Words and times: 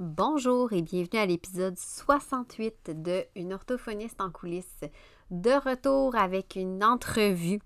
Bonjour 0.00 0.72
et 0.72 0.80
bienvenue 0.80 1.18
à 1.18 1.26
l'épisode 1.26 1.76
68 1.76 3.02
de 3.02 3.24
Une 3.34 3.52
orthophoniste 3.52 4.20
en 4.20 4.30
coulisses. 4.30 4.84
De 5.32 5.50
retour 5.50 6.14
avec 6.14 6.54
une 6.54 6.84
entrevue. 6.84 7.58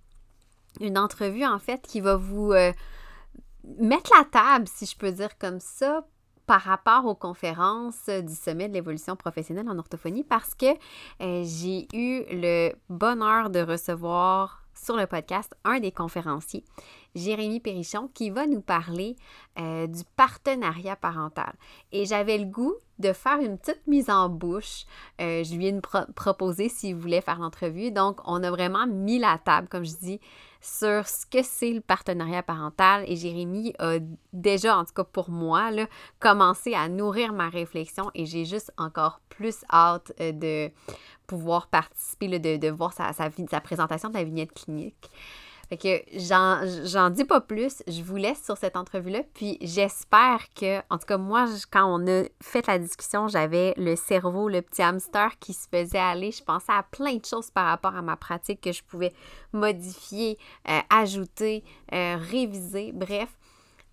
Une 0.80 0.96
entrevue 0.96 1.44
en 1.44 1.58
fait 1.58 1.82
qui 1.82 2.00
va 2.00 2.16
vous 2.16 2.52
euh, 2.52 2.72
mettre 3.78 4.10
la 4.16 4.24
table, 4.24 4.66
si 4.66 4.86
je 4.86 4.96
peux 4.96 5.12
dire 5.12 5.36
comme 5.36 5.60
ça, 5.60 6.06
par 6.46 6.62
rapport 6.62 7.04
aux 7.04 7.14
conférences 7.14 8.08
du 8.08 8.34
sommet 8.34 8.66
de 8.66 8.72
l'évolution 8.72 9.14
professionnelle 9.14 9.68
en 9.68 9.78
orthophonie 9.78 10.24
parce 10.24 10.54
que 10.54 10.72
euh, 11.20 11.44
j'ai 11.44 11.86
eu 11.92 12.24
le 12.30 12.72
bonheur 12.88 13.50
de 13.50 13.60
recevoir 13.60 14.62
sur 14.74 14.96
le 14.96 15.06
podcast 15.06 15.54
un 15.64 15.80
des 15.80 15.92
conférenciers 15.92 16.64
Jérémy 17.14 17.60
Périchon, 17.60 18.08
qui 18.14 18.30
va 18.30 18.46
nous 18.46 18.60
parler 18.60 19.16
euh, 19.58 19.86
du 19.86 20.02
partenariat 20.16 20.96
parental. 20.96 21.52
Et 21.92 22.06
j'avais 22.06 22.38
le 22.38 22.46
goût 22.46 22.74
de 22.98 23.12
faire 23.12 23.38
une 23.40 23.58
petite 23.58 23.86
mise 23.86 24.08
en 24.08 24.28
bouche. 24.28 24.84
Euh, 25.20 25.44
je 25.44 25.54
lui 25.54 25.66
ai 25.66 25.80
proposé 26.14 26.68
s'il 26.68 26.94
voulait 26.94 27.20
faire 27.20 27.38
l'entrevue. 27.38 27.90
Donc, 27.90 28.20
on 28.24 28.42
a 28.42 28.50
vraiment 28.50 28.86
mis 28.86 29.18
la 29.18 29.38
table, 29.38 29.68
comme 29.68 29.84
je 29.84 29.96
dis, 29.96 30.20
sur 30.62 31.06
ce 31.08 31.26
que 31.26 31.42
c'est 31.42 31.72
le 31.72 31.80
partenariat 31.80 32.42
parental. 32.42 33.04
Et 33.06 33.16
Jérémy 33.16 33.74
a 33.78 33.98
déjà, 34.32 34.78
en 34.78 34.84
tout 34.84 34.94
cas 34.94 35.04
pour 35.04 35.28
moi, 35.28 35.70
commencé 36.20 36.74
à 36.74 36.88
nourrir 36.88 37.32
ma 37.32 37.48
réflexion 37.48 38.10
et 38.14 38.24
j'ai 38.24 38.44
juste 38.44 38.72
encore 38.78 39.20
plus 39.28 39.64
hâte 39.70 40.12
euh, 40.20 40.32
de 40.32 40.72
pouvoir 41.26 41.66
participer, 41.66 42.38
de, 42.38 42.70
voir 42.70 42.92
sa 42.92 43.60
présentation 43.60 44.08
de 44.08 44.14
la 44.14 44.24
vignette 44.24 44.52
clinique. 44.52 45.10
Fait 45.72 45.78
que 45.78 46.84
j'en 46.84 47.08
dis 47.08 47.24
pas 47.24 47.40
plus. 47.40 47.82
Je 47.86 48.02
vous 48.02 48.16
laisse 48.16 48.44
sur 48.44 48.58
cette 48.58 48.76
entrevue-là. 48.76 49.22
Puis 49.32 49.56
j'espère 49.62 50.44
que, 50.54 50.80
en 50.90 50.98
tout 50.98 51.06
cas, 51.06 51.16
moi, 51.16 51.46
quand 51.70 51.86
on 51.86 52.06
a 52.06 52.24
fait 52.42 52.66
la 52.66 52.78
discussion, 52.78 53.26
j'avais 53.26 53.72
le 53.78 53.96
cerveau, 53.96 54.50
le 54.50 54.60
petit 54.60 54.82
hamster 54.82 55.38
qui 55.38 55.54
se 55.54 55.66
faisait 55.70 55.96
aller. 55.96 56.30
Je 56.30 56.44
pensais 56.44 56.72
à 56.72 56.82
plein 56.82 57.14
de 57.14 57.24
choses 57.24 57.50
par 57.50 57.68
rapport 57.68 57.96
à 57.96 58.02
ma 58.02 58.16
pratique 58.16 58.60
que 58.60 58.70
je 58.70 58.82
pouvais 58.82 59.14
modifier, 59.54 60.36
euh, 60.68 60.78
ajouter, 60.90 61.64
euh, 61.94 62.18
réviser. 62.20 62.92
Bref. 62.92 63.30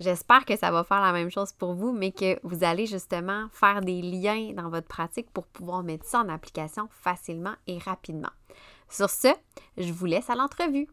J'espère 0.02 0.44
que 0.44 0.58
ça 0.58 0.72
va 0.72 0.84
faire 0.84 1.00
la 1.00 1.14
même 1.14 1.32
chose 1.32 1.54
pour 1.54 1.76
vous, 1.76 1.94
mais 1.94 2.12
que 2.12 2.40
vous 2.44 2.66
allez 2.66 2.88
justement 2.88 3.48
faire 3.54 3.80
des 3.80 4.02
liens 4.02 4.52
dans 4.54 4.70
votre 4.70 4.88
pratique 4.88 5.30
pour 5.32 5.46
pouvoir 5.48 5.84
mettre 5.84 6.06
ça 6.06 6.20
en 6.20 6.28
application 6.28 6.90
facilement 6.90 7.56
et 7.68 7.78
rapidement. 7.78 8.32
Sur 8.90 9.10
ce, 9.10 9.30
je 9.78 9.94
vous 9.94 10.06
laisse 10.08 10.30
à 10.30 10.36
l'entrevue. 10.36 10.90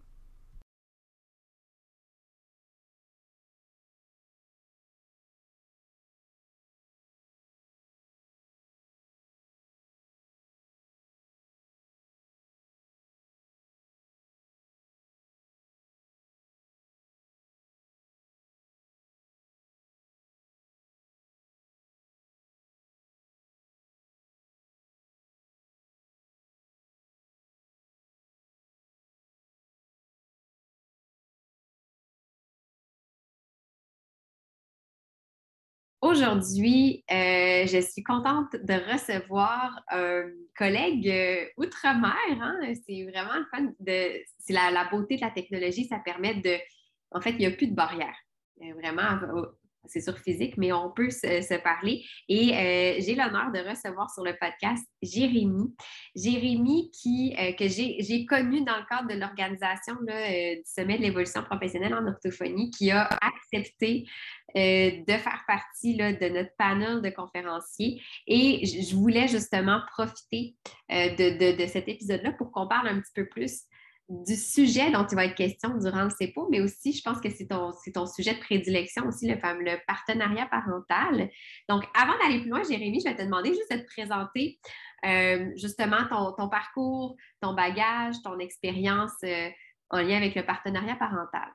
Aujourd'hui, 36.07 37.03
euh, 37.11 37.67
je 37.67 37.81
suis 37.81 38.05
contente 38.05 38.53
de 38.53 38.75
recevoir 38.93 39.83
un 39.91 40.31
collègue 40.57 41.09
euh, 41.09 41.47
outre-mer. 41.57 42.15
Hein. 42.41 42.61
C'est 42.87 43.03
vraiment 43.11 43.35
le 43.35 43.45
fun. 43.51 43.73
C'est 44.39 44.53
la, 44.53 44.89
beauté 44.89 45.17
de 45.17 45.23
la 45.23 45.33
technologie. 45.33 45.85
Ça 45.87 45.99
permet 45.99 46.35
de. 46.35 46.59
En 47.11 47.21
fait, 47.21 47.31
il 47.31 47.39
n'y 47.39 47.47
a 47.47 47.51
plus 47.51 47.67
de 47.67 47.75
barrières. 47.75 48.15
Euh, 48.63 48.73
vraiment, 48.75 49.19
c'est 49.89 50.01
sur 50.01 50.19
physique, 50.19 50.57
mais 50.57 50.73
on 50.73 50.91
peut 50.91 51.11
se, 51.11 51.63
parler. 51.63 52.05
Et 52.29 52.55
euh, 52.55 53.01
j'ai 53.01 53.15
l'honneur 53.15 53.53
de 53.53 53.69
recevoir 53.69 54.11
sur 54.11 54.25
le 54.25 54.35
podcast 54.41 54.85
Jérémy. 55.03 55.75
Jérémy, 56.15 56.91
euh, 57.39 57.53
que 57.53 57.69
j'ai 57.69 58.27
connu 58.27 58.65
dans 58.65 58.77
le 58.77 58.87
cadre 58.89 59.09
de 59.09 59.19
l'organisation 59.19 59.95
euh, 60.09 60.55
du 60.57 60.63
Sommet 60.65 60.99
de 60.99 61.03
l'évolution 61.03 61.43
professionnelle 61.43 61.95
en 61.95 62.07
orthophonie, 62.07 62.71
qui 62.71 62.91
a 62.91 63.09
accepté 63.21 64.07
de 64.55 65.13
faire 65.13 65.45
partie 65.47 65.97
de 65.97 66.29
notre 66.31 66.55
panel 66.57 67.03
de 67.03 67.11
conférenciers. 67.11 68.01
Et 68.27 68.65
je 68.65 68.97
voulais 68.97 69.29
justement 69.29 69.81
profiter 69.93 70.55
de, 70.89 71.57
de 71.57 71.67
cet 71.67 71.89
épisode-là 71.89 72.33
pour 72.33 72.53
qu'on 72.53 72.67
parle 72.67 72.89
un 72.89 73.01
petit 73.01 73.13
peu 73.15 73.27
plus 73.27 73.65
du 74.09 74.37
sujet 74.37 74.91
dont 74.93 75.05
il 75.11 75.17
va 75.17 75.25
être 75.25 75.35
question 75.35 75.77
durant 75.79 76.05
le 76.05 76.11
CEPO, 76.11 76.49
mais 76.51 76.61
aussi, 76.61 76.93
je 76.93 77.03
pense 77.03 77.21
que 77.21 77.29
c'est 77.29 77.47
ton, 77.47 77.73
ton, 77.93 78.07
sujet 78.07 78.35
de 78.35 78.39
prédilection 78.39 79.07
aussi, 79.07 79.29
le 79.29 79.37
fameux 79.39 79.65
partenariat 79.87 80.47
parental. 80.47 81.29
Donc, 81.69 81.85
avant 81.95 82.17
d'aller 82.19 82.41
plus 82.41 82.51
loin, 82.51 82.63
Jérémy, 82.63 83.01
je 83.01 83.11
vais 83.11 83.17
te 83.17 83.23
demander 83.23 83.49
juste 83.49 83.73
de 83.73 83.79
te 83.79 83.87
présenter 83.87 84.61
euh, 85.05 85.51
justement 85.57 86.07
ton, 86.37 86.49
parcours, 86.49 87.17
ton 87.41 87.55
bagage, 87.55 88.15
ton 88.23 88.39
expérience 88.39 89.13
euh, 89.25 89.49
en 89.91 90.01
lien 90.01 90.17
avec 90.17 90.35
le 90.35 90.45
partenariat 90.45 90.97
parental. 90.97 91.49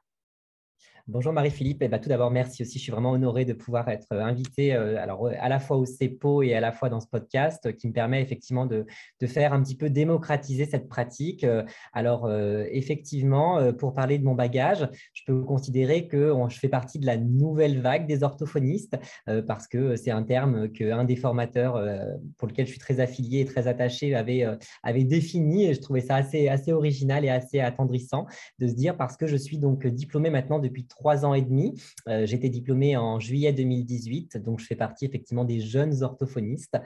Bonjour 1.12 1.34
Marie-Philippe. 1.34 1.82
Eh 1.82 1.90
ben, 1.90 2.00
tout 2.00 2.08
d'abord, 2.08 2.32
merci 2.32 2.62
aussi. 2.62 2.80
Je 2.80 2.84
suis 2.84 2.92
vraiment 2.94 3.12
honoré 3.12 3.44
de 3.44 3.52
pouvoir 3.52 3.90
être 3.90 4.08
euh, 4.14 4.24
invité 4.24 4.74
euh, 4.74 4.98
alors, 4.98 5.28
à 5.28 5.50
la 5.50 5.60
fois 5.60 5.76
au 5.76 5.86
CEPO 5.86 6.42
et 6.42 6.54
à 6.54 6.62
la 6.62 6.72
fois 6.72 6.88
dans 6.88 7.02
ce 7.02 7.08
podcast 7.08 7.66
euh, 7.66 7.74
qui 7.74 7.90
me 7.90 7.92
permet 7.92 8.22
effectivement 8.22 8.66
de, 8.66 8.86
faire 9.26 9.52
un 9.52 9.62
petit 9.62 9.76
peu 9.76 9.90
démocratiser 9.90 10.64
cette 10.66 10.88
pratique. 10.88 11.46
Alors, 11.94 12.32
effectivement, 12.72 13.72
pour 13.74 13.94
parler 13.94 14.18
de 14.18 14.24
mon 14.24 14.34
bagage, 14.34 14.90
je 15.14 15.22
peux 15.26 15.42
considérer 15.44 16.08
que 16.08 16.34
je 16.50 16.58
fais 16.58 16.70
partie 16.70 16.98
de 16.98 17.06
la 17.06 17.18
nouvelle 17.18 17.82
vague 17.82 18.08
des 18.08 18.24
orthophonistes 18.24 18.98
parce 19.48 19.68
que 19.68 19.96
c'est 19.96 20.10
un 20.12 20.24
terme 20.24 20.70
qu'un 20.70 21.04
des 21.04 21.16
formateurs 21.16 21.74
pour 22.38 22.48
lequel 22.48 22.66
je 22.66 22.72
suis 22.72 22.80
très 22.80 23.00
affilié 23.00 23.42
et 23.42 23.46
très 23.46 23.68
attaché 23.68 24.16
avait, 24.16 25.04
défini 25.04 25.74
je 25.74 25.80
trouvais 25.80 26.02
ça 26.02 26.16
assez, 26.16 26.48
assez 26.48 26.74
original 26.74 27.24
et 27.24 27.30
assez 27.30 27.60
attendrissant 27.60 28.26
de 28.60 28.68
se 28.68 28.74
dire 28.74 28.98
parce 28.98 29.18
que 29.18 29.28
je 29.28 29.38
suis 29.38 29.60
donc 29.60 29.86
diplômé 29.86 30.32
maintenant 30.32 30.60
depuis 30.60 30.88
trois 30.88 31.01
ans 31.10 31.34
et 31.34 31.42
demi. 31.42 31.80
Euh, 32.08 32.26
été 32.32 32.50
diplômée 32.50 32.96
en 32.96 33.20
juillet 33.20 33.52
2018, 33.52 34.38
donc 34.38 34.60
je 34.60 34.66
fais 34.66 34.76
partie 34.76 35.06
effectivement 35.06 35.44
des 35.44 35.60
jeunes 35.60 36.02
orthophonistes. 36.02 36.78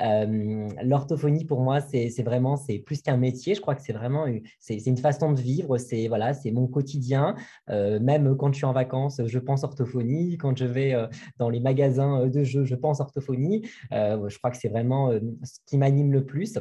Euh, 0.00 0.68
l'orthophonie, 0.82 1.44
pour 1.44 1.60
moi, 1.60 1.80
c'est 1.80 2.22
vraiment, 2.22 2.56
c'est 2.56 2.78
plus 2.78 3.02
qu'un 3.02 3.16
métier. 3.16 3.54
Je 3.54 3.60
crois 3.60 3.74
que 3.74 3.82
c'est 3.82 3.92
vraiment, 3.92 4.26
c'est 4.58 4.86
une 4.86 4.96
façon 4.96 5.32
de 5.32 5.40
vivre. 5.40 5.76
C'est 5.78 6.08
voilà, 6.08 6.32
c'est 6.34 6.50
mon 6.50 6.66
quotidien. 6.66 7.34
Euh, 7.70 8.00
même 8.00 8.36
quand 8.36 8.52
je 8.52 8.58
suis 8.58 8.66
en 8.66 8.72
vacances, 8.72 9.20
je 9.26 9.38
pense 9.38 9.62
orthophonie. 9.64 10.38
Quand 10.38 10.56
je 10.56 10.64
vais 10.64 10.94
dans 11.38 11.50
les 11.50 11.60
magasins 11.60 12.26
de 12.26 12.44
jeux, 12.44 12.64
je 12.64 12.74
pense 12.74 13.00
orthophonie. 13.00 13.68
je 13.90 14.38
crois 14.38 14.50
que 14.50 14.56
c'est 14.56 14.68
vraiment 14.68 15.10
ce 15.12 15.58
qui 15.66 15.76
m'anime 15.78 16.12
le 16.12 16.24
plus. 16.24 16.58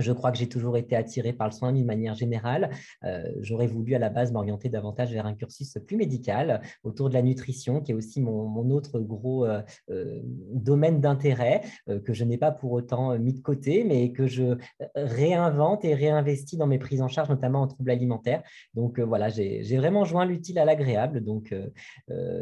Je 0.00 0.12
crois 0.12 0.32
que 0.32 0.38
j'ai 0.38 0.48
toujours 0.48 0.76
été 0.76 0.96
attiré 0.96 1.32
par 1.32 1.48
le 1.48 1.52
soin 1.52 1.72
d'une 1.72 1.86
manière 1.86 2.14
générale. 2.14 2.70
Euh, 3.04 3.22
j'aurais 3.40 3.66
voulu 3.66 3.94
à 3.94 3.98
la 3.98 4.08
base 4.08 4.32
m'orienter 4.32 4.68
davantage 4.68 5.12
vers 5.12 5.26
un 5.26 5.34
cursus 5.34 5.78
plus 5.86 5.96
médical 5.96 6.60
autour 6.82 7.08
de 7.08 7.14
la 7.14 7.22
nutrition, 7.22 7.80
qui 7.80 7.92
est 7.92 7.94
aussi 7.94 8.20
mon, 8.20 8.70
autre 8.70 9.00
gros 9.00 9.46
euh, 9.46 9.62
euh, 9.90 10.20
domaine 10.52 11.00
d'intérêt, 11.00 11.62
que 12.04 12.12
je 12.12 12.24
n'ai 12.24 12.38
pas 12.38 12.50
pour 12.50 12.72
autant 12.72 13.18
mis 13.18 13.32
de 13.32 13.40
côté, 13.40 13.84
mais 13.84 14.12
que 14.12 14.26
je 14.26 14.56
réinvente 14.94 15.84
et 15.84 15.94
réinvestis 15.94 16.56
dans 16.56 16.66
mes 16.66 16.78
prises 16.78 17.02
en 17.02 17.08
charge, 17.08 17.28
notamment 17.28 17.62
en 17.62 17.66
troubles 17.66 17.90
alimentaires. 17.90 18.42
Donc 18.74 19.00
voilà, 19.00 19.28
j'ai 19.28 19.76
vraiment 19.76 20.04
joint 20.04 20.24
l'utile 20.24 20.58
à 20.58 20.64
l'agréable. 20.64 21.22
Donc 21.22 21.54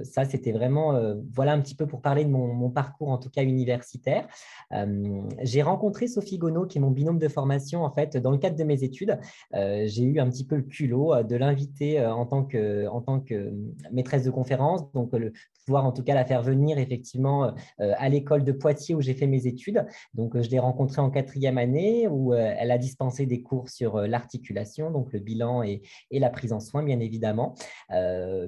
ça, 0.02 0.24
c'était 0.24 0.52
vraiment, 0.52 1.14
voilà 1.32 1.52
un 1.52 1.60
petit 1.60 1.74
peu 1.74 1.86
pour 1.86 2.02
parler 2.02 2.24
de 2.24 2.30
mon, 2.30 2.52
mon 2.52 2.70
parcours, 2.70 3.08
en 3.08 3.18
tout 3.18 3.30
cas 3.30 3.42
universitaire. 3.42 4.26
j'ai 5.42 5.62
rencontré 5.62 6.08
Sophie 6.08 6.38
Gonneau, 6.38 6.66
qui 6.66 6.78
est 6.78 6.80
mon 6.80 6.90
binôme 6.90 7.18
de 7.18 7.28
formation 7.28 7.47
en 7.74 7.90
fait, 7.90 8.16
dans 8.16 8.30
le 8.30 8.38
cadre 8.38 8.56
de 8.56 8.64
mes 8.64 8.84
études, 8.84 9.18
euh, 9.54 9.84
j'ai 9.86 10.04
eu 10.04 10.20
un 10.20 10.28
petit 10.28 10.44
peu 10.44 10.56
le 10.56 10.62
culot 10.62 11.14
euh, 11.14 11.22
de 11.22 11.36
l'inviter 11.36 12.00
euh, 12.00 12.12
en, 12.12 12.26
tant 12.26 12.44
que, 12.44 13.52
maîtresse 13.92 14.24
de 14.24 14.30
conférence, 14.30 14.90
donc 14.92 15.12
pouvoir 15.64 15.84
en 15.84 15.92
tout 15.92 16.02
cas 16.02 16.14
la 16.14 16.24
faire 16.24 16.42
venir 16.42 16.78
effectivement 16.78 17.52
à 17.78 18.08
l'école 18.08 18.44
de 18.44 18.52
Poitiers 18.52 18.94
où 18.94 19.00
j'ai 19.00 19.14
fait 19.14 19.26
mes 19.26 19.46
études. 19.46 19.84
Donc, 20.14 20.40
je 20.40 20.48
l'ai 20.48 20.58
rencontrée 20.58 21.00
en 21.00 21.10
quatrième 21.10 21.58
année 21.58 22.08
où 22.08 22.32
elle 22.34 22.70
a 22.70 22.78
dispensé 22.78 23.26
des 23.26 23.42
cours 23.42 23.68
sur 23.68 24.00
l'articulation, 24.00 24.90
donc 24.90 25.12
le 25.12 25.20
bilan 25.20 25.62
et, 25.62 25.82
et, 26.10 26.18
la 26.18 26.30
prise 26.30 26.52
en 26.52 26.60
soin, 26.60 26.82
bien 26.82 27.00
évidemment. 27.00 27.54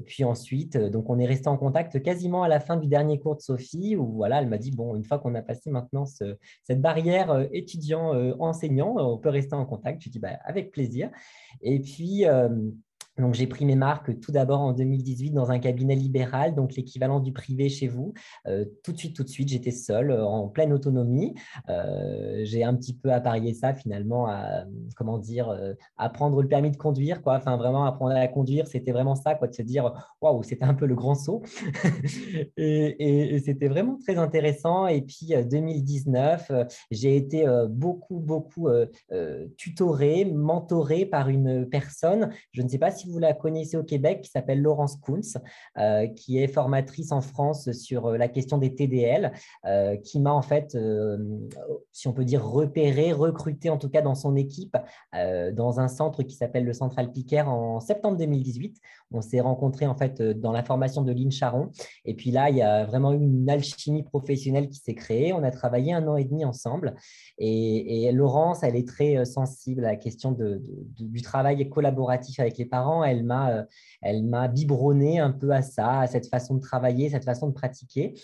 puis 0.06 0.24
ensuite, 0.24 0.76
donc 0.76 1.10
on 1.10 1.18
est 1.18 1.26
resté 1.26 1.48
en 1.48 1.56
contact 1.56 2.02
quasiment 2.02 2.42
à 2.42 2.48
la 2.48 2.60
fin 2.60 2.76
du 2.76 2.88
dernier 2.88 3.18
cours 3.18 3.36
de 3.36 3.42
Sophie 3.42 3.96
où 3.96 4.12
voilà, 4.14 4.40
elle 4.40 4.48
m'a 4.48 4.58
dit, 4.58 4.70
bon, 4.70 4.96
une 4.96 5.04
fois 5.04 5.18
qu'on 5.18 5.34
a 5.34 5.42
passé 5.42 5.70
maintenant 5.70 6.06
cette 6.06 6.80
barrière 6.80 7.48
étudiant-enseignant, 7.52 8.79
on 8.82 9.18
peut 9.18 9.28
rester 9.28 9.54
en 9.54 9.64
contact. 9.64 10.02
Je 10.02 10.10
dis 10.10 10.18
bah, 10.18 10.38
avec 10.44 10.70
plaisir. 10.70 11.10
Et 11.62 11.80
puis, 11.80 12.26
euh, 12.26 12.48
Donc, 13.20 13.34
j'ai 13.34 13.46
pris 13.46 13.64
mes 13.64 13.76
marques 13.76 14.18
tout 14.20 14.32
d'abord 14.32 14.60
en 14.60 14.72
2018 14.72 15.30
dans 15.30 15.50
un 15.50 15.58
cabinet 15.58 15.94
libéral, 15.94 16.54
donc 16.54 16.74
l'équivalent 16.74 17.20
du 17.20 17.32
privé 17.32 17.68
chez 17.68 17.88
vous. 17.88 18.14
Euh, 18.46 18.64
tout 18.82 18.92
de 18.92 18.98
suite, 18.98 19.14
tout 19.14 19.24
de 19.24 19.28
suite, 19.28 19.48
j'étais 19.48 19.70
seule, 19.70 20.10
euh, 20.10 20.24
en 20.24 20.48
pleine 20.48 20.72
autonomie. 20.72 21.34
Euh, 21.68 22.40
j'ai 22.44 22.64
un 22.64 22.74
petit 22.74 22.94
peu 22.94 23.12
apparié 23.12 23.54
ça 23.54 23.74
finalement 23.74 24.26
à, 24.26 24.64
comment 24.96 25.18
dire, 25.18 25.54
apprendre 25.96 26.40
le 26.42 26.48
permis 26.48 26.70
de 26.70 26.76
conduire, 26.76 27.22
quoi. 27.22 27.36
Enfin, 27.36 27.56
vraiment 27.56 27.84
apprendre 27.84 28.14
à 28.14 28.28
conduire, 28.28 28.66
c'était 28.66 28.92
vraiment 28.92 29.14
ça, 29.14 29.34
quoi, 29.34 29.48
de 29.48 29.54
se 29.54 29.62
dire, 29.62 29.92
waouh, 30.20 30.42
c'était 30.42 30.64
un 30.64 30.74
peu 30.74 30.86
le 30.86 30.94
grand 30.94 31.14
saut. 31.14 31.42
et, 32.56 33.38
c'était 33.44 33.68
vraiment 33.68 33.98
très 33.98 34.16
intéressant. 34.16 34.86
Et 34.86 35.02
puis, 35.02 35.32
2019, 35.50 36.50
j'ai 36.90 37.16
été 37.16 37.46
beaucoup, 37.68 38.18
beaucoup 38.18 38.68
tutorée, 39.56 40.24
mentorée 40.24 41.06
par 41.06 41.28
une 41.28 41.68
personne. 41.68 42.30
Je 42.52 42.62
ne 42.62 42.68
sais 42.68 42.78
pas 42.78 42.90
si 42.90 43.09
vous 43.10 43.18
la 43.18 43.32
connaissez 43.32 43.76
au 43.76 43.82
Québec, 43.82 44.22
qui 44.22 44.30
s'appelle 44.30 44.60
Laurence 44.60 44.96
Kunz, 44.96 45.38
euh, 45.78 46.06
qui 46.06 46.38
est 46.38 46.48
formatrice 46.48 47.12
en 47.12 47.20
France 47.20 47.70
sur 47.72 48.06
euh, 48.06 48.16
la 48.16 48.28
question 48.28 48.58
des 48.58 48.74
TDL, 48.74 49.32
euh, 49.66 49.96
qui 49.96 50.20
m'a 50.20 50.32
en 50.32 50.42
fait, 50.42 50.76
si 51.92 52.08
on 52.08 52.12
peut 52.12 52.24
dire, 52.24 52.44
repéré, 52.44 53.12
recruté 53.12 53.70
en 53.70 53.78
tout 53.78 53.88
cas 53.88 54.02
dans 54.02 54.14
son 54.14 54.36
équipe, 54.36 54.76
dans 55.12 55.80
un 55.80 55.88
centre 55.88 56.22
qui 56.22 56.34
s'appelle 56.34 56.64
le 56.64 56.72
Centre 56.72 56.98
Alpicaire 56.98 57.48
en 57.48 57.80
septembre 57.80 58.16
2018. 58.16 58.80
On 59.12 59.22
s'est 59.22 59.40
rencontrés 59.40 59.86
en 59.86 59.96
fait 59.96 60.22
dans 60.22 60.52
la 60.52 60.62
formation 60.62 61.02
de 61.02 61.12
Lynn 61.12 61.32
Charon. 61.32 61.70
Et 62.04 62.14
puis 62.14 62.30
là, 62.30 62.48
il 62.50 62.56
y 62.56 62.62
a 62.62 62.84
vraiment 62.84 63.12
eu 63.12 63.20
une 63.20 63.50
alchimie 63.50 64.02
professionnelle 64.02 64.68
qui 64.68 64.78
s'est 64.78 64.94
créée. 64.94 65.32
On 65.32 65.42
a 65.42 65.50
travaillé 65.50 65.92
un 65.92 66.06
an 66.06 66.16
et 66.16 66.24
demi 66.24 66.44
ensemble. 66.44 66.94
Et, 67.38 68.10
Laurence, 68.12 68.62
elle 68.62 68.76
est 68.76 68.86
très 68.86 69.24
sensible 69.24 69.84
à 69.84 69.90
la 69.90 69.96
question 69.96 70.32
du 70.32 71.22
travail 71.22 71.68
collaboratif 71.68 72.38
avec 72.40 72.58
les 72.58 72.66
parents 72.66 72.89
elle 73.04 73.24
m'a, 73.24 73.50
euh, 73.52 73.64
elle 74.02 74.24
m'a 74.24 74.48
biberonné 74.48 75.18
un 75.18 75.30
peu 75.30 75.50
à 75.50 75.62
ça, 75.62 76.00
à 76.00 76.06
cette 76.06 76.28
façon 76.28 76.54
de 76.54 76.60
travailler, 76.60 77.10
cette 77.10 77.24
façon 77.24 77.48
de 77.48 77.54
pratiquer. 77.54 78.14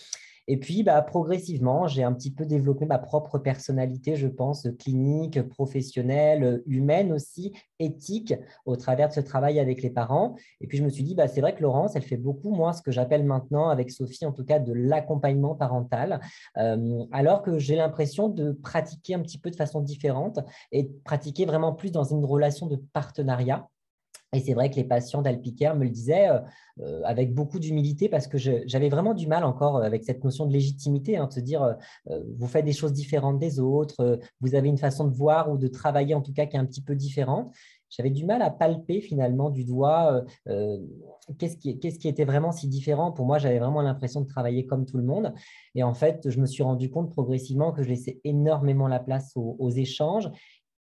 Et 0.49 0.59
puis, 0.59 0.85
bah, 0.85 1.03
progressivement, 1.03 1.89
j'ai 1.89 2.05
un 2.05 2.13
petit 2.13 2.31
peu 2.31 2.47
développé 2.47 2.87
ma 2.87 2.99
propre 2.99 3.39
personnalité, 3.39 4.15
je 4.15 4.29
pense, 4.29 4.69
clinique, 4.79 5.43
professionnelle, 5.43 6.63
humaine 6.67 7.13
aussi, 7.13 7.53
éthique, 7.81 8.35
au 8.65 8.77
travers 8.77 9.09
de 9.09 9.13
ce 9.13 9.21
travail 9.21 9.59
avec 9.59 9.83
les 9.83 9.91
parents. 9.91 10.37
Et 10.61 10.69
puis, 10.69 10.79
je 10.79 10.85
me 10.85 10.89
suis 10.89 11.03
dit, 11.03 11.17
bah, 11.17 11.27
c'est 11.27 11.41
vrai 11.41 11.55
que 11.55 11.63
Laurence, 11.63 11.97
elle 11.97 12.03
fait 12.03 12.17
beaucoup, 12.17 12.51
moi, 12.51 12.73
ce 12.73 12.83
que 12.83 12.93
j'appelle 12.93 13.25
maintenant, 13.25 13.69
avec 13.71 13.91
Sophie, 13.91 14.25
en 14.25 14.33
tout 14.33 14.45
cas, 14.45 14.61
de 14.61 14.73
l'accompagnement 14.73 15.57
parental, 15.57 16.21
euh, 16.59 17.05
alors 17.11 17.43
que 17.43 17.59
j'ai 17.59 17.75
l'impression 17.75 18.29
de 18.29 18.53
pratiquer 18.53 19.15
un 19.15 19.21
petit 19.21 19.39
peu 19.39 19.51
de 19.51 19.57
façon 19.57 19.81
différente 19.81 20.39
et 20.71 20.85
de 20.85 20.93
pratiquer 21.05 21.45
vraiment 21.45 21.73
plus 21.73 21.91
dans 21.91 22.05
une 22.05 22.25
relation 22.25 22.67
de 22.67 22.77
partenariat. 22.93 23.69
Et 24.37 24.41
c'est 24.41 24.53
vrai 24.53 24.71
que 24.71 24.77
les 24.77 24.85
patients 24.85 25.23
d'Alpicaire 25.23 25.75
me 25.75 25.85
le 25.85 25.91
disaient 25.91 26.29
euh, 26.29 26.41
euh, 26.81 27.01
avec 27.05 27.35
beaucoup 27.35 27.59
d'humilité 27.59 28.11
parce 28.11 28.27
que 28.27 28.37
j'avais 28.37 28.91
vraiment 28.91 29.15
du 29.15 29.27
mal 29.27 29.45
encore 29.45 29.79
euh, 29.79 29.83
avec 29.83 30.05
cette 30.05 30.23
notion 30.25 30.45
de 30.45 30.53
légitimité, 30.53 31.17
hein, 31.17 31.27
de 31.27 31.33
se 31.33 31.41
dire 31.41 31.77
vous 32.07 32.47
faites 32.47 32.67
des 32.67 32.75
choses 32.75 32.93
différentes 32.93 33.39
des 33.39 33.61
autres, 33.61 34.21
vous 34.41 34.55
avez 34.55 34.69
une 34.69 34.77
façon 34.77 35.07
de 35.07 35.15
voir 35.15 35.51
ou 35.51 35.57
de 35.57 35.69
travailler 35.69 36.15
en 36.15 36.21
tout 36.21 36.35
cas 36.35 36.45
qui 36.45 36.57
est 36.57 36.61
un 36.61 36.67
petit 36.67 36.83
peu 36.83 36.95
différente. 36.95 37.51
J'avais 37.89 38.11
du 38.11 38.27
mal 38.27 38.43
à 38.43 38.51
palper 38.51 39.01
finalement 39.01 39.49
du 39.49 39.65
doigt 39.65 40.23
qu'est-ce 41.39 41.57
qui, 41.57 41.79
qui, 41.79 42.09
était 42.09 42.25
vraiment 42.25 42.53
si 42.53 42.69
différent. 42.69 43.13
Pour 43.13 43.27
moi, 43.27 43.39
j'avais 43.39 43.59
vraiment 43.59 43.81
l'impression 43.81 44.21
de 44.21 44.27
travailler 44.27 44.67
comme 44.67 44.85
tout 44.85 44.99
le 44.99 45.05
monde. 45.05 45.33
Et 45.75 45.83
en 45.83 45.95
fait, 45.95 46.29
je 46.29 46.41
me 46.41 46.47
suis 46.47 46.63
rendu 46.63 46.91
compte 46.91 47.11
progressivement 47.11 47.73
que 47.73 47.83
je 47.83 47.89
laissais 47.89 48.21
énormément 48.25 48.89
la 48.89 48.99
place 48.99 49.33
aux 49.37 49.71
échanges 49.71 50.31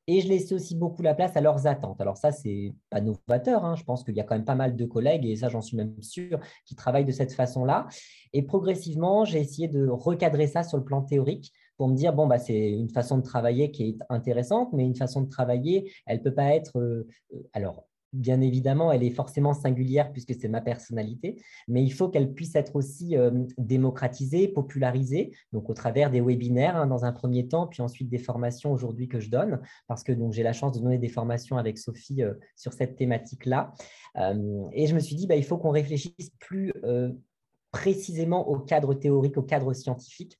et 0.07 0.21
je 0.21 0.27
laissais 0.27 0.55
aussi 0.55 0.75
beaucoup 0.75 1.01
la 1.01 1.13
place 1.13 1.35
à 1.37 1.41
leurs 1.41 1.65
attentes. 1.67 1.99
Alors 2.01 2.17
ça, 2.17 2.31
c'est 2.31 2.73
pas 2.89 3.01
novateur. 3.01 3.63
Hein. 3.63 3.75
Je 3.75 3.83
pense 3.83 4.03
qu'il 4.03 4.15
y 4.15 4.19
a 4.19 4.23
quand 4.23 4.35
même 4.35 4.45
pas 4.45 4.55
mal 4.55 4.75
de 4.75 4.85
collègues, 4.85 5.25
et 5.25 5.35
ça, 5.35 5.49
j'en 5.49 5.61
suis 5.61 5.77
même 5.77 5.95
sûr, 6.01 6.39
qui 6.65 6.75
travaillent 6.75 7.05
de 7.05 7.11
cette 7.11 7.33
façon-là. 7.33 7.87
Et 8.33 8.43
progressivement, 8.43 9.25
j'ai 9.25 9.39
essayé 9.39 9.67
de 9.67 9.87
recadrer 9.87 10.47
ça 10.47 10.63
sur 10.63 10.77
le 10.77 10.83
plan 10.83 11.01
théorique 11.01 11.51
pour 11.77 11.87
me 11.87 11.95
dire, 11.95 12.13
bon, 12.13 12.27
bah, 12.27 12.37
c'est 12.37 12.71
une 12.71 12.89
façon 12.89 13.17
de 13.17 13.23
travailler 13.23 13.71
qui 13.71 13.83
est 13.83 13.97
intéressante, 14.09 14.69
mais 14.73 14.85
une 14.85 14.95
façon 14.95 15.21
de 15.21 15.29
travailler, 15.29 15.91
elle 16.05 16.17
ne 16.19 16.23
peut 16.23 16.33
pas 16.33 16.53
être... 16.53 16.77
Euh, 16.79 17.07
alors, 17.53 17.87
bien 18.13 18.41
évidemment, 18.41 18.91
elle 18.91 19.03
est 19.03 19.09
forcément 19.09 19.53
singulière 19.53 20.11
puisque 20.11 20.35
c'est 20.39 20.47
ma 20.47 20.61
personnalité, 20.61 21.41
mais 21.67 21.83
il 21.83 21.89
faut 21.91 22.09
qu'elle 22.09 22.33
puisse 22.33 22.55
être 22.55 22.75
aussi 22.75 23.17
euh, 23.17 23.31
démocratisée, 23.57 24.47
popularisée, 24.47 25.35
donc 25.51 25.69
au 25.69 25.73
travers 25.73 26.11
des 26.11 26.21
webinaires 26.21 26.77
hein, 26.77 26.87
dans 26.87 27.05
un 27.05 27.11
premier 27.11 27.47
temps, 27.47 27.67
puis 27.67 27.81
ensuite 27.81 28.09
des 28.09 28.19
formations 28.19 28.71
aujourd'hui 28.71 29.07
que 29.07 29.19
je 29.19 29.29
donne, 29.29 29.59
parce 29.87 30.03
que 30.03 30.13
j'ai 30.31 30.43
la 30.43 30.53
chance 30.53 30.77
de 30.77 30.83
donner 30.83 30.99
des 30.99 31.09
formations 31.09 31.57
avec 31.57 31.77
Sophie 31.77 32.23
euh, 32.23 32.33
sur 32.55 32.73
cette 32.73 32.95
thématique-là. 32.95 33.73
Euh, 34.17 34.67
et 34.71 34.87
je 34.87 34.95
me 34.95 34.99
suis 34.99 35.15
dit, 35.15 35.27
bah, 35.27 35.35
il 35.35 35.43
faut 35.43 35.57
qu'on 35.57 35.71
réfléchisse 35.71 36.31
plus 36.39 36.73
précisément 37.71 38.47
au 38.47 38.59
cadre 38.59 38.93
théorique, 38.93 39.37
au 39.37 39.41
cadre 39.41 39.73
scientifique, 39.73 40.39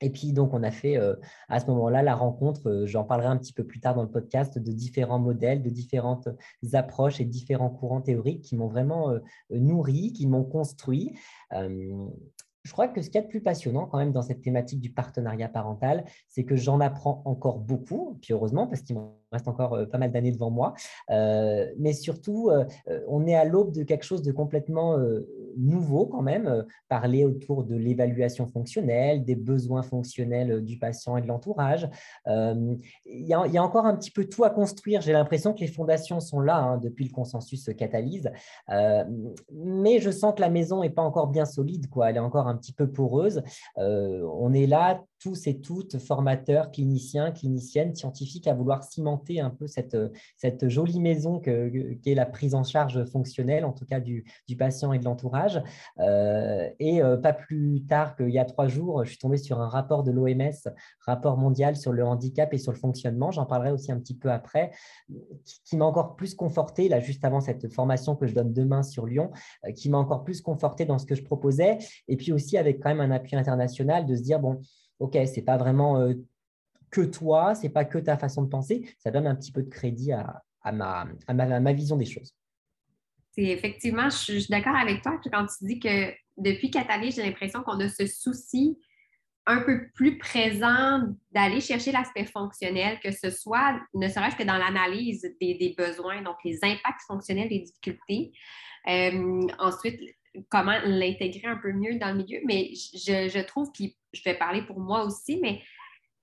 et 0.00 0.10
puis, 0.10 0.32
donc, 0.32 0.54
on 0.54 0.62
a 0.62 0.70
fait 0.70 0.96
euh, 0.96 1.14
à 1.48 1.60
ce 1.60 1.66
moment-là 1.66 2.02
la 2.02 2.14
rencontre, 2.14 2.68
euh, 2.68 2.86
j'en 2.86 3.04
parlerai 3.04 3.28
un 3.28 3.36
petit 3.36 3.52
peu 3.52 3.64
plus 3.64 3.80
tard 3.80 3.94
dans 3.94 4.02
le 4.02 4.10
podcast, 4.10 4.58
de 4.58 4.72
différents 4.72 5.18
modèles, 5.18 5.62
de 5.62 5.70
différentes 5.70 6.28
approches 6.72 7.20
et 7.20 7.24
différents 7.24 7.70
courants 7.70 8.00
théoriques 8.00 8.42
qui 8.42 8.56
m'ont 8.56 8.68
vraiment 8.68 9.10
euh, 9.10 9.20
nourri, 9.50 10.12
qui 10.12 10.26
m'ont 10.26 10.44
construit 10.44 11.14
je 12.64 12.72
crois 12.72 12.88
que 12.88 13.00
ce 13.00 13.08
qui 13.08 13.16
est 13.16 13.22
le 13.22 13.28
plus 13.28 13.40
passionnant 13.40 13.86
quand 13.86 13.96
même 13.96 14.12
dans 14.12 14.20
cette 14.20 14.42
thématique 14.42 14.80
du 14.80 14.90
partenariat 14.90 15.48
parental, 15.48 16.04
c'est 16.28 16.44
que 16.44 16.54
j'en 16.54 16.80
apprends 16.80 17.22
encore 17.24 17.60
beaucoup, 17.60 18.18
puis 18.20 18.34
heureusement, 18.34 18.66
parce 18.66 18.82
qu'il 18.82 18.96
me 18.96 19.04
reste 19.32 19.48
encore 19.48 19.88
pas 19.90 19.96
mal 19.96 20.12
d'années 20.12 20.32
devant 20.32 20.50
moi. 20.50 20.74
Mais 21.08 21.94
surtout, 21.94 22.50
on 23.06 23.26
est 23.26 23.34
à 23.34 23.44
l'aube 23.46 23.72
de 23.72 23.84
quelque 23.84 24.04
chose 24.04 24.22
de 24.22 24.32
complètement 24.32 24.98
nouveau 25.58 26.06
quand 26.06 26.22
même, 26.22 26.64
parler 26.88 27.24
autour 27.24 27.64
de 27.64 27.76
l'évaluation 27.76 28.46
fonctionnelle, 28.46 29.24
des 29.24 29.36
besoins 29.36 29.82
fonctionnels 29.82 30.64
du 30.64 30.78
patient 30.78 31.16
et 31.16 31.22
de 31.22 31.26
l'entourage. 31.26 31.88
Il 32.26 32.78
y, 33.06 33.32
a 33.32 33.62
encore 33.62 33.86
un 33.86 33.96
petit 33.96 34.10
peu 34.10 34.24
tout 34.24 34.44
à 34.44 34.50
construire. 34.50 35.00
J'ai 35.00 35.12
l'impression 35.12 35.52
que 35.52 35.60
les 35.60 35.66
fondations 35.66 36.20
sont 36.20 36.40
là 36.40 36.58
hein, 36.58 36.78
depuis 36.78 37.04
le 37.04 37.10
consensus 37.10 37.64
se 37.64 37.70
catalyse. 37.70 38.30
mais 39.52 39.98
je 40.00 40.10
sens 40.10 40.34
que 40.34 40.40
la 40.40 40.50
maison 40.50 40.82
n'est 40.82 40.90
pas 40.90 41.02
encore 41.02 41.28
bien 41.28 41.44
solide, 41.44 41.88
quoi. 41.88 42.10
elle 42.10 42.16
est 42.16 42.20
encore 42.20 42.46
un 42.46 42.56
petit 42.56 42.72
peu 42.72 42.90
poreuse. 42.90 43.42
Euh, 43.78 44.26
on 44.34 44.52
est 44.52 44.66
là 44.66 45.04
tous 45.20 45.46
et 45.46 45.60
toutes, 45.60 45.98
formateurs, 45.98 46.70
cliniciens, 46.70 47.32
cliniciennes, 47.32 47.94
scientifiques, 47.94 48.46
à 48.46 48.54
vouloir 48.54 48.84
cimenter 48.84 49.40
un 49.40 49.50
peu 49.50 49.66
cette, 49.66 49.96
cette 50.36 50.68
jolie 50.68 51.00
maison 51.00 51.40
qu'est 51.40 52.00
est 52.06 52.14
la 52.14 52.26
prise 52.26 52.54
en 52.54 52.64
charge 52.64 53.04
fonctionnelle, 53.06 53.64
en 53.64 53.72
tout 53.72 53.84
cas 53.84 54.00
du, 54.00 54.24
patient 54.58 54.92
et 54.92 54.98
de 54.98 55.04
l'entourage. 55.04 55.62
Euh, 55.98 56.68
et 56.78 57.02
euh, 57.02 57.16
pas 57.16 57.32
plus 57.32 57.84
tard 57.86 58.16
qu'il 58.16 58.30
y 58.30 58.38
a 58.38 58.44
trois 58.44 58.68
jours, 58.68 59.04
je 59.04 59.10
suis 59.10 59.18
tombé 59.18 59.36
sur 59.36 59.60
un 59.60 59.68
rapport 59.68 60.02
de 60.02 60.10
l'OMS, 60.10 60.72
rapport 61.00 61.36
mondial 61.36 61.76
sur 61.76 61.92
le 61.92 62.04
handicap 62.04 62.52
et 62.52 62.58
sur 62.58 62.72
le 62.72 62.78
fonctionnement, 62.78 63.30
j'en 63.30 63.46
parlerai 63.46 63.70
aussi 63.70 63.92
un 63.92 63.98
petit 63.98 64.16
peu 64.16 64.30
après, 64.30 64.72
qui, 65.64 65.76
m'a 65.76 65.84
encore 65.84 66.16
plus 66.16 66.34
conforté, 66.34 66.88
là 66.88 67.00
juste 67.00 67.24
avant 67.24 67.40
cette 67.40 67.72
formation 67.72 68.16
que 68.16 68.26
je 68.26 68.34
donne 68.34 68.52
demain 68.52 68.82
sur 68.82 69.06
Lyon, 69.06 69.30
euh, 69.66 69.72
qui 69.72 69.88
m'a 69.88 69.98
encore 69.98 70.24
plus 70.24 70.40
conforté 70.40 70.84
dans 70.84 70.98
ce 70.98 71.06
que 71.06 71.14
je 71.14 71.22
proposais, 71.22 71.78
et 72.08 72.16
puis 72.16 72.32
aussi 72.32 72.58
avec 72.58 72.80
quand 72.80 72.90
même 72.94 73.00
un 73.00 73.14
appui 73.14 73.36
international 73.36 74.06
de 74.06 74.16
se 74.16 74.22
dire, 74.22 74.40
bon, 74.40 74.60
OK, 74.98 75.16
c'est 75.26 75.42
pas 75.42 75.56
vraiment 75.56 76.00
euh, 76.00 76.14
que 76.90 77.02
toi, 77.02 77.54
c'est 77.54 77.68
pas 77.68 77.84
que 77.84 77.98
ta 77.98 78.16
façon 78.16 78.42
de 78.42 78.48
penser, 78.48 78.94
ça 78.98 79.10
donne 79.10 79.26
un 79.26 79.34
petit 79.34 79.52
peu 79.52 79.62
de 79.62 79.68
crédit 79.68 80.12
à, 80.12 80.42
ma, 80.72 81.72
vision 81.72 81.96
des 81.96 82.04
choses. 82.04 82.34
C'est 83.32 83.44
effectivement, 83.44 84.10
je 84.10 84.38
suis 84.38 84.46
d'accord 84.48 84.76
avec 84.76 85.02
toi 85.02 85.20
quand 85.32 85.46
tu 85.46 85.66
dis 85.66 85.78
que 85.78 86.12
depuis 86.36 86.70
Catalyse, 86.70 87.16
j'ai 87.16 87.22
l'impression 87.22 87.62
qu'on 87.62 87.78
a 87.80 87.88
ce 87.88 88.06
souci 88.06 88.78
un 89.46 89.62
peu 89.62 89.88
plus 89.94 90.18
présent 90.18 91.02
d'aller 91.32 91.60
chercher 91.60 91.90
l'aspect 91.90 92.26
fonctionnel, 92.26 92.98
que 93.00 93.10
ce 93.10 93.30
soit 93.30 93.80
ne 93.94 94.08
serait-ce 94.08 94.36
que 94.36 94.42
dans 94.42 94.58
l'analyse 94.58 95.22
des, 95.40 95.74
besoins, 95.76 96.20
donc 96.22 96.36
les 96.44 96.58
impacts 96.62 97.00
fonctionnels 97.06 97.48
des 97.48 97.60
difficultés. 97.60 98.32
Euh, 98.88 99.46
ensuite, 99.58 100.00
comment 100.50 100.78
l'intégrer 100.84 101.48
un 101.48 101.56
peu 101.56 101.72
mieux 101.72 101.98
dans 101.98 102.08
le 102.08 102.24
milieu, 102.24 102.40
mais 102.44 102.72
je, 102.74 103.28
je 103.28 103.42
trouve, 103.46 103.70
puis 103.72 103.96
je 104.12 104.22
vais 104.24 104.34
parler 104.34 104.62
pour 104.62 104.80
moi 104.80 105.04
aussi, 105.04 105.38
mais 105.42 105.62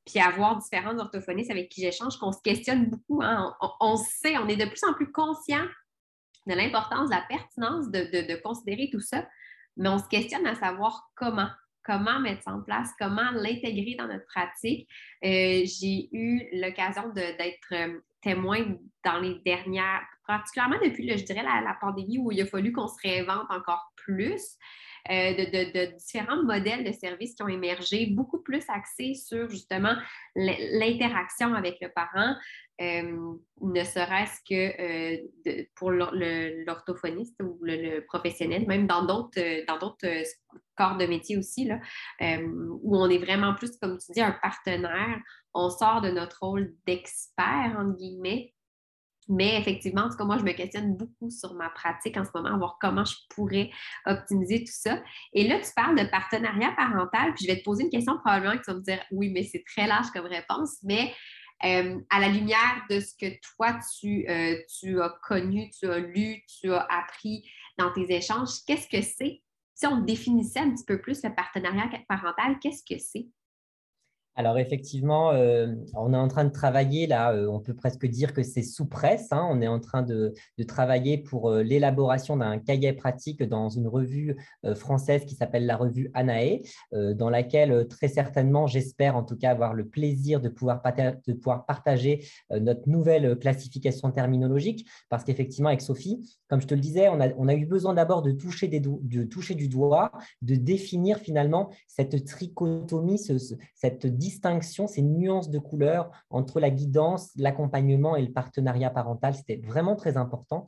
puis 0.06 0.20
avoir 0.20 0.58
différents 0.58 0.98
orthophonistes 0.98 1.52
avec 1.52 1.70
qui 1.70 1.82
j'échange, 1.82 2.18
qu'on 2.18 2.32
se 2.32 2.42
questionne 2.42 2.90
beaucoup. 2.90 3.22
Hein. 3.24 3.56
On, 3.80 3.98
sait, 3.98 4.38
on 4.38 4.48
est 4.48 4.56
de 4.56 4.66
plus 4.66 4.84
en 4.84 4.94
plus 4.94 5.12
conscient 5.12 5.66
de 6.46 6.54
l'importance, 6.54 7.10
de 7.10 7.16
la 7.16 7.26
pertinence 7.28 7.90
de, 7.90 8.42
considérer 8.42 8.90
tout 8.92 9.00
ça, 9.00 9.28
mais 9.78 9.90
on 9.90 9.98
se 9.98 10.08
questionne 10.08 10.46
à 10.46 10.54
savoir 10.54 11.10
comment, 11.16 11.50
comment 11.84 12.20
mettre 12.20 12.44
ça 12.44 12.52
en 12.52 12.62
place, 12.62 12.92
comment 13.00 13.32
l'intégrer 13.32 13.96
dans 13.98 14.08
notre 14.08 14.26
pratique. 14.28 14.88
Euh, 15.24 15.64
j'ai 15.66 16.08
eu 16.12 16.44
l'occasion 16.54 17.10
d'être 17.10 17.74
euh, 17.74 18.00
témoin 18.22 18.78
dans 19.04 19.20
les 19.20 19.40
dernières, 19.44 20.04
particulièrement 20.28 20.78
depuis, 20.84 21.18
je 21.18 21.24
dirais, 21.24 21.44
la, 21.44 21.62
la, 21.62 21.76
pandémie 21.82 22.20
où 22.20 22.32
il 22.32 22.42
a 22.42 22.46
fallu 22.46 22.72
qu'on 22.72 22.88
se 22.88 23.02
réinvente 23.02 23.48
encore 23.50 23.92
plus. 23.96 24.58
De, 25.10 25.96
différents 25.98 26.44
modèles 26.44 26.84
de 26.84 26.92
services 26.92 27.36
qui 27.36 27.44
ont 27.44 27.48
émergé, 27.48 28.08
beaucoup 28.08 28.42
plus 28.42 28.64
axés 28.70 29.14
sur 29.14 29.50
justement 29.50 29.96
l'interaction 30.36 31.54
avec 31.54 31.78
le 31.82 31.90
parent, 31.90 32.36
ne 32.80 33.84
serait-ce 33.84 34.42
que 34.50 35.66
pour 35.76 35.92
l'orthophoniste 35.92 37.42
ou 37.42 37.60
le, 37.62 38.02
professionnel, 38.02 38.66
même 38.68 38.88
dans 38.88 39.06
d'autres, 39.06 39.66
dans 39.68 39.78
d'autres 39.78 40.08
corps 40.76 40.98
de 40.98 41.06
métier 41.06 41.38
aussi, 41.38 41.66
là, 41.66 41.80
où 42.22 42.98
on 42.98 43.10
est 43.10 43.18
vraiment 43.18 43.54
plus, 43.56 43.78
comme 43.78 43.98
tu 43.98 44.12
dis, 44.12 44.22
un 44.22 44.36
partenaire. 44.42 45.20
On 45.54 45.70
sort 45.70 46.02
de 46.02 46.10
notre 46.10 46.40
rôle 46.42 46.74
d'expert, 46.86 47.78
entre 47.78 47.96
guillemets, 47.96 48.55
mais 49.28 49.60
effectivement, 49.60 50.04
en 50.04 50.10
tout 50.10 50.18
cas, 50.18 50.26
moi, 50.26 50.38
je 50.38 50.44
me 50.44 50.52
questionne 50.52 50.96
beaucoup 50.96 51.30
sur 51.30 51.54
ma 51.56 51.70
pratique 51.70 52.18
en 52.18 52.24
ce 52.24 52.30
moment, 52.36 52.58
voir 52.58 52.78
comment 52.80 53.06
je 53.06 53.16
pourrais 53.30 53.72
optimiser 54.06 54.60
tout 54.60 54.74
ça. 54.74 55.02
Et 55.34 55.48
là, 55.48 55.60
tu 55.60 55.72
parles 55.76 55.98
de 55.98 56.06
partenariat 56.10 56.74
parental, 56.78 57.34
puis 57.34 57.46
je 57.46 57.52
vais 57.52 57.60
te 57.60 57.64
poser 57.64 57.84
une 57.84 57.90
question 57.90 58.18
probablement 58.20 58.58
que 58.58 58.64
tu 58.64 58.72
vas 58.72 58.78
me 58.78 58.84
dire 58.84 59.04
oui, 59.12 59.30
mais 59.30 59.44
c'est 59.44 59.64
très 59.66 59.88
large 59.88 60.08
comme 60.12 60.26
réponse, 60.26 60.78
mais 60.84 61.14
euh, 61.64 62.00
à 62.10 62.20
la 62.20 62.28
lumière 62.28 62.86
de 62.90 63.00
ce 63.00 63.14
que 63.20 63.34
toi, 63.56 63.80
tu, 64.00 64.30
euh, 64.30 64.58
tu 64.80 65.02
as 65.02 65.18
connu, 65.28 65.70
tu 65.72 65.88
as 65.88 66.00
lu, 66.00 66.44
tu 66.48 66.72
as 66.72 66.86
appris 66.90 67.50
dans 67.78 67.92
tes 67.92 68.14
échanges, 68.14 68.64
qu'est-ce 68.68 68.88
que 68.88 69.02
c'est? 69.02 69.42
Si 69.74 69.88
on 69.88 70.02
définissait 70.02 70.60
un 70.60 70.72
petit 70.72 70.86
peu 70.86 71.02
plus 71.02 71.24
le 71.24 71.34
partenariat 71.34 71.90
parental, 72.08 72.60
qu'est-ce 72.62 72.84
que 72.84 73.00
c'est? 73.00 73.28
Alors 74.38 74.58
effectivement, 74.58 75.32
euh, 75.32 75.74
on 75.94 76.14
est 76.14 76.18
en 76.18 76.28
train 76.28 76.44
de 76.44 76.50
travailler 76.50 77.08
là, 77.08 77.32
euh, 77.32 77.48
on 77.48 77.62
peut 77.62 77.74
presque 77.74 78.06
dire 78.06 78.34
que 78.34 78.44
c'est 78.44 78.64
sous 78.64 78.86
presse. 78.86 79.30
Hein. 79.32 79.48
on 79.50 79.62
est 79.62 79.68
en 79.68 79.80
train 79.80 80.04
de, 80.04 80.34
travailler 80.68 81.18
pour 81.18 81.52
euh, 81.52 81.64
l'élaboration 81.64 82.36
d'un 82.36 82.60
cahier 82.60 82.92
pratique 82.92 83.42
dans 83.44 83.70
une 83.70 83.88
revue 83.88 84.36
française 84.76 85.26
qui 85.26 85.36
s'appelle 85.36 85.66
la 85.66 85.78
revue 85.78 86.10
Anae, 86.14 86.62
dans 86.92 87.30
laquelle 87.30 87.88
très 87.88 88.08
certainement, 88.08 88.68
j'espère 88.68 89.16
en 89.16 89.24
tout 89.24 89.38
cas 89.38 89.52
avoir 89.52 89.74
le 89.74 89.88
plaisir 89.88 90.42
de 90.42 90.50
pouvoir, 90.50 90.82
de 91.28 91.34
pouvoir 91.34 91.66
partager 91.66 92.26
notre 92.50 92.90
nouvelle 92.90 93.38
classification 93.38 94.12
terminologique, 94.12 94.90
parce 95.10 95.24
qu'effectivement 95.24 95.70
avec 95.70 95.82
Sophie, 95.82 96.38
comme 96.50 96.62
je 96.62 96.68
te 96.68 96.74
le 96.74 96.82
disais, 96.82 97.10
on 97.10 97.48
a, 97.48 97.54
eu 97.54 97.66
besoin 97.66 97.94
d'abord 97.94 98.22
de 98.22 98.32
toucher, 98.32 98.68
de 98.68 99.24
toucher 99.24 99.56
du 99.56 99.68
doigt, 99.68 100.12
de 100.42 100.56
définir 100.56 101.20
finalement 101.20 101.70
cette 101.88 102.26
trichotomie, 102.26 103.20
cette 103.76 104.06
distinction, 104.26 104.88
ces 104.88 105.02
nuances 105.02 105.50
de 105.50 105.60
couleurs 105.60 106.10
entre 106.30 106.60
la 106.60 106.70
guidance, 106.70 107.32
l'accompagnement 107.38 108.16
et 108.16 108.24
le 108.24 108.32
partenariat 108.32 108.90
parental, 108.90 109.36
c'était 109.36 109.62
vraiment 109.64 109.96
très 109.96 110.18
important. 110.18 110.68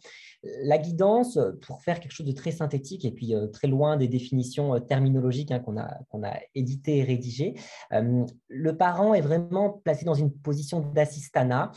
La 0.63 0.77
guidance, 0.77 1.39
pour 1.61 1.81
faire 1.81 1.99
quelque 1.99 2.11
chose 2.11 2.27
de 2.27 2.31
très 2.31 2.51
synthétique 2.51 3.03
et 3.05 3.11
puis 3.11 3.33
euh, 3.33 3.47
très 3.47 3.67
loin 3.67 3.97
des 3.97 4.07
définitions 4.07 4.75
euh, 4.75 4.79
terminologiques 4.79 5.51
hein, 5.51 5.59
qu'on 5.59 5.77
a, 5.77 5.97
qu'on 6.09 6.23
a 6.23 6.35
éditées 6.53 6.97
et 6.97 7.03
rédigées, 7.03 7.55
euh, 7.93 8.25
le 8.47 8.77
parent 8.77 9.13
est 9.13 9.21
vraiment 9.21 9.81
placé 9.83 10.05
dans 10.05 10.13
une 10.13 10.31
position 10.31 10.79
d'assistanat. 10.93 11.71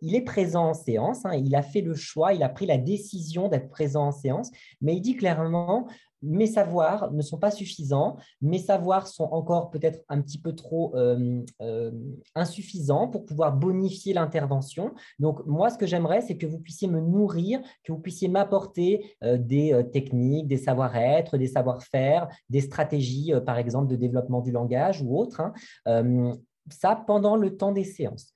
il 0.00 0.14
est 0.14 0.24
présent 0.24 0.70
en 0.70 0.74
séance, 0.74 1.24
hein, 1.24 1.34
il 1.34 1.54
a 1.54 1.62
fait 1.62 1.80
le 1.80 1.94
choix, 1.94 2.32
il 2.32 2.42
a 2.42 2.48
pris 2.48 2.66
la 2.66 2.78
décision 2.78 3.48
d'être 3.48 3.68
présent 3.68 4.08
en 4.08 4.12
séance, 4.12 4.50
mais 4.80 4.96
il 4.96 5.00
dit 5.00 5.16
clairement, 5.16 5.86
mes 6.24 6.46
savoirs 6.46 7.12
ne 7.12 7.22
sont 7.22 7.38
pas 7.38 7.50
suffisants, 7.50 8.16
mes 8.40 8.58
savoirs 8.58 9.06
sont 9.06 9.24
encore 9.24 9.70
peut-être 9.70 10.00
un 10.08 10.20
petit 10.20 10.38
peu 10.38 10.54
trop 10.54 10.96
euh, 10.96 11.42
euh, 11.60 11.90
insuffisants 12.34 13.08
pour 13.08 13.24
pouvoir 13.24 13.54
bonifier 13.54 14.14
l'intervention. 14.14 14.92
Donc, 15.18 15.44
moi, 15.46 15.70
ce 15.70 15.78
que 15.78 15.86
j'aimerais, 15.86 16.22
c'est 16.22 16.36
que 16.36 16.46
vous 16.46 16.58
puissiez 16.58 16.88
me 16.88 17.00
nourrir, 17.00 17.60
que 17.84 17.92
vous 17.92 17.98
puissiez 17.98 18.28
m'apporter 18.28 19.16
euh, 19.22 19.36
des 19.36 19.84
techniques, 19.92 20.46
des 20.46 20.56
savoir-être, 20.56 21.36
des 21.36 21.48
savoir-faire, 21.48 22.28
des 22.48 22.60
stratégies, 22.60 23.32
par 23.44 23.58
exemple, 23.58 23.88
de 23.88 23.96
développement 23.96 24.40
du 24.40 24.50
langage 24.50 25.02
ou 25.02 25.18
autres. 25.18 25.40
Hein. 25.40 26.36
ça 26.70 26.96
pendant 27.06 27.36
le 27.36 27.56
temps 27.56 27.72
des 27.72 27.84
séances. 27.84 28.32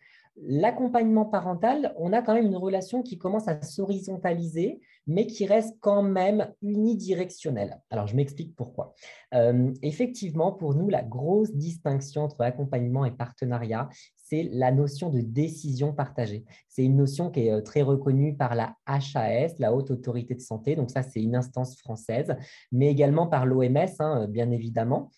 L'accompagnement 0.47 1.25
parental, 1.25 1.93
on 1.97 2.13
a 2.13 2.23
quand 2.23 2.35
même 2.35 2.47
une 2.47 2.57
relation 2.57 3.03
qui 3.03 3.19
commence 3.19 3.49
à 3.49 3.61
s'horizontaliser 3.61 4.81
mais 5.09 5.27
qui 5.27 5.47
reste 5.47 5.77
quand 5.81 6.03
même 6.03 6.53
unidirectionnel. 6.63 7.81
Alors, 7.91 8.07
je 8.07 8.15
m'explique 8.15 8.55
pourquoi. 8.55 8.95
Euh, 9.35 9.73
effectivement, 9.83 10.53
pour 10.53 10.75
nous, 10.75 10.89
la 10.89 11.03
grosse 11.03 11.53
distinction 11.53 12.23
entre 12.23 12.43
accompagnement 12.43 13.05
et 13.05 13.11
partenariat, 13.11 13.89
c'est 14.17 14.49
la 14.53 14.71
notion 14.71 15.09
de 15.09 15.21
décision 15.21 15.93
partagée. 15.93 16.45
C'est 16.69 16.85
une 16.85 16.97
notion 16.97 17.31
qui 17.31 17.47
est 17.47 17.53
euh, 17.53 17.63
très 17.63 17.83
reconnue 17.83 18.37
par 18.37 18.55
la 18.55 18.75
HAS, 18.87 19.55
la 19.59 19.75
Haute 19.75 19.91
Autorité 19.91 20.35
de 20.35 20.41
Santé. 20.41 20.77
Donc 20.77 20.91
ça, 20.91 21.03
c'est 21.03 21.23
une 21.23 21.35
instance 21.35 21.77
française, 21.79 22.37
mais 22.71 22.89
également 22.89 23.27
par 23.27 23.47
l'OMS, 23.47 23.89
hein, 23.99 24.29
bien 24.29 24.51
évidemment 24.51 25.11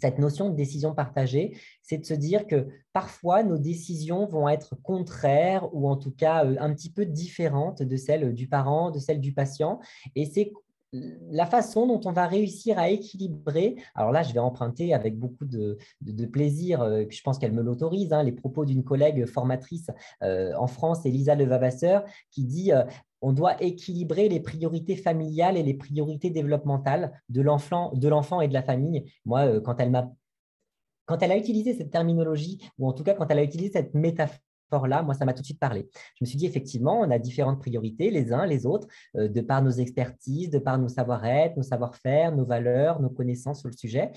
cette 0.00 0.18
notion 0.18 0.50
de 0.50 0.54
décision 0.54 0.94
partagée, 0.94 1.56
c'est 1.82 1.98
de 1.98 2.04
se 2.04 2.14
dire 2.14 2.46
que 2.46 2.68
parfois 2.92 3.42
nos 3.42 3.58
décisions 3.58 4.26
vont 4.26 4.48
être 4.48 4.74
contraires 4.82 5.68
ou 5.72 5.88
en 5.88 5.96
tout 5.96 6.12
cas 6.12 6.44
euh, 6.44 6.56
un 6.58 6.72
petit 6.74 6.90
peu 6.90 7.04
différentes 7.04 7.82
de 7.82 7.96
celles 7.96 8.34
du 8.34 8.48
parent, 8.48 8.90
de 8.90 8.98
celles 8.98 9.20
du 9.20 9.32
patient. 9.32 9.80
Et 10.14 10.26
c'est 10.26 10.52
la 10.92 11.46
façon 11.46 11.86
dont 11.86 12.00
on 12.04 12.12
va 12.12 12.26
réussir 12.26 12.78
à 12.78 12.88
équilibrer, 12.88 13.76
alors 13.94 14.10
là 14.10 14.24
je 14.24 14.32
vais 14.32 14.40
emprunter 14.40 14.92
avec 14.92 15.16
beaucoup 15.16 15.44
de, 15.44 15.78
plaisir, 16.26 16.82
euh, 16.82 17.04
je 17.08 17.22
pense 17.22 17.38
qu'elle 17.38 17.52
me 17.52 17.62
l'autorise, 17.62 18.12
hein, 18.12 18.24
les 18.24 18.32
propos 18.32 18.64
d'une 18.64 18.82
collègue 18.82 19.24
formatrice 19.26 19.90
euh, 20.22 20.52
en 20.58 20.66
France, 20.66 21.06
Elisa 21.06 21.36
Levavasseur, 21.36 22.04
qui 22.32 22.44
dit 22.44 22.72
on 23.22 23.32
doit 23.32 23.62
équilibrer 23.62 24.28
les 24.28 24.40
priorités 24.40 24.96
familiales 24.96 25.56
et 25.56 25.62
les 25.62 25.74
priorités 25.74 26.30
développementales 26.30 27.12
de 27.28 27.42
l'enfant, 27.42 27.92
et 28.40 28.48
de 28.48 28.52
la 28.52 28.62
famille. 28.62 29.04
Moi, 29.24 29.46
euh, 29.46 29.60
quand 29.60 29.80
elle 29.80 29.90
m'a 29.90 30.10
quand 31.06 31.20
elle 31.22 31.32
a 31.32 31.36
utilisé 31.36 31.74
cette 31.74 31.90
terminologie, 31.90 32.70
ou 32.78 32.86
en 32.86 32.92
tout 32.92 33.02
cas 33.02 33.14
quand 33.14 33.26
elle 33.30 33.40
a 33.40 33.42
utilisé 33.42 33.72
cette 33.72 33.94
métaphore-là, 33.94 35.02
moi, 35.02 35.14
ça 35.14 35.24
m'a 35.24 35.32
tout 35.32 35.40
de 35.40 35.46
suite 35.46 35.58
parlé. 35.58 35.88
Je 36.14 36.24
me 36.24 36.26
suis 36.26 36.38
dit, 36.38 36.46
effectivement, 36.46 37.00
on 37.00 37.10
a 37.10 37.18
différentes 37.18 37.58
priorités, 37.58 38.12
les 38.12 38.32
uns, 38.32 38.46
les 38.46 38.64
autres, 38.64 38.86
euh, 39.16 39.26
de 39.26 39.40
par 39.40 39.60
nos 39.60 39.72
expertises, 39.72 40.50
de 40.50 40.60
par 40.60 40.78
nos 40.78 40.88
savoir-être, 40.88 41.56
nos 41.56 41.64
savoir-faire, 41.64 42.30
nos 42.30 42.44
valeurs, 42.44 43.00
nos 43.00 43.10
connaissances 43.10 43.58
sur 43.58 43.68
le 43.68 43.76
sujet. 43.76 44.12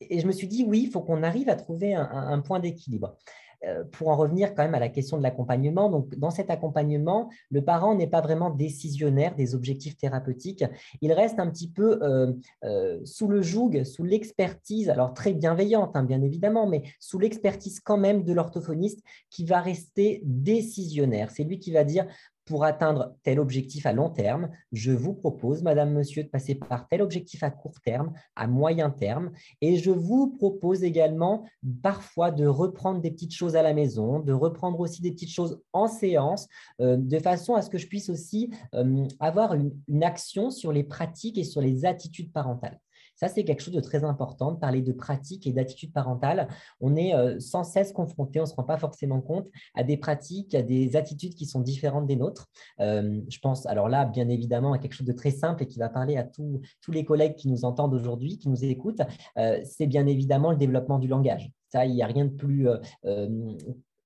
Et 0.00 0.20
je 0.20 0.26
me 0.26 0.32
suis 0.32 0.46
dit, 0.46 0.62
oui, 0.68 0.82
il 0.84 0.90
faut 0.90 1.00
qu'on 1.00 1.22
arrive 1.22 1.48
à 1.48 1.56
trouver 1.56 1.94
un 1.94 2.38
point 2.40 2.60
d'équilibre. 2.60 3.16
Euh, 3.66 3.84
pour 3.84 4.08
en 4.08 4.16
revenir 4.16 4.54
quand 4.54 4.62
même 4.62 4.74
à 4.74 4.80
la 4.80 4.88
question 4.88 5.16
de 5.16 5.22
l'accompagnement, 5.22 5.90
donc 5.90 6.14
dans 6.16 6.30
cet 6.30 6.50
accompagnement, 6.50 7.30
le 7.50 7.64
parent 7.64 7.94
n'est 7.94 8.06
pas 8.06 8.20
vraiment 8.20 8.50
décisionnaire 8.50 9.34
des 9.34 9.54
objectifs 9.54 9.96
thérapeutiques. 9.96 10.64
Il 11.00 11.12
reste 11.12 11.38
un 11.40 11.50
petit 11.50 11.70
peu 11.70 11.98
euh, 12.02 12.32
euh, 12.64 13.00
sous 13.04 13.28
le 13.28 13.42
joug, 13.42 13.82
sous 13.84 14.04
l'expertise, 14.04 14.88
alors 14.88 15.14
très 15.14 15.32
bienveillante, 15.32 15.96
hein, 15.96 16.04
bien 16.04 16.22
évidemment, 16.22 16.66
mais 16.66 16.82
sous 17.00 17.18
l'expertise 17.18 17.80
quand 17.80 17.96
même 17.96 18.22
de 18.22 18.32
l'orthophoniste 18.32 19.02
qui 19.30 19.44
va 19.44 19.60
rester 19.60 20.20
décisionnaire. 20.24 21.30
C'est 21.30 21.44
lui 21.44 21.58
qui 21.58 21.72
va 21.72 21.84
dire 21.84 22.06
pour 22.46 22.64
atteindre 22.64 23.14
tel 23.24 23.40
objectif 23.40 23.86
à 23.86 23.92
long 23.92 24.08
terme, 24.08 24.48
je 24.72 24.92
vous 24.92 25.12
propose, 25.12 25.62
Madame, 25.62 25.92
Monsieur, 25.92 26.22
de 26.22 26.28
passer 26.28 26.54
par 26.54 26.88
tel 26.88 27.02
objectif 27.02 27.42
à 27.42 27.50
court 27.50 27.80
terme, 27.84 28.12
à 28.36 28.46
moyen 28.46 28.90
terme, 28.90 29.32
et 29.60 29.76
je 29.76 29.90
vous 29.90 30.30
propose 30.30 30.84
également 30.84 31.44
parfois 31.82 32.30
de 32.30 32.46
reprendre 32.46 33.00
des 33.00 33.10
petites 33.10 33.34
choses 33.34 33.56
à 33.56 33.62
la 33.62 33.74
maison, 33.74 34.20
de 34.20 34.32
reprendre 34.32 34.78
aussi 34.80 35.02
des 35.02 35.10
petites 35.10 35.32
choses 35.32 35.60
en 35.72 35.88
séance, 35.88 36.46
euh, 36.80 36.96
de 36.96 37.18
façon 37.18 37.54
à 37.54 37.62
ce 37.62 37.68
que 37.68 37.78
je 37.78 37.88
puisse 37.88 38.08
aussi 38.08 38.50
euh, 38.74 39.06
avoir 39.18 39.54
une 39.54 40.04
action 40.04 40.50
sur 40.50 40.72
les 40.72 40.84
pratiques 40.84 41.38
et 41.38 41.44
sur 41.44 41.60
les 41.60 41.84
attitudes 41.84 42.32
parentales. 42.32 42.78
Ça, 43.16 43.28
c'est 43.28 43.44
quelque 43.44 43.62
chose 43.62 43.74
de 43.74 43.80
très 43.80 44.04
important, 44.04 44.52
de 44.52 44.58
parler 44.58 44.82
de 44.82 44.92
pratiques 44.92 45.46
et 45.46 45.52
d'attitudes 45.52 45.92
parentales. 45.92 46.48
On 46.80 46.96
est 46.96 47.14
euh, 47.14 47.40
sans 47.40 47.64
cesse 47.64 47.92
confronté, 47.92 48.40
on 48.40 48.42
ne 48.42 48.48
se 48.48 48.54
rend 48.54 48.62
pas 48.62 48.76
forcément 48.76 49.20
compte 49.22 49.48
à 49.74 49.82
des 49.82 49.96
pratiques, 49.96 50.54
à 50.54 50.62
des 50.62 50.96
attitudes 50.96 51.34
qui 51.34 51.46
sont 51.46 51.60
différentes 51.60 52.06
des 52.06 52.16
nôtres. 52.16 52.46
Euh, 52.80 53.20
je 53.28 53.38
pense, 53.38 53.66
alors 53.66 53.88
là, 53.88 54.04
bien 54.04 54.28
évidemment, 54.28 54.74
à 54.74 54.78
quelque 54.78 54.92
chose 54.92 55.06
de 55.06 55.12
très 55.12 55.30
simple 55.30 55.62
et 55.62 55.66
qui 55.66 55.78
va 55.78 55.88
parler 55.88 56.16
à 56.18 56.24
tous 56.24 56.60
les 56.92 57.04
collègues 57.04 57.36
qui 57.36 57.48
nous 57.48 57.64
entendent 57.64 57.94
aujourd'hui, 57.94 58.38
qui 58.38 58.48
nous 58.48 58.64
écoutent, 58.64 59.02
euh, 59.38 59.60
c'est 59.64 59.86
bien 59.86 60.06
évidemment 60.06 60.50
le 60.50 60.58
développement 60.58 60.98
du 60.98 61.08
langage. 61.08 61.50
Ça, 61.72 61.86
il 61.86 61.94
n'y 61.94 62.02
a 62.02 62.06
rien 62.06 62.26
de 62.26 62.30
plus 62.30 62.68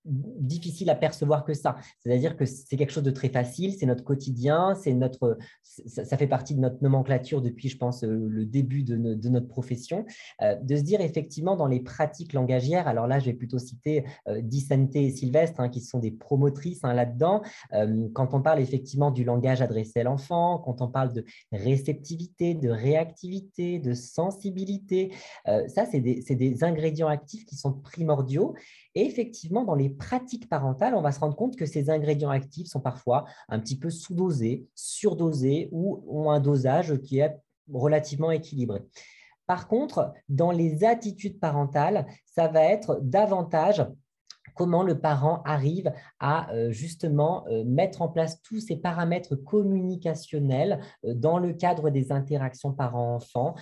difficile 0.05 0.89
à 0.91 0.95
percevoir 0.95 1.45
que 1.45 1.55
ça. 1.55 1.77
C'est-à-dire 2.01 2.37
que 2.37 2.47
c'est 2.47 2.77
quelque 2.77 2.93
chose 2.93 3.05
de 3.05 3.11
très 3.11 3.29
facile, 3.29 3.75
c'est 3.75 3.87
notre 3.87 4.05
quotidien, 4.05 4.75
c'est 4.75 4.95
notre, 4.95 5.39
ça, 5.63 6.17
fait 6.17 6.27
partie 6.27 6.55
de 6.55 6.61
notre 6.61 6.83
nomenclature 6.83 7.43
depuis, 7.43 7.69
je 7.69 7.77
pense, 7.77 8.03
euh, 8.05 8.29
le 8.29 8.47
début 8.47 8.83
de, 8.83 8.97
notre 8.97 9.49
profession, 9.49 10.07
euh, 10.43 10.57
de 10.57 10.77
se 10.77 10.83
dire 10.83 11.01
effectivement 11.01 11.57
dans 11.57 11.67
les 11.67 11.81
pratiques 11.81 12.33
langagières, 12.33 12.89
alors 12.89 13.07
là, 13.07 13.19
je 13.19 13.27
vais 13.27 13.35
plutôt 13.35 13.59
citer 13.59 14.05
euh, 14.29 14.41
Dicente 14.41 14.97
et 14.97 15.11
Sylvestre, 15.11 15.61
hein, 15.61 15.69
qui 15.69 15.81
sont 15.81 15.99
des 15.99 16.11
promotrices 16.11 16.81
hein, 16.83 16.95
là-dedans, 16.95 17.43
quand 18.15 18.35
on 18.35 18.43
parle 18.43 18.61
effectivement 18.61 19.11
du 19.11 19.25
langage 19.25 19.63
adressé 19.63 20.01
à 20.01 20.05
l'enfant, 20.05 20.59
quand 20.59 20.81
on 20.81 20.89
parle 20.89 21.13
de 21.13 21.25
réceptivité, 21.53 22.55
de 22.55 22.69
réactivité, 22.69 23.79
de 23.79 23.95
sensibilité, 23.95 25.13
ça, 25.47 25.87
c'est 25.91 26.01
des, 26.01 26.23
des 26.23 26.65
ingrédients 26.65 27.09
actifs 27.09 27.45
qui 27.45 27.57
sont 27.57 27.73
primordiaux. 27.73 28.55
Et 28.95 29.07
effectivement, 29.07 29.65
dans 29.65 29.75
les 29.75 29.89
pratiques 29.89 30.49
parentales, 30.49 30.95
on 30.95 31.03
va 31.03 31.13
se 31.13 31.21
rendre 31.21 31.37
compte 31.37 31.57
que 31.57 31.67
ces 31.67 31.91
ingrédients 31.91 32.31
actifs 32.31 32.67
sont 32.67 32.81
parfois 32.81 33.25
un 33.49 33.61
petit 33.61 33.79
peu 33.79 33.91
sous-dosés, 33.91 34.67
surdosés 34.75 35.69
ou 35.71 36.03
ont 36.09 36.31
un 36.31 36.41
dosage 36.41 37.01
qui 37.03 37.19
est 37.19 37.37
relativement 37.73 38.33
équilibré. 38.33 38.83
Par 39.47 39.69
contre, 39.69 40.13
dans 40.29 40.51
les 40.51 40.85
attitudes 40.85 41.41
parentales, 41.41 42.07
ça 42.25 42.49
va 42.49 42.63
être 42.63 43.01
davantage 43.03 43.85
comment 44.61 44.83
le 44.83 45.01
parent 45.01 45.41
arrive 45.47 45.91
à 46.19 46.53
euh, 46.53 46.71
justement 46.71 47.47
euh, 47.49 47.65
mettre 47.65 48.03
en 48.03 48.09
place 48.09 48.43
tous 48.43 48.61
ces 48.61 48.77
paramètres 48.77 49.35
communicationnels 49.35 50.81
euh, 51.07 51.15
dans 51.15 51.39
le 51.39 51.55
cadre 51.55 51.89
des 51.89 52.13
interactions 52.13 52.71
parent-enfant 52.71 53.55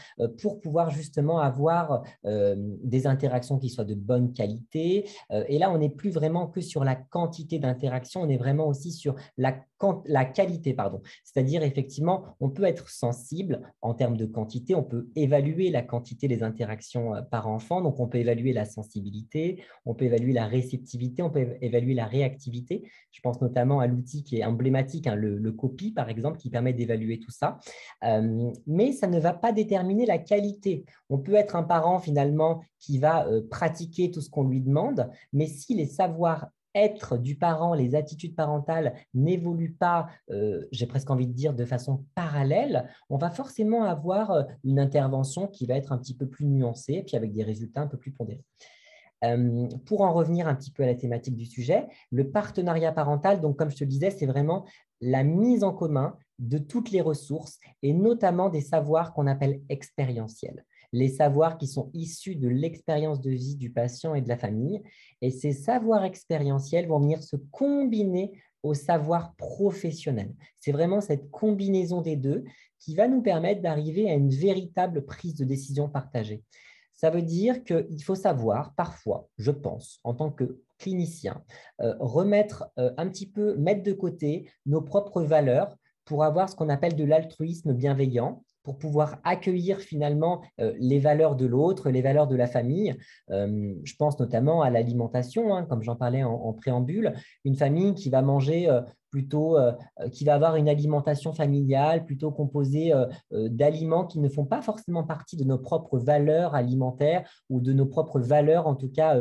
pour 0.42 0.60
pouvoir 0.60 0.90
justement 0.90 1.38
avoir 1.38 2.02
des 2.24 3.06
interactions 3.06 3.58
qui 3.58 3.68
soient 3.68 3.84
de 3.84 3.94
bonne 3.94 4.32
qualité. 4.32 5.08
Et 5.48 5.58
là, 5.58 5.70
on 5.70 5.78
n'est 5.78 5.88
plus 5.88 6.10
vraiment 6.10 6.46
que 6.46 6.60
sur 6.60 6.84
la 6.84 6.94
quantité 6.94 7.58
d'interactions, 7.58 8.22
on 8.22 8.28
est 8.28 8.36
vraiment 8.36 8.66
aussi 8.66 8.92
sur 8.92 9.14
la, 9.36 9.56
la 10.06 10.24
qualité. 10.24 10.74
pardon. 10.74 11.00
C'est-à-dire, 11.24 11.62
effectivement, 11.62 12.24
on 12.40 12.50
peut 12.50 12.64
être 12.64 12.88
sensible 12.88 13.60
en 13.82 13.94
termes 13.94 14.16
de 14.16 14.26
quantité, 14.26 14.74
on 14.74 14.82
peut 14.82 15.08
évaluer 15.16 15.70
la 15.70 15.82
quantité 15.82 16.28
des 16.28 16.42
interactions 16.42 17.12
parent-enfant, 17.30 17.82
donc 17.82 18.00
on 18.00 18.08
peut 18.08 18.18
évaluer 18.18 18.52
la 18.52 18.64
sensibilité, 18.64 19.62
on 19.84 19.94
peut 19.94 20.06
évaluer 20.06 20.32
la 20.32 20.46
réceptivité 20.46 20.87
on 21.20 21.30
peut 21.30 21.56
évaluer 21.60 21.94
la 21.94 22.06
réactivité. 22.06 22.88
Je 23.10 23.20
pense 23.20 23.40
notamment 23.40 23.80
à 23.80 23.86
l'outil 23.86 24.22
qui 24.22 24.38
est 24.38 24.44
emblématique, 24.44 25.06
hein, 25.06 25.14
le, 25.14 25.52
copy 25.52 25.92
par 25.92 26.08
exemple, 26.08 26.38
qui 26.38 26.50
permet 26.50 26.72
d'évaluer 26.72 27.18
tout 27.18 27.30
ça. 27.30 27.58
Euh, 28.04 28.50
mais 28.66 28.92
ça 28.92 29.06
ne 29.06 29.18
va 29.18 29.32
pas 29.32 29.52
déterminer 29.52 30.06
la 30.06 30.18
qualité. 30.18 30.84
On 31.10 31.18
peut 31.18 31.34
être 31.34 31.56
un 31.56 31.62
parent 31.62 31.98
finalement 31.98 32.62
qui 32.78 32.98
va 32.98 33.26
euh, 33.26 33.42
pratiquer 33.50 34.10
tout 34.10 34.20
ce 34.20 34.30
qu'on 34.30 34.44
lui 34.44 34.60
demande, 34.60 35.10
mais 35.32 35.46
si 35.46 35.74
les 35.74 35.86
savoirs 35.86 36.48
être 36.74 37.16
du 37.16 37.36
parent, 37.36 37.74
les 37.74 37.94
attitudes 37.94 38.36
parentales 38.36 38.94
n'évoluent 39.14 39.74
pas, 39.74 40.08
euh, 40.30 40.66
j'ai 40.70 40.86
presque 40.86 41.10
envie 41.10 41.26
de 41.26 41.32
dire, 41.32 41.54
de 41.54 41.64
façon 41.64 42.04
parallèle, 42.14 42.88
on 43.08 43.16
va 43.16 43.30
forcément 43.30 43.84
avoir 43.84 44.46
une 44.64 44.78
intervention 44.78 45.48
qui 45.48 45.66
va 45.66 45.74
être 45.74 45.92
un 45.92 45.98
petit 45.98 46.14
peu 46.14 46.28
plus 46.28 46.46
nuancée, 46.46 47.02
puis 47.04 47.16
avec 47.16 47.32
des 47.32 47.42
résultats 47.42 47.80
un 47.80 47.86
peu 47.86 47.96
plus 47.96 48.12
pondérés. 48.12 48.44
Euh, 49.24 49.66
pour 49.84 50.02
en 50.02 50.12
revenir 50.12 50.46
un 50.46 50.54
petit 50.54 50.70
peu 50.70 50.84
à 50.84 50.86
la 50.86 50.94
thématique 50.94 51.34
du 51.34 51.46
sujet, 51.46 51.86
le 52.12 52.30
partenariat 52.30 52.92
parental, 52.92 53.40
donc 53.40 53.56
comme 53.56 53.70
je 53.70 53.76
te 53.76 53.84
le 53.84 53.90
disais, 53.90 54.10
c'est 54.10 54.26
vraiment 54.26 54.64
la 55.00 55.24
mise 55.24 55.64
en 55.64 55.72
commun 55.72 56.16
de 56.38 56.58
toutes 56.58 56.90
les 56.90 57.00
ressources 57.00 57.58
et 57.82 57.92
notamment 57.92 58.48
des 58.48 58.60
savoirs 58.60 59.12
qu'on 59.12 59.26
appelle 59.26 59.60
expérientiels, 59.68 60.64
les 60.92 61.08
savoirs 61.08 61.58
qui 61.58 61.66
sont 61.66 61.90
issus 61.94 62.36
de 62.36 62.48
l'expérience 62.48 63.20
de 63.20 63.30
vie 63.30 63.56
du 63.56 63.70
patient 63.70 64.14
et 64.14 64.22
de 64.22 64.28
la 64.28 64.38
famille. 64.38 64.82
Et 65.20 65.30
ces 65.30 65.52
savoirs 65.52 66.04
expérientiels 66.04 66.86
vont 66.86 67.00
venir 67.00 67.22
se 67.22 67.36
combiner 67.50 68.32
au 68.62 68.74
savoir 68.74 69.34
professionnel. 69.34 70.34
C'est 70.60 70.72
vraiment 70.72 71.00
cette 71.00 71.30
combinaison 71.30 72.02
des 72.02 72.16
deux 72.16 72.44
qui 72.78 72.94
va 72.94 73.08
nous 73.08 73.22
permettre 73.22 73.60
d'arriver 73.60 74.10
à 74.10 74.14
une 74.14 74.30
véritable 74.30 75.04
prise 75.04 75.34
de 75.34 75.44
décision 75.44 75.88
partagée. 75.88 76.42
Ça 76.98 77.10
veut 77.10 77.22
dire 77.22 77.62
qu'il 77.62 78.02
faut 78.02 78.16
savoir, 78.16 78.74
parfois, 78.74 79.28
je 79.38 79.52
pense, 79.52 80.00
en 80.02 80.14
tant 80.14 80.32
que 80.32 80.60
clinicien, 80.78 81.44
euh, 81.80 81.94
remettre 82.00 82.70
euh, 82.76 82.90
un 82.96 83.08
petit 83.08 83.30
peu, 83.30 83.54
mettre 83.56 83.84
de 83.84 83.92
côté 83.92 84.50
nos 84.66 84.82
propres 84.82 85.22
valeurs 85.22 85.76
pour 86.04 86.24
avoir 86.24 86.48
ce 86.48 86.56
qu'on 86.56 86.68
appelle 86.68 86.96
de 86.96 87.04
l'altruisme 87.04 87.72
bienveillant, 87.72 88.42
pour 88.64 88.78
pouvoir 88.78 89.20
accueillir 89.22 89.78
finalement 89.78 90.42
euh, 90.60 90.74
les 90.80 90.98
valeurs 90.98 91.36
de 91.36 91.46
l'autre, 91.46 91.88
les 91.90 92.02
valeurs 92.02 92.26
de 92.26 92.34
la 92.34 92.48
famille. 92.48 92.96
je 93.28 93.94
pense 93.96 94.18
notamment 94.18 94.62
à 94.62 94.70
l'alimentation, 94.70 95.54
hein, 95.54 95.66
comme 95.66 95.82
j'en 95.82 95.94
parlais 95.94 96.24
en, 96.24 96.52
préambule, 96.52 97.14
une 97.44 97.54
famille 97.54 97.94
qui 97.94 98.10
va 98.10 98.22
manger 98.22 98.68
plutôt 99.10 99.56
euh, 99.56 99.72
euh, 100.00 100.08
qui 100.08 100.24
va 100.24 100.34
avoir 100.34 100.56
une 100.56 100.68
alimentation 100.68 101.32
familiale 101.32 102.04
plutôt 102.04 102.30
composée 102.30 102.92
euh, 102.92 103.06
d'aliments 103.30 104.06
qui 104.06 104.18
ne 104.18 104.28
font 104.28 104.44
pas 104.44 104.62
forcément 104.62 105.04
partie 105.04 105.36
de 105.36 105.44
nos 105.44 105.58
propres 105.58 105.98
valeurs 105.98 106.54
alimentaires 106.54 107.28
ou 107.48 107.60
de 107.60 107.72
nos 107.72 107.86
propres 107.86 108.20
valeurs, 108.20 108.66
en 108.66 108.74
tout 108.74 108.90
cas 108.90 109.20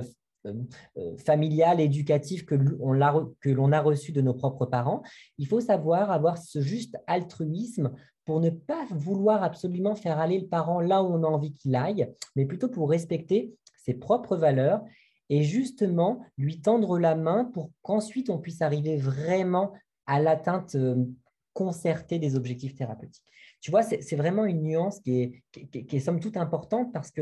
familiales, 1.25 1.81
éducatives 1.81 2.45
que 2.45 2.55
l'on 2.55 3.71
a 3.71 3.81
reçues 3.81 4.13
de 4.13 4.21
nos 4.21 4.33
propres 4.33 4.65
parents. 4.65 5.03
Il 5.37 5.45
faut 5.45 5.59
savoir 5.59 6.09
avoir 6.09 6.37
ce 6.37 6.61
juste 6.61 6.95
altruisme 7.05 7.91
pour 8.23 8.39
ne 8.39 8.49
pas 8.49 8.85
vouloir 8.91 9.43
absolument 9.43 9.95
faire 9.95 10.19
aller 10.19 10.39
le 10.39 10.47
parent 10.47 10.79
là 10.79 11.03
où 11.03 11.07
on 11.07 11.23
a 11.23 11.27
envie 11.27 11.53
qu'il 11.53 11.75
aille, 11.75 12.13
mais 12.37 12.45
plutôt 12.45 12.69
pour 12.69 12.89
respecter 12.89 13.55
ses 13.77 13.93
propres 13.93 14.37
valeurs 14.37 14.83
et 15.29 15.43
justement 15.43 16.25
lui 16.37 16.61
tendre 16.61 16.99
la 16.99 17.15
main 17.15 17.45
pour 17.45 17.71
qu'ensuite 17.81 18.29
on 18.29 18.37
puisse 18.37 18.61
arriver 18.61 18.97
vraiment 18.97 19.73
à 20.05 20.19
l'atteinte 20.19 20.75
euh, 20.75 21.05
concertée 21.53 22.19
des 22.19 22.35
objectifs 22.35 22.75
thérapeutiques. 22.75 23.25
Tu 23.61 23.71
vois, 23.71 23.81
c'est 23.81 24.15
vraiment 24.15 24.45
une 24.45 24.61
nuance 24.61 24.99
qui 24.99 25.21
est, 25.21 25.43
qui, 25.51 25.95
est, 25.95 25.99
somme 25.99 26.19
toute 26.19 26.37
importante 26.37 26.93
parce 26.93 27.09
que 27.09 27.21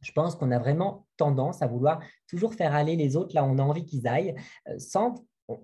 je 0.00 0.12
pense 0.12 0.34
qu'on 0.34 0.50
a 0.50 0.58
vraiment 0.58 1.06
tendance 1.16 1.62
à 1.62 1.68
vouloir 1.68 2.00
toujours 2.26 2.54
faire 2.54 2.74
aller 2.74 2.96
les 2.96 3.16
autres 3.16 3.34
là 3.34 3.44
où 3.44 3.46
on 3.46 3.58
a 3.58 3.62
envie 3.62 3.84
qu'ils 3.84 4.08
aillent, 4.08 4.34
euh, 4.68 4.78
sans 4.78 5.14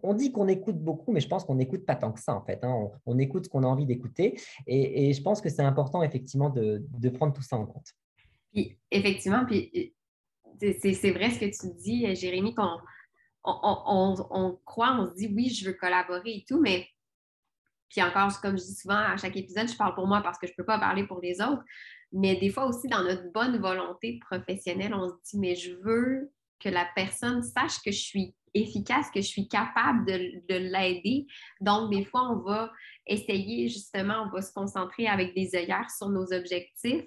on 0.03 0.15
dit 0.15 0.33
qu'on 0.33 0.49
écoute 0.49 0.79
beaucoup, 0.79 1.13
mais 1.13 1.21
je 1.21 1.29
pense 1.29 1.45
qu'on 1.45 1.55
n'écoute 1.55 1.87
pas 1.87 1.95
tant 1.95 2.13
que 2.13 2.21
ça, 2.21 2.35
en 2.35 2.43
fait. 2.43 2.59
Hein. 2.65 2.91
On, 3.07 3.19
écoute 3.19 3.45
ce 3.45 3.49
qu'on 3.49 3.63
a 3.63 3.67
envie 3.67 3.87
d'écouter. 3.87 4.37
Et, 4.67 5.13
je 5.13 5.23
pense 5.23 5.41
que 5.41 5.49
c'est 5.49 5.63
important, 5.63 6.03
effectivement, 6.03 6.51
de, 6.51 6.85
de, 6.99 7.09
prendre 7.09 7.33
tout 7.33 7.43
ça 7.43 7.57
en 7.57 7.67
compte. 7.67 7.93
Puis, 8.53 8.77
effectivement, 8.91 9.45
puis 9.47 9.95
c'est 10.61 11.11
vrai 11.11 11.31
ce 11.31 11.41
que 11.41 11.45
tu 11.47 11.75
dis, 11.77 12.15
Jérémy, 12.15 12.55
qu'on 12.55 12.79
on, 13.45 14.59
croit, 14.65 14.97
on 14.99 15.09
se 15.09 15.15
dit 15.15 15.33
oui, 15.35 15.51
je 15.51 15.67
veux 15.67 15.75
collaborer 15.75 16.37
et 16.37 16.45
tout, 16.49 16.61
mais 16.61 16.87
puis 17.89 18.03
encore, 18.03 18.41
comme 18.41 18.59
je 18.59 18.65
dis 18.65 18.75
souvent 18.75 18.97
à 18.97 19.17
chaque 19.17 19.37
épisode, 19.37 19.69
je 19.69 19.77
parle 19.77 19.95
pour 19.95 20.07
moi 20.07 20.21
parce 20.21 20.39
que 20.39 20.47
je 20.47 20.53
ne 20.53 20.57
peux 20.57 20.65
pas 20.65 20.79
parler 20.79 21.07
pour 21.07 21.21
les 21.21 21.41
autres, 21.41 21.63
mais 22.13 22.37
des 22.37 22.51
fois 22.51 22.67
aussi 22.67 22.89
dans 22.89 23.03
notre 23.03 23.31
bonne 23.33 23.59
volonté 23.59 24.19
professionnelle, 24.29 24.93
on 24.95 25.09
se 25.09 25.15
dit 25.31 25.39
mais 25.39 25.55
je 25.55 25.73
veux 25.75 26.33
que 26.59 26.69
la 26.69 26.87
personne 26.97 27.43
sache 27.43 27.81
que 27.85 27.93
je 27.93 28.01
suis 28.01 28.35
efficace, 28.55 29.11
que 29.11 29.21
je 29.21 29.27
suis 29.27 29.49
capable 29.49 30.07
de, 30.07 30.43
de 30.49 30.59
l'aider. 30.59 31.27
Donc, 31.61 31.91
des 31.91 32.05
fois, 32.05 32.31
on 32.31 32.39
va 32.43 32.73
essayer 33.07 33.69
justement, 33.69 34.27
on 34.27 34.35
va 34.35 34.43
se 34.43 34.53
concentrer 34.53 35.07
avec 35.07 35.35
des 35.35 35.55
œillères 35.55 35.91
sur 35.91 36.09
nos 36.09 36.33
objectifs 36.33 37.05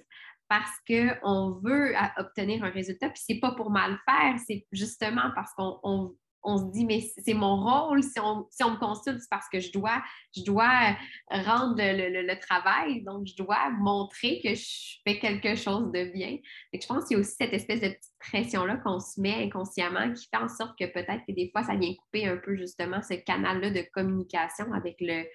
parce 0.50 0.72
qu'on 0.88 1.60
veut 1.64 1.94
obtenir 2.18 2.64
un 2.64 2.72
résultat, 2.72 3.10
puis 3.10 3.22
c'est 3.24 3.40
pas 3.40 3.52
pour 3.52 3.70
mal 3.70 4.00
faire, 4.10 4.36
c'est 4.46 4.66
justement 4.72 5.32
parce 5.36 5.52
qu'on 5.54 6.58
se 6.58 6.72
dit, 6.72 6.86
mais 6.86 7.02
c'est 7.24 7.36
mon 7.36 7.58
rôle, 7.58 8.02
si 8.02 8.20
on, 8.20 8.48
me 8.72 8.80
consulte, 8.80 9.20
c'est 9.20 9.30
parce 9.30 9.48
que 9.48 9.60
je 9.60 9.72
dois, 9.72 10.02
je 10.36 10.44
dois 10.44 10.98
rendre 11.30 11.76
le, 11.78 12.40
travail, 12.40 13.04
donc 13.04 13.28
je 13.28 13.36
dois 13.36 13.70
montrer 13.80 14.42
que 14.44 14.56
je 14.56 14.98
fais 15.06 15.20
quelque 15.20 15.56
chose 15.56 15.92
de 15.92 16.12
bien. 16.12 16.38
Et 16.74 16.82
je 16.82 16.88
pense 16.88 17.06
qu'il 17.06 17.16
y 17.16 17.20
a 17.20 17.22
aussi 17.22 17.36
cette 17.38 17.54
espèce 17.54 17.82
de 17.82 17.90
petite 17.90 18.20
pression-là 18.20 18.78
qu'on 18.78 19.00
se 19.00 19.22
met 19.22 19.44
inconsciemment 19.44 20.12
qui 20.14 20.28
fait 20.34 20.42
en 20.42 20.48
sorte 20.48 20.78
que 20.80 20.86
peut-être 20.86 21.22
que 21.28 21.34
des 21.34 21.52
fois, 21.52 21.62
ça 21.62 21.76
vient 21.76 21.94
couper 21.94 22.26
un 22.26 22.38
peu 22.38 22.56
justement 22.56 23.04
ce 23.04 23.14
canal-là 23.14 23.70
de 23.70 23.84
communication 23.94 24.74
avec 24.74 24.96
le, 25.00 25.26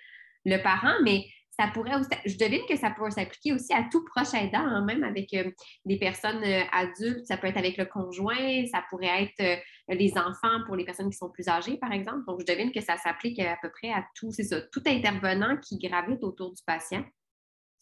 le 0.45 0.63
parent, 0.63 0.97
mais 1.05 1.25
je 1.59 2.37
devine 2.37 2.63
que 2.69 2.77
ça 2.77 2.91
pourrait 2.91 3.11
s'appliquer 3.11 3.53
aussi 3.53 3.73
à 3.73 3.85
tout 3.91 4.05
proche 4.05 4.35
aidant, 4.35 4.59
hein, 4.59 4.85
même 4.85 5.05
avec 5.05 5.33
euh, 5.35 5.51
des 5.85 5.99
personnes 5.99 6.43
euh, 6.43 6.63
adultes, 6.73 7.27
ça 7.27 7.37
peut 7.37 7.47
être 7.47 7.57
avec 7.57 7.77
le 7.77 7.85
conjoint, 7.85 8.67
ça 8.71 8.83
pourrait 8.91 9.25
être 9.25 9.41
euh, 9.41 9.95
les 9.95 10.13
enfants 10.17 10.65
pour 10.67 10.77
les 10.77 10.85
personnes 10.85 11.11
qui 11.11 11.17
sont 11.17 11.31
plus 11.31 11.49
âgées, 11.49 11.77
par 11.77 11.93
exemple. 11.93 12.25
Donc, 12.27 12.41
je 12.41 12.47
devine 12.47 12.73
que 12.73 12.81
ça 12.81 12.97
s'applique 12.97 13.39
à 13.39 13.57
peu 13.63 13.71
près 13.71 13.91
à 13.91 14.05
tout, 14.15 14.31
c'est 14.31 14.45
ça, 14.45 14.61
tout 14.61 14.83
intervenant 14.87 15.57
qui 15.59 15.79
gravite 15.79 16.23
autour 16.23 16.53
du 16.53 16.63
patient. 16.67 17.05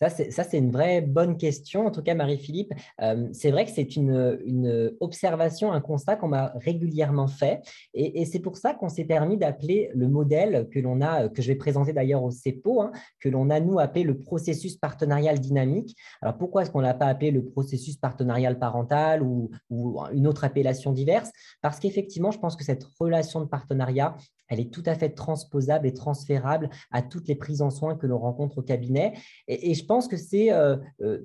Ça, 0.01 0.09
c'est 0.45 0.59
une 0.59 0.73
vraie 0.73 1.01
bonne 1.01 1.37
question. 1.37 1.87
En 1.87 1.91
tout 1.91 2.03
cas, 2.03 2.15
Marie-Philippe, 2.15 2.73
euh, 3.01 3.29
c'est 3.33 3.53
vrai 3.53 3.65
que 3.65 3.71
c'est 3.71 3.95
une, 3.95 4.93
observation, 5.01 5.73
un 5.73 5.81
constat 5.81 6.17
qu'on 6.17 6.29
m'a 6.29 6.53
régulièrement 6.57 7.29
fait. 7.29 7.63
Et, 7.95 8.25
c'est 8.25 8.41
pour 8.41 8.57
ça 8.57 8.75
qu'on 8.75 8.89
s'est 8.89 9.05
permis 9.05 9.37
d'appeler 9.37 9.91
le 9.95 10.09
modèle 10.09 10.69
que 10.71 10.81
l'on 10.81 11.01
a, 11.01 11.29
que 11.29 11.41
je 11.41 11.49
vais 11.49 11.55
présenter 11.55 11.93
d'ailleurs 11.93 12.25
au 12.25 12.31
CEPO, 12.31 12.83
hein, 12.83 12.93
que 13.21 13.29
l'on 13.29 13.51
a, 13.51 13.61
nous, 13.61 13.79
appelé 13.79 14.03
le 14.03 14.19
processus 14.19 14.77
partenarial 14.77 15.39
dynamique. 15.39 15.97
Alors, 16.21 16.37
pourquoi 16.37 16.63
est-ce 16.63 16.71
qu'on 16.71 16.81
ne 16.81 16.87
l'a 16.87 16.95
pas 16.95 17.07
appelé 17.07 17.31
le 17.31 17.45
processus 17.45 17.97
partenarial 17.97 18.59
parental 18.59 19.23
ou, 19.23 19.51
ou 19.71 20.01
une 20.13 20.27
autre 20.27 20.45
appellation 20.45 20.93
diverse? 20.93 21.31
Parce 21.61 21.79
qu'effectivement, 21.79 22.33
je 22.33 22.39
pense 22.39 22.57
que 22.57 22.65
cette 22.65 22.85
relation 22.99 23.41
de 23.41 23.47
partenariat, 23.47 24.17
elle 24.53 24.61
est 24.61 24.71
tout 24.71 24.83
à 24.85 24.95
fait 24.95 25.09
transposable 25.09 25.87
et 25.87 25.95
transférable 25.95 26.69
à 26.91 27.01
toutes 27.01 27.27
les 27.27 27.35
prises 27.35 27.63
en 27.63 27.71
soins 27.71 27.97
que 27.97 28.07
l'on 28.07 28.19
rencontre 28.19 28.59
au 28.59 28.63
cabinet. 28.63 29.15
Et, 29.49 29.73
je 29.73 29.85
pense 29.87 30.09
que 30.09 30.19
c'est 30.19 30.53
euh, 30.53 30.77
euh, 31.01 31.21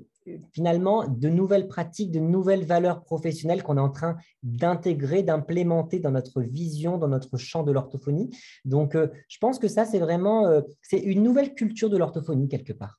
finalement 0.54 1.06
de 1.06 1.28
nouvelles 1.28 1.68
pratiques, 1.68 2.12
de 2.12 2.22
nouvelles 2.22 2.63
valeurs 2.63 3.04
professionnelles 3.04 3.63
qu'on 3.63 3.76
est 3.76 3.82
en 3.82 3.90
train 3.90 4.16
d'intégrer, 4.44 5.24
d'implémenter 5.24 6.00
dans 6.00 6.12
notre 6.12 6.42
vision, 6.42 6.98
dans 6.98 7.10
notre 7.10 7.38
champ 7.38 7.63
de 7.63 7.74
l'orthophonie. 7.74 8.30
Donc, 8.63 8.96
euh, 8.96 9.08
je 9.28 9.40
pense 9.40 9.60
que 9.60 9.68
ça, 9.68 9.84
c'est 9.84 10.00
vraiment 10.00 10.62
c'est 10.82 11.00
une 11.00 11.22
nouvelle 11.22 11.54
culture 11.54 11.90
de 11.90 11.98
l'orthophonie 11.98 12.48
quelque 12.48 12.72
part. 12.72 12.98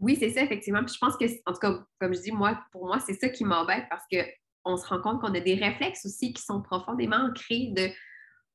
Oui, 0.00 0.16
c'est 0.18 0.30
ça, 0.30 0.42
effectivement. 0.42 0.82
Puis 0.84 0.94
je 0.94 0.98
pense 0.98 1.16
que, 1.16 1.24
en 1.46 1.52
tout 1.52 1.60
cas, 1.60 1.84
comme 2.00 2.14
je 2.14 2.20
dis, 2.20 2.32
moi, 2.32 2.58
pour 2.72 2.86
moi, 2.86 2.98
c'est 2.98 3.14
ça 3.14 3.28
qui 3.28 3.44
m'embête 3.44 3.84
parce 3.90 4.02
qu'on 4.10 4.76
se 4.76 4.86
rend 4.88 5.00
compte 5.00 5.20
qu'on 5.20 5.34
a 5.34 5.40
des 5.40 5.54
réflexes 5.54 6.04
aussi 6.04 6.32
qui 6.32 6.42
sont 6.42 6.62
profondément 6.62 7.28
ancrés 7.28 7.72
de 7.76 7.90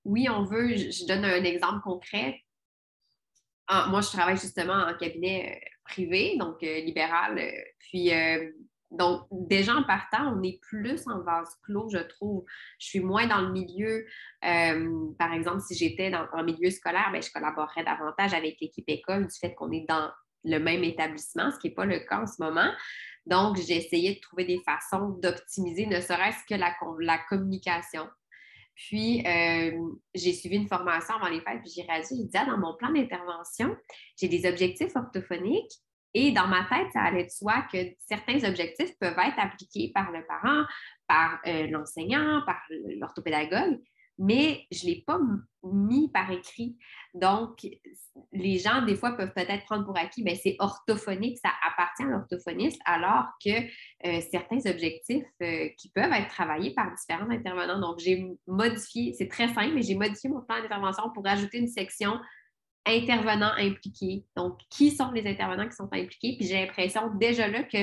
oui, 0.05 0.27
on 0.29 0.43
veut, 0.43 0.75
je 0.75 1.07
donne 1.07 1.25
un 1.25 1.43
exemple 1.43 1.81
concret. 1.81 2.41
Moi, 3.69 4.01
je 4.01 4.09
travaille 4.09 4.37
justement 4.37 4.73
en 4.73 4.93
cabinet 4.97 5.61
privé, 5.83 6.37
donc 6.37 6.61
libéral. 6.61 7.39
puis, 7.79 8.11
donc, 8.91 9.25
déjà 9.31 9.75
en 9.75 9.83
partant, 9.83 10.35
on 10.35 10.43
est 10.43 10.59
plus 10.61 11.07
en 11.07 11.21
vase 11.21 11.49
clos, 11.63 11.89
je 11.89 11.97
trouve. 11.97 12.45
Je 12.77 12.87
suis 12.87 12.99
moins 12.99 13.25
dans 13.25 13.41
le 13.41 13.51
milieu. 13.51 14.05
par 15.17 15.33
exemple, 15.33 15.61
si 15.61 15.75
j'étais 15.75 16.11
un 16.13 16.43
milieu 16.43 16.69
scolaire, 16.69 17.09
bien, 17.11 17.21
je 17.21 17.31
collaborerais 17.31 17.83
davantage 17.83 18.33
avec 18.33 18.57
l'équipe 18.61 18.87
école 18.87 19.27
du 19.27 19.35
fait 19.39 19.55
qu'on 19.55 19.71
est 19.71 19.85
dans 19.87 20.11
le 20.43 20.59
même 20.59 20.83
établissement, 20.83 21.49
ce 21.51 21.57
qui 21.57 21.69
n'est 21.69 21.73
pas 21.73 21.85
le 21.85 21.99
cas 21.99 22.21
en 22.21 22.27
ce 22.27 22.41
moment. 22.41 22.69
Donc, 23.25 23.55
j'ai 23.55 23.77
essayé 23.77 24.15
de 24.15 24.19
trouver 24.19 24.43
des 24.45 24.59
façons 24.65 25.17
d'optimiser 25.21 25.87
ne 25.87 26.01
serait-ce 26.01 26.43
que 26.47 26.59
la 26.59 27.17
communication. 27.29 28.07
Puis, 28.75 29.25
euh, 29.25 29.79
j'ai 30.15 30.33
suivi 30.33 30.55
une 30.55 30.67
formation 30.67 31.15
avant 31.15 31.29
les 31.29 31.41
fêtes, 31.41 31.61
puis 31.61 31.71
j'ai 31.75 31.83
réalisé, 31.83 32.15
j'ai 32.15 32.23
dit, 32.23 32.37
ah, 32.37 32.45
dans 32.45 32.57
mon 32.57 32.75
plan 32.75 32.91
d'intervention, 32.91 33.75
j'ai 34.19 34.27
des 34.27 34.47
objectifs 34.47 34.95
orthophoniques 34.95 35.73
et 36.13 36.31
dans 36.31 36.47
ma 36.47 36.63
tête, 36.65 36.87
ça 36.93 37.01
allait 37.01 37.25
de 37.25 37.29
soi 37.29 37.65
que 37.71 37.77
certains 37.97 38.43
objectifs 38.47 38.97
peuvent 38.99 39.17
être 39.17 39.39
appliqués 39.39 39.91
par 39.93 40.11
le 40.11 40.23
parent, 40.25 40.63
par 41.07 41.39
euh, 41.47 41.67
l'enseignant, 41.67 42.41
par 42.45 42.61
l'orthopédagogue, 42.69 43.79
mais 44.17 44.65
je 44.71 44.85
ne 44.85 44.91
l'ai 44.91 45.03
pas 45.05 45.19
mis 45.63 46.09
par 46.11 46.31
écrit. 46.31 46.77
Donc, 47.13 47.65
les 48.31 48.59
gens, 48.59 48.83
des 48.83 48.95
fois, 48.95 49.13
peuvent 49.13 49.33
peut-être 49.33 49.65
prendre 49.65 49.85
pour 49.85 49.97
acquis, 49.97 50.23
mais 50.23 50.35
c'est 50.35 50.55
orthophonique, 50.59 51.39
ça 51.39 51.51
appartient 51.67 52.03
à 52.03 52.07
l'orthophoniste, 52.07 52.81
alors 52.85 53.25
que 53.43 53.49
euh, 53.49 54.21
certains 54.31 54.59
objectifs 54.69 55.25
euh, 55.41 55.69
qui 55.77 55.89
peuvent 55.89 56.11
être 56.11 56.29
travaillés 56.29 56.73
par 56.73 56.93
différents 56.95 57.29
intervenants. 57.29 57.79
Donc, 57.79 57.99
j'ai 57.99 58.25
modifié, 58.47 59.13
c'est 59.13 59.29
très 59.29 59.47
simple, 59.47 59.73
mais 59.75 59.81
j'ai 59.81 59.95
modifié 59.95 60.29
mon 60.29 60.41
plan 60.41 60.61
d'intervention 60.61 61.09
pour 61.13 61.25
ajouter 61.27 61.59
une 61.59 61.67
section 61.67 62.19
intervenants 62.85 63.53
impliqués. 63.57 64.25
Donc, 64.35 64.59
qui 64.69 64.91
sont 64.91 65.11
les 65.11 65.25
intervenants 65.25 65.67
qui 65.67 65.75
sont 65.75 65.89
impliqués? 65.91 66.35
Puis 66.37 66.47
j'ai 66.47 66.65
l'impression 66.65 67.09
déjà 67.15 67.47
là 67.47 67.63
que 67.63 67.77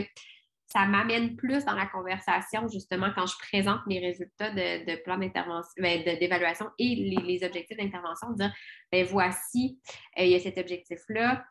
ça 0.72 0.86
m'amène 0.86 1.36
plus 1.36 1.64
dans 1.64 1.74
la 1.74 1.86
conversation, 1.86 2.68
justement, 2.68 3.10
quand 3.14 3.26
je 3.26 3.36
présente 3.38 3.80
mes 3.86 3.98
résultats 3.98 4.50
de, 4.50 5.02
plan 5.02 5.18
d'intervention, 5.18 5.72
ben, 5.78 6.04
d'évaluation 6.04 6.70
et 6.78 6.94
les, 6.94 7.44
objectifs 7.44 7.76
d'intervention, 7.76 8.30
dire, 8.32 8.52
ben 8.92 9.04
voici, 9.04 9.80
euh, 10.18 10.24
il 10.24 10.30
y 10.30 10.34
a 10.36 10.38
cet 10.38 10.58
objectif-là. 10.58 11.44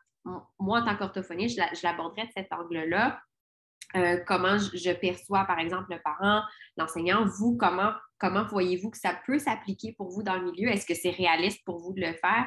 Moi, 0.58 0.80
en 0.80 0.84
tant 0.84 0.96
qu'orthophoniste, 0.96 1.60
je 1.74 1.80
l'aborderais 1.82 2.26
de 2.26 2.32
cet 2.34 2.52
angle-là. 2.52 3.20
Euh, 3.96 4.20
comment 4.26 4.56
je, 4.56 4.92
perçois, 4.92 5.44
par 5.44 5.58
exemple, 5.58 5.86
le 5.90 6.00
parent, 6.02 6.42
l'enseignant, 6.76 7.26
vous, 7.26 7.56
comment, 7.58 7.92
comment 8.18 8.44
voyez-vous 8.46 8.90
que 8.90 8.98
ça 8.98 9.20
peut 9.26 9.38
s'appliquer 9.38 9.94
pour 9.98 10.10
vous 10.10 10.22
dans 10.22 10.36
le 10.36 10.50
milieu? 10.50 10.68
Est-ce 10.70 10.86
que 10.86 10.94
c'est 10.94 11.10
réaliste 11.10 11.62
pour 11.64 11.78
vous 11.78 11.92
de 11.92 12.00
le 12.00 12.14
faire? 12.14 12.46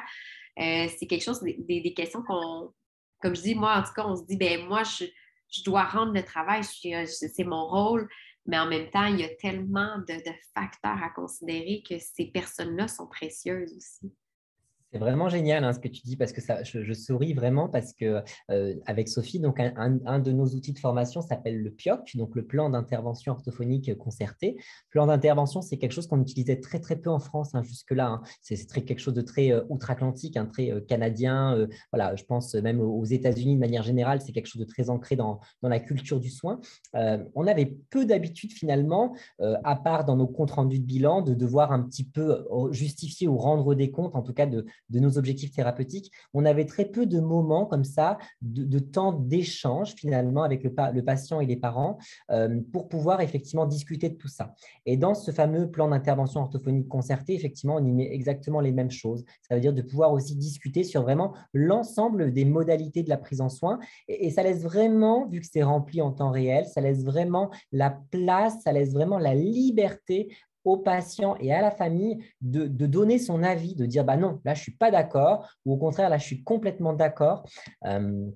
Euh, 0.58 0.88
c'est 0.98 1.06
quelque 1.06 1.24
chose, 1.24 1.40
des, 1.42 1.80
des 1.80 1.94
questions 1.94 2.22
qu'on, 2.22 2.72
comme 3.20 3.36
je 3.36 3.42
dis, 3.42 3.54
moi, 3.54 3.76
en 3.76 3.82
tout 3.82 3.92
cas, 3.94 4.06
on 4.06 4.16
se 4.16 4.24
dit, 4.24 4.36
ben 4.36 4.66
moi, 4.66 4.82
je, 4.84 5.04
je 5.50 5.62
dois 5.64 5.84
rendre 5.84 6.12
le 6.12 6.24
travail, 6.24 6.62
euh, 6.86 7.06
c'est 7.06 7.44
mon 7.44 7.66
rôle, 7.66 8.08
mais 8.46 8.58
en 8.58 8.66
même 8.66 8.90
temps, 8.90 9.06
il 9.06 9.20
y 9.20 9.24
a 9.24 9.34
tellement 9.36 9.98
de 10.06 10.14
facteurs 10.54 11.02
à 11.02 11.10
considérer 11.10 11.82
que 11.88 11.98
ces 11.98 12.26
personnes-là 12.26 12.88
sont 12.88 13.06
précieuses 13.06 13.74
aussi. 13.76 14.12
C'est 14.94 15.00
vraiment 15.00 15.28
génial 15.28 15.64
hein, 15.64 15.72
ce 15.72 15.80
que 15.80 15.88
tu 15.88 16.02
dis 16.04 16.16
parce 16.16 16.30
que 16.30 16.40
ça, 16.40 16.62
je, 16.62 16.92
souris 16.92 17.32
vraiment 17.32 17.68
parce 17.68 17.92
que 17.92 18.22
euh, 18.52 18.76
avec 18.86 19.08
Sophie, 19.08 19.40
donc 19.40 19.58
un, 19.58 20.18
de 20.20 20.30
nos 20.30 20.46
outils 20.46 20.72
de 20.72 20.78
formation 20.78 21.20
s'appelle 21.20 21.60
le 21.60 21.72
PIOC, 21.72 22.14
donc 22.14 22.36
le 22.36 22.44
plan 22.44 22.70
d'intervention 22.70 23.32
orthophonique 23.32 23.98
concerté. 23.98 24.56
Plan 24.90 25.08
d'intervention, 25.08 25.62
c'est 25.62 25.78
quelque 25.78 25.90
chose 25.90 26.06
qu'on 26.06 26.22
utilisait 26.22 26.60
très 26.60 26.78
très 26.78 26.94
peu 26.94 27.10
en 27.10 27.18
France 27.18 27.56
hein, 27.56 27.64
jusque-là. 27.64 28.06
Hein. 28.06 28.22
C'est 28.40 28.56
quelque 28.84 29.00
chose 29.00 29.14
de 29.14 29.20
très 29.20 29.50
euh, 29.50 29.64
outre-Atlantique, 29.68 30.36
un 30.36 30.46
très 30.46 30.70
euh, 30.70 30.80
canadien. 30.80 31.66
voilà, 31.92 32.14
je 32.14 32.22
pense 32.22 32.54
même 32.54 32.80
aux 32.80 33.04
États-Unis 33.04 33.56
de 33.56 33.60
manière 33.60 33.82
générale, 33.82 34.20
c'est 34.20 34.30
quelque 34.30 34.46
chose 34.46 34.60
de 34.60 34.66
très 34.66 34.90
ancré 34.90 35.16
dans, 35.16 35.40
dans 35.60 35.68
la 35.68 35.80
culture 35.80 36.20
du 36.20 36.30
soin. 36.30 36.60
on 36.92 37.46
avait 37.48 37.74
peu 37.90 38.06
d'habitude 38.06 38.52
finalement, 38.52 39.16
à 39.40 39.74
part 39.74 40.04
dans 40.04 40.16
nos 40.16 40.28
comptes 40.28 40.52
rendus 40.52 40.78
de 40.78 40.84
bilan, 40.84 41.22
de 41.22 41.34
devoir 41.34 41.72
un 41.72 41.82
petit 41.82 42.04
peu 42.04 42.46
justifier 42.70 43.26
ou 43.26 43.38
rendre 43.38 43.74
des 43.74 43.90
comptes, 43.90 44.14
en 44.14 44.22
tout 44.22 44.32
cas 44.32 44.46
de 44.46 44.66
de 44.90 45.00
nos 45.00 45.18
objectifs 45.18 45.52
thérapeutiques, 45.52 46.12
on 46.32 46.44
avait 46.44 46.66
très 46.66 46.84
peu 46.84 47.06
de 47.06 47.20
moments 47.20 47.66
comme 47.66 47.84
ça, 47.84 48.18
de, 48.42 48.78
temps 48.78 49.12
d'échange 49.12 49.94
finalement 49.94 50.42
avec 50.42 50.62
le, 50.62 51.02
patient 51.02 51.40
et 51.40 51.46
les 51.46 51.56
parents 51.56 51.98
euh, 52.30 52.60
pour 52.72 52.88
pouvoir 52.88 53.20
effectivement 53.20 53.66
discuter 53.66 54.08
de 54.08 54.14
tout 54.14 54.28
ça. 54.28 54.54
Et 54.86 54.96
dans 54.96 55.14
ce 55.14 55.30
fameux 55.30 55.70
plan 55.70 55.88
d'intervention 55.88 56.40
orthophonique 56.40 56.88
concerté, 56.88 57.34
effectivement, 57.34 57.76
on 57.76 57.84
y 57.84 57.92
met 57.92 58.12
exactement 58.12 58.60
les 58.60 58.72
mêmes 58.72 58.90
choses. 58.90 59.24
Ça 59.42 59.54
veut 59.54 59.60
dire 59.60 59.72
de 59.72 59.82
pouvoir 59.82 60.12
aussi 60.12 60.36
discuter 60.36 60.84
sur 60.84 61.02
vraiment 61.02 61.34
l'ensemble 61.52 62.32
des 62.32 62.44
modalités 62.44 63.02
de 63.02 63.08
la 63.08 63.16
prise 63.16 63.40
en 63.40 63.48
soin. 63.48 63.78
Et 64.08 64.30
ça 64.30 64.42
laisse 64.42 64.62
vraiment, 64.62 65.26
vu 65.28 65.40
que 65.40 65.46
c'est 65.50 65.62
rempli 65.62 66.00
en 66.00 66.12
temps 66.12 66.30
réel, 66.30 66.66
ça 66.66 66.80
laisse 66.80 67.04
vraiment 67.04 67.50
la 67.72 67.98
place, 68.10 68.60
ça 68.62 68.72
laisse 68.72 68.92
vraiment 68.92 69.18
la 69.18 69.34
liberté 69.34 70.28
au 70.64 70.78
patient 70.78 71.36
et 71.40 71.52
à 71.52 71.60
la 71.60 71.70
famille 71.70 72.24
de, 72.40 72.66
donner 72.66 73.18
son 73.18 73.42
avis, 73.42 73.74
de 73.74 73.86
dire 73.86 74.04
bah 74.04 74.16
non, 74.16 74.40
là 74.44 74.54
je 74.54 74.62
suis 74.62 74.76
pas 74.76 74.90
d'accord, 74.90 75.48
ou 75.64 75.74
au 75.74 75.76
contraire 75.76 76.08
là 76.08 76.18
je 76.18 76.24
suis 76.24 76.42
complètement 76.42 76.92
d'accord. 76.92 77.44
Euh, 77.86 78.26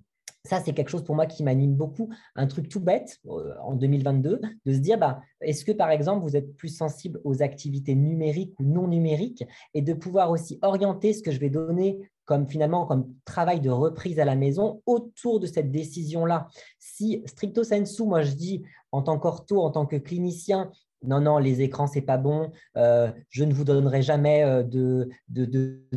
ça, 0.44 0.62
c'est 0.64 0.72
quelque 0.72 0.88
chose 0.88 1.04
pour 1.04 1.14
moi 1.14 1.26
qui 1.26 1.42
m'anime 1.42 1.74
beaucoup. 1.74 2.08
Un 2.34 2.46
truc 2.46 2.68
tout 2.68 2.80
bête 2.80 3.18
euh, 3.26 3.54
en 3.62 3.74
2022, 3.74 4.40
de 4.64 4.72
se 4.72 4.78
dire, 4.78 4.98
bah, 4.98 5.20
est-ce 5.42 5.64
que 5.64 5.72
par 5.72 5.90
exemple, 5.90 6.22
vous 6.22 6.36
êtes 6.36 6.56
plus 6.56 6.70
sensible 6.70 7.20
aux 7.24 7.42
activités 7.42 7.94
numériques 7.94 8.54
ou 8.58 8.64
non 8.64 8.88
numériques 8.88 9.44
et 9.74 9.82
de 9.82 9.92
pouvoir 9.92 10.30
aussi 10.30 10.58
orienter 10.62 11.12
ce 11.12 11.22
que 11.22 11.32
je 11.32 11.40
vais 11.40 11.50
donner 11.50 11.98
comme 12.24 12.46
finalement 12.46 12.86
comme 12.86 13.14
travail 13.24 13.60
de 13.60 13.70
reprise 13.70 14.20
à 14.20 14.24
la 14.24 14.36
maison 14.36 14.82
autour 14.86 15.40
de 15.40 15.46
cette 15.46 15.70
décision-là? 15.70 16.48
Si 16.78 17.22
stricto 17.26 17.62
sensu, 17.64 18.04
moi 18.04 18.22
je 18.22 18.32
dis 18.32 18.62
en 18.90 19.02
tant 19.02 19.18
qu'ortho, 19.18 19.60
en 19.60 19.70
tant 19.70 19.86
que 19.86 19.96
clinicien, 19.96 20.70
non, 21.04 21.20
non, 21.20 21.38
les 21.38 21.62
écrans, 21.62 21.86
c'est 21.86 22.00
pas 22.00 22.16
bon. 22.16 22.50
Euh, 22.76 23.10
je 23.30 23.44
ne 23.44 23.52
vous 23.52 23.64
donnerai 23.64 24.02
jamais 24.02 24.42
euh, 24.42 24.62
de, 24.62 25.08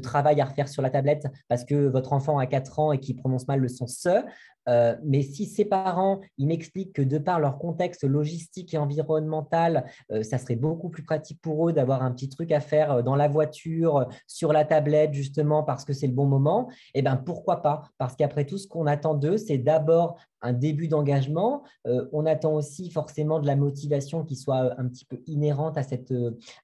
travail 0.01 0.41
à 0.41 0.45
refaire 0.45 0.67
sur 0.67 0.81
la 0.81 0.89
tablette 0.89 1.27
parce 1.47 1.65
que 1.65 1.87
votre 1.87 2.13
enfant 2.13 2.37
a 2.37 2.45
4 2.45 2.79
ans 2.79 2.91
et 2.91 2.99
qui 2.99 3.13
prononce 3.13 3.47
mal 3.47 3.59
le 3.59 3.67
son 3.67 3.87
se. 3.87 4.23
Euh, 4.69 4.95
mais 5.03 5.21
si 5.21 5.45
ses 5.45 5.65
parents, 5.65 6.21
ils 6.37 6.47
m'expliquent 6.47 6.93
que 6.93 7.01
de 7.01 7.17
par 7.17 7.39
leur 7.39 7.57
contexte 7.57 8.03
logistique 8.03 8.73
et 8.73 8.77
environnemental, 8.77 9.85
ça 10.21 10.37
serait 10.37 10.55
beaucoup 10.55 10.89
plus 10.89 11.03
pratique 11.03 11.39
pour 11.41 11.69
eux 11.69 11.73
d'avoir 11.73 12.03
un 12.03 12.11
petit 12.11 12.29
truc 12.29 12.51
à 12.51 12.59
faire 12.59 13.03
dans 13.03 13.15
la 13.15 13.27
voiture, 13.27 14.07
sur 14.27 14.53
la 14.53 14.65
tablette, 14.65 15.13
justement 15.13 15.63
parce 15.63 15.85
que 15.85 15.93
c'est 15.93 16.07
le 16.07 16.13
bon 16.13 16.25
moment, 16.25 16.69
eh 16.93 17.01
bien 17.01 17.15
pourquoi 17.15 17.61
pas? 17.61 17.83
Parce 17.97 18.15
qu'après 18.15 18.45
tout, 18.45 18.57
ce 18.57 18.67
qu'on 18.67 18.87
attend 18.87 19.13
d'eux, 19.13 19.37
c'est 19.37 19.57
d'abord 19.57 20.17
un 20.41 20.53
début 20.53 20.87
d'engagement. 20.87 21.63
Euh, 21.87 22.07
on 22.11 22.25
attend 22.25 22.53
aussi 22.53 22.89
forcément 22.89 23.39
de 23.39 23.47
la 23.47 23.55
motivation 23.55 24.23
qui 24.23 24.35
soit 24.35 24.79
un 24.79 24.87
petit 24.87 25.05
peu 25.05 25.21
inhérente 25.27 25.77
à, 25.77 25.81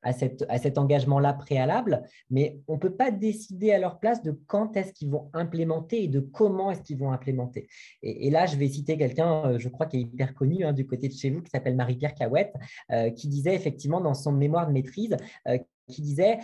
à 0.02 0.14
cet 0.58 0.78
engagement-là 0.78 1.34
préalable, 1.34 2.04
mais 2.30 2.60
on 2.68 2.74
ne 2.74 2.80
peut 2.80 2.96
pas 2.96 3.12
décider 3.12 3.72
à 3.72 3.80
leur 3.80 4.00
place 4.00 4.24
de 4.24 4.32
quand 4.48 4.76
est-ce 4.78 4.94
qu'ils 4.94 5.10
vont 5.10 5.30
implémenter 5.34 6.04
et 6.04 6.08
de 6.08 6.20
comment 6.20 6.72
est-ce 6.72 6.82
qu'ils 6.82 6.98
vont 6.98 7.12
implémenter. 7.12 7.68
Et, 8.04 8.30
là, 8.30 8.45
je 8.45 8.56
vais 8.58 8.67
citer 8.67 8.97
quelqu'un, 8.97 9.45
euh, 9.45 9.60
je 9.60 9.69
crois, 9.69 9.86
qui 9.86 9.97
est 9.97 10.02
hyper 10.02 10.34
connu 10.34 10.63
hein, 10.63 10.73
du 10.73 10.86
côté 10.86 11.08
de 11.08 11.13
chez 11.13 11.30
vous, 11.30 11.41
qui 11.41 11.50
s'appelle 11.50 11.76
Marie-Pierre 11.76 12.13
Cahouette, 12.13 12.54
euh, 12.91 13.10
qui 13.10 13.28
disait 13.28 13.56
effectivement 13.56 14.02
dans 14.02 14.13
son 14.13 14.32
mémoire 14.32 14.67
de 14.67 14.73
maîtrise 14.73 15.15
qui 15.88 16.02
disait 16.02 16.39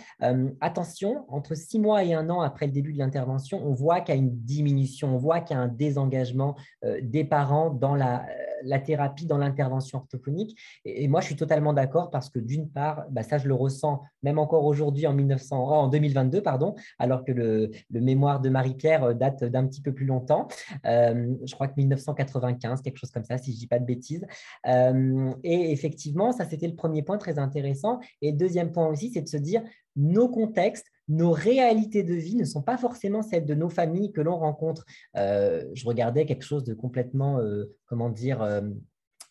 attention, 0.60 1.24
entre 1.28 1.54
six 1.54 1.78
mois 1.78 2.04
et 2.04 2.14
un 2.14 2.30
an 2.30 2.40
après 2.40 2.66
le 2.66 2.72
début 2.72 2.92
de 2.92 2.98
l'intervention, 2.98 3.60
on 3.64 3.72
voit 3.72 4.00
qu'il 4.00 4.14
y 4.14 4.18
a 4.18 4.20
une 4.20 4.34
diminution, 4.40 5.14
on 5.14 5.18
voit 5.18 5.40
qu'il 5.40 5.56
y 5.56 5.58
a 5.58 5.62
un 5.62 5.68
désengagement 5.68 6.56
des 7.02 7.24
parents 7.24 7.70
dans 7.70 7.94
la, 7.94 8.24
la 8.64 8.78
thérapie 8.78 9.26
dans 9.26 9.38
l'intervention 9.38 9.98
orthophonique. 9.98 10.58
Et, 10.84 11.06
moi, 11.08 11.20
je 11.20 11.26
suis 11.26 11.36
totalement 11.36 11.72
d'accord 11.72 12.10
parce 12.10 12.30
que 12.30 12.38
d'une 12.38 12.68
part, 12.68 13.04
bah, 13.10 13.22
ça, 13.22 13.38
je 13.38 13.46
le 13.46 13.54
ressens 13.54 14.02
même 14.22 14.38
encore 14.38 14.64
aujourd'hui 14.64 15.06
en, 15.06 15.12
1900, 15.12 15.56
en 15.56 15.88
2022, 15.88 16.42
pardon, 16.42 16.74
alors 16.98 17.24
que 17.24 17.32
le, 17.32 17.70
mémoire 17.90 18.40
de 18.40 18.48
Marie-Pierre 18.48 19.04
euh, 19.04 19.14
date 19.14 19.44
d'un 19.44 19.66
petit 19.66 19.80
peu 19.80 19.92
plus 19.92 20.06
longtemps. 20.06 20.48
Euh, 20.86 21.34
je 21.44 21.54
crois 21.54 21.68
que 21.68 21.74
1995, 21.76 22.82
quelque 22.82 22.98
chose 22.98 23.10
comme 23.10 23.24
ça, 23.24 23.38
si 23.38 23.52
je 23.52 23.56
ne 23.56 23.60
dis 23.60 23.66
pas 23.66 23.78
de 23.78 23.84
bêtises. 23.84 24.26
Euh, 24.66 25.32
et 25.42 25.70
effectivement, 25.72 26.32
ça, 26.32 26.44
c'était 26.44 26.66
le 26.66 26.74
premier 26.74 27.02
point 27.02 27.18
très 27.18 27.38
intéressant. 27.38 28.00
Et 28.22 28.32
deuxième 28.32 28.72
point 28.72 28.86
aussi, 28.86 29.10
c'est 29.12 29.22
de 29.22 29.28
dire, 29.38 29.62
nos 29.96 30.28
contextes, 30.28 30.86
nos 31.08 31.32
réalités 31.32 32.02
de 32.02 32.14
vie 32.14 32.36
ne 32.36 32.44
sont 32.44 32.62
pas 32.62 32.78
forcément 32.78 33.22
celles 33.22 33.44
de 33.44 33.54
nos 33.54 33.68
familles 33.68 34.12
que 34.12 34.20
l'on 34.20 34.38
rencontre. 34.38 34.84
je 35.14 35.86
regardais 35.86 36.24
quelque 36.24 36.44
chose 36.44 36.64
de 36.64 36.74
complètement, 36.74 37.40
comment 37.86 38.08
dire, 38.08 38.42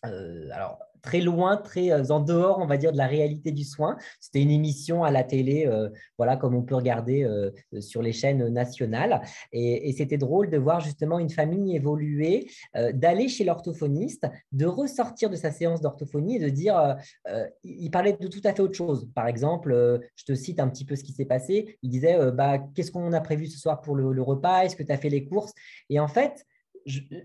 alors 0.02 0.78
très 1.04 1.20
loin, 1.20 1.58
très 1.58 1.92
euh, 1.92 2.04
en 2.08 2.20
dehors, 2.20 2.58
on 2.58 2.66
va 2.66 2.78
dire, 2.78 2.90
de 2.90 2.96
la 2.96 3.06
réalité 3.06 3.52
du 3.52 3.62
soin. 3.62 3.96
C'était 4.20 4.40
une 4.40 4.50
émission 4.50 5.04
à 5.04 5.10
la 5.10 5.22
télé, 5.22 5.66
euh, 5.66 5.90
voilà, 6.16 6.36
comme 6.36 6.54
on 6.54 6.62
peut 6.62 6.74
regarder 6.74 7.24
euh, 7.24 7.50
sur 7.80 8.00
les 8.02 8.12
chaînes 8.12 8.48
nationales. 8.48 9.20
Et, 9.52 9.92
c'était 9.92 10.16
drôle 10.16 10.50
de 10.50 10.56
voir 10.56 10.80
justement 10.80 11.18
une 11.18 11.30
famille 11.30 11.76
évoluer, 11.76 12.48
d'aller 12.94 13.28
chez 13.28 13.44
l'orthophoniste, 13.44 14.26
de 14.50 14.66
ressortir 14.66 15.30
de 15.30 15.36
sa 15.36 15.52
séance 15.52 15.80
d'orthophonie 15.80 16.36
et 16.36 16.38
de 16.40 16.48
dire, 16.48 16.96
il 17.62 17.90
parlait 17.90 18.16
de 18.18 18.26
tout 18.26 18.40
à 18.44 18.52
fait 18.52 18.60
autre 18.60 18.74
chose. 18.74 19.08
Par 19.14 19.28
exemple, 19.28 20.00
je 20.16 20.24
te 20.24 20.34
cite 20.34 20.58
un 20.58 20.68
petit 20.68 20.84
peu 20.84 20.96
ce 20.96 21.04
qui 21.04 21.12
s'est 21.12 21.26
passé. 21.26 21.78
Il 21.82 21.90
disait, 21.90 22.32
bah, 22.32 22.58
qu'est-ce 22.74 22.90
qu'on 22.90 23.12
a 23.12 23.20
prévu 23.20 23.46
ce 23.46 23.58
soir 23.58 23.82
pour 23.82 23.94
le, 23.94 24.12
le 24.12 24.22
repas? 24.22 24.64
Est-ce 24.64 24.74
que 24.74 24.82
tu 24.82 24.90
as 24.92 24.98
fait 24.98 25.10
les 25.10 25.26
courses? 25.26 25.52
Et 25.90 26.00
en 26.00 26.08
fait, 26.08 26.44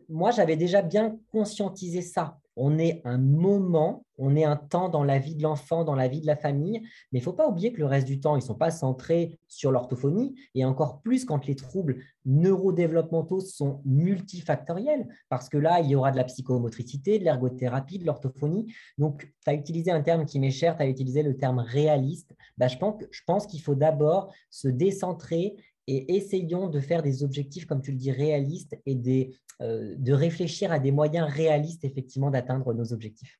moi, 0.07 0.31
j'avais 0.31 0.57
déjà 0.57 0.81
bien 0.81 1.17
conscientisé 1.31 2.01
ça. 2.01 2.37
On 2.61 2.77
est 2.77 3.01
un 3.05 3.17
moment, 3.17 4.05
on 4.17 4.35
est 4.35 4.43
un 4.43 4.57
temps 4.57 4.89
dans 4.89 5.05
la 5.05 5.17
vie 5.17 5.35
de 5.35 5.43
l'enfant, 5.43 5.85
dans 5.85 5.95
la 5.95 6.09
vie 6.09 6.19
de 6.19 6.27
la 6.27 6.35
famille, 6.35 6.81
mais 7.11 7.19
il 7.19 7.21
ne 7.21 7.23
faut 7.23 7.33
pas 7.33 7.47
oublier 7.47 7.71
que 7.71 7.79
le 7.79 7.85
reste 7.85 8.05
du 8.05 8.19
temps, 8.19 8.35
ils 8.35 8.41
ne 8.41 8.45
sont 8.45 8.55
pas 8.55 8.69
centrés 8.69 9.39
sur 9.47 9.71
l'orthophonie, 9.71 10.35
et 10.55 10.65
encore 10.65 11.01
plus 11.01 11.23
quand 11.23 11.45
les 11.45 11.55
troubles 11.55 11.99
neurodéveloppementaux 12.25 13.39
sont 13.39 13.81
multifactoriels, 13.85 15.07
parce 15.29 15.47
que 15.47 15.57
là, 15.57 15.79
il 15.79 15.89
y 15.89 15.95
aura 15.95 16.11
de 16.11 16.17
la 16.17 16.25
psychomotricité, 16.25 17.17
de 17.17 17.23
l'ergothérapie, 17.23 17.97
de 17.97 18.05
l'orthophonie. 18.05 18.73
Donc, 18.97 19.31
tu 19.41 19.49
as 19.49 19.53
utilisé 19.53 19.91
un 19.91 20.01
terme 20.01 20.25
qui 20.25 20.39
m'est 20.39 20.51
cher, 20.51 20.75
tu 20.75 20.83
as 20.83 20.87
utilisé 20.87 21.23
le 21.23 21.37
terme 21.37 21.59
réaliste. 21.59 22.35
Bah, 22.57 22.67
je 22.67 22.77
pense, 22.77 22.95
je 23.09 23.21
pense 23.25 23.47
qu'il 23.47 23.61
faut 23.61 23.75
d'abord 23.75 24.33
se 24.49 24.67
décentrer 24.67 25.55
et 25.89 26.15
essayons 26.15 26.67
de 26.67 26.79
faire 26.79 27.01
des 27.01 27.23
objectifs, 27.23 27.65
comme 27.65 27.81
tu 27.81 27.91
le 27.91 27.97
dis, 27.97 28.11
réalistes 28.11 28.77
et 28.85 28.93
des, 28.93 29.35
euh, 29.61 29.95
de 29.97 30.13
réfléchir 30.13 30.71
à 30.71 30.77
des 30.77 30.91
moyens 30.91 31.27
réalistes, 31.27 31.83
effectivement, 31.83 32.29
d'atteindre 32.29 32.75
nos 32.75 32.93
objectifs. 32.93 33.39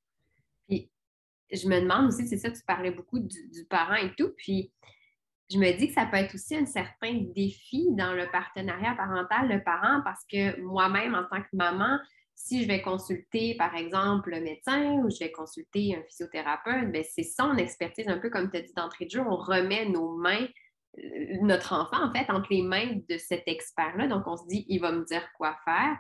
Puis, 0.68 0.90
je 1.52 1.68
me 1.68 1.80
demande 1.80 2.08
aussi, 2.08 2.28
c'est 2.28 2.38
ça, 2.38 2.50
tu 2.50 2.64
parlais 2.66 2.90
beaucoup 2.90 3.20
du, 3.20 3.66
parent 3.70 3.96
et 3.96 4.16
tout, 4.18 4.32
puis 4.36 4.72
je 5.52 5.60
me 5.60 5.78
dis 5.78 5.90
que 5.90 5.94
ça 5.94 6.08
peut 6.08 6.18
être 6.18 6.34
aussi 6.34 6.56
un 6.56 6.66
certain 6.66 7.22
défi 7.36 7.88
dans 7.92 8.14
le 8.14 8.30
partenariat 8.32 8.96
parental, 8.96 9.48
le 9.48 9.64
parent, 9.64 10.02
parce 10.04 10.26
que 10.26 10.60
moi-même, 10.62 11.14
en 11.14 11.26
tant 11.26 11.42
que 11.42 11.56
maman, 11.56 12.00
si 12.34 12.64
je 12.64 12.68
vais 12.68 12.82
consulter, 12.82 13.56
par 13.56 13.76
exemple, 13.76 14.32
le 14.32 14.42
médecin 14.42 14.94
ou 15.04 15.10
je 15.12 15.20
vais 15.20 15.32
consulter 15.32 15.96
un 15.96 16.02
physiothérapeute, 16.04 16.92
ben, 16.92 17.04
c'est 17.08 17.24
son 17.24 17.58
expertise, 17.58 18.08
un 18.08 18.18
peu 18.18 18.32
comme 18.32 18.50
tu 18.50 18.58
as 18.58 18.62
dit 18.62 18.74
d'entrée 18.76 19.06
de 19.06 19.12
jeu, 19.12 19.22
on 19.22 19.36
remet 19.36 19.86
nos 19.86 20.18
mains 20.18 20.48
notre 21.42 21.74
enfant, 21.74 22.04
en 22.04 22.14
fait, 22.14 22.30
entre 22.30 22.48
les 22.52 22.62
mains 22.62 23.00
de 23.10 23.18
cet 23.18 23.44
expert-là. 23.48 24.08
Donc, 24.08 24.24
on 24.28 24.38
se 24.38 24.48
dit, 24.48 24.66
il 24.68 24.80
va 24.80 24.92
me 24.92 25.06
dire 25.06 25.28
quoi 25.38 25.58
faire. 25.66 25.98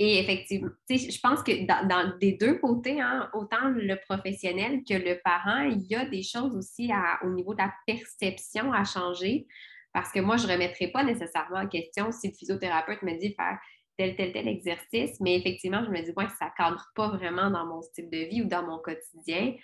Et 0.00 0.20
effectivement, 0.20 0.70
je 0.88 1.20
pense 1.20 1.42
que 1.42 1.66
dans, 1.66 2.16
des 2.18 2.32
deux 2.32 2.58
côtés, 2.58 3.00
hein, 3.00 3.28
autant 3.34 3.68
le 3.68 3.96
professionnel 4.08 4.82
que 4.88 4.94
le 4.94 5.20
parent, 5.24 5.62
il 5.62 5.82
y 5.88 5.96
a 5.96 6.04
des 6.04 6.22
choses 6.22 6.54
aussi 6.54 6.90
au 7.24 7.30
niveau 7.30 7.52
de 7.52 7.58
la 7.58 7.74
perception 7.84 8.72
à 8.72 8.84
changer. 8.84 9.48
Parce 9.92 10.12
que 10.12 10.20
moi, 10.20 10.36
je 10.36 10.46
ne 10.46 10.52
remettrai 10.52 10.88
pas 10.88 11.02
nécessairement 11.02 11.58
en 11.58 11.66
question 11.66 12.12
si 12.12 12.28
le 12.28 12.34
physiothérapeute 12.34 13.02
me 13.02 13.18
dit 13.18 13.34
faire 13.34 13.58
tel, 13.96 14.14
tel, 14.14 14.32
tel 14.32 14.46
exercice, 14.46 15.18
mais 15.20 15.36
effectivement, 15.36 15.84
je 15.84 15.90
me 15.90 16.00
dis, 16.00 16.12
ouais, 16.16 16.28
ça 16.38 16.46
ne 16.46 16.50
cadre 16.56 16.86
pas 16.94 17.08
vraiment 17.08 17.50
dans 17.50 17.66
mon 17.66 17.82
style 17.82 18.08
de 18.08 18.18
vie 18.18 18.42
ou 18.42 18.44
dans 18.44 18.64
mon 18.64 18.78
quotidien, 18.78 19.54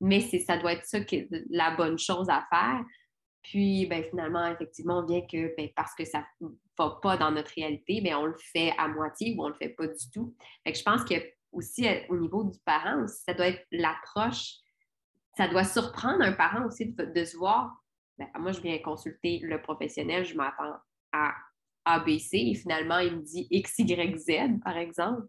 mais 0.00 0.20
ça 0.20 0.56
doit 0.58 0.74
être 0.74 0.84
ça 0.84 1.00
qui 1.00 1.28
la 1.50 1.74
bonne 1.74 1.98
chose 1.98 2.28
à 2.30 2.46
faire. 2.48 2.84
Puis, 3.42 3.86
ben, 3.86 4.04
finalement, 4.04 4.46
effectivement, 4.46 5.04
vient 5.04 5.22
que 5.22 5.54
ben, 5.56 5.68
parce 5.74 5.94
que 5.94 6.04
ça 6.04 6.26
ne 6.40 6.48
va 6.78 6.98
pas 7.02 7.16
dans 7.16 7.30
notre 7.30 7.52
réalité, 7.54 8.00
ben, 8.00 8.16
on 8.16 8.26
le 8.26 8.36
fait 8.38 8.72
à 8.78 8.88
moitié 8.88 9.34
ou 9.36 9.42
on 9.42 9.48
ne 9.48 9.52
le 9.52 9.58
fait 9.58 9.70
pas 9.70 9.86
du 9.86 10.10
tout. 10.12 10.34
Fait 10.64 10.74
je 10.74 10.82
pense 10.82 11.04
que 11.04 11.14
aussi 11.52 11.88
euh, 11.88 12.00
au 12.08 12.16
niveau 12.16 12.44
du 12.44 12.58
parent, 12.60 13.06
ça 13.06 13.34
doit 13.34 13.48
être 13.48 13.66
l'approche, 13.72 14.56
ça 15.36 15.48
doit 15.48 15.64
surprendre 15.64 16.22
un 16.22 16.32
parent 16.32 16.66
aussi 16.66 16.92
de, 16.92 17.24
se 17.24 17.36
voir. 17.36 17.82
Ben, 18.18 18.28
moi, 18.38 18.52
je 18.52 18.60
viens 18.60 18.78
consulter 18.78 19.38
le 19.38 19.60
professionnel, 19.62 20.24
je 20.24 20.36
m'attends 20.36 20.76
à 21.12 21.34
ABC 21.86 22.36
et 22.36 22.54
finalement, 22.54 22.98
il 22.98 23.16
me 23.16 23.22
dit 23.22 23.46
X, 23.50 23.78
Y, 23.78 24.18
Z, 24.18 24.60
par 24.62 24.76
exemple. 24.76 25.26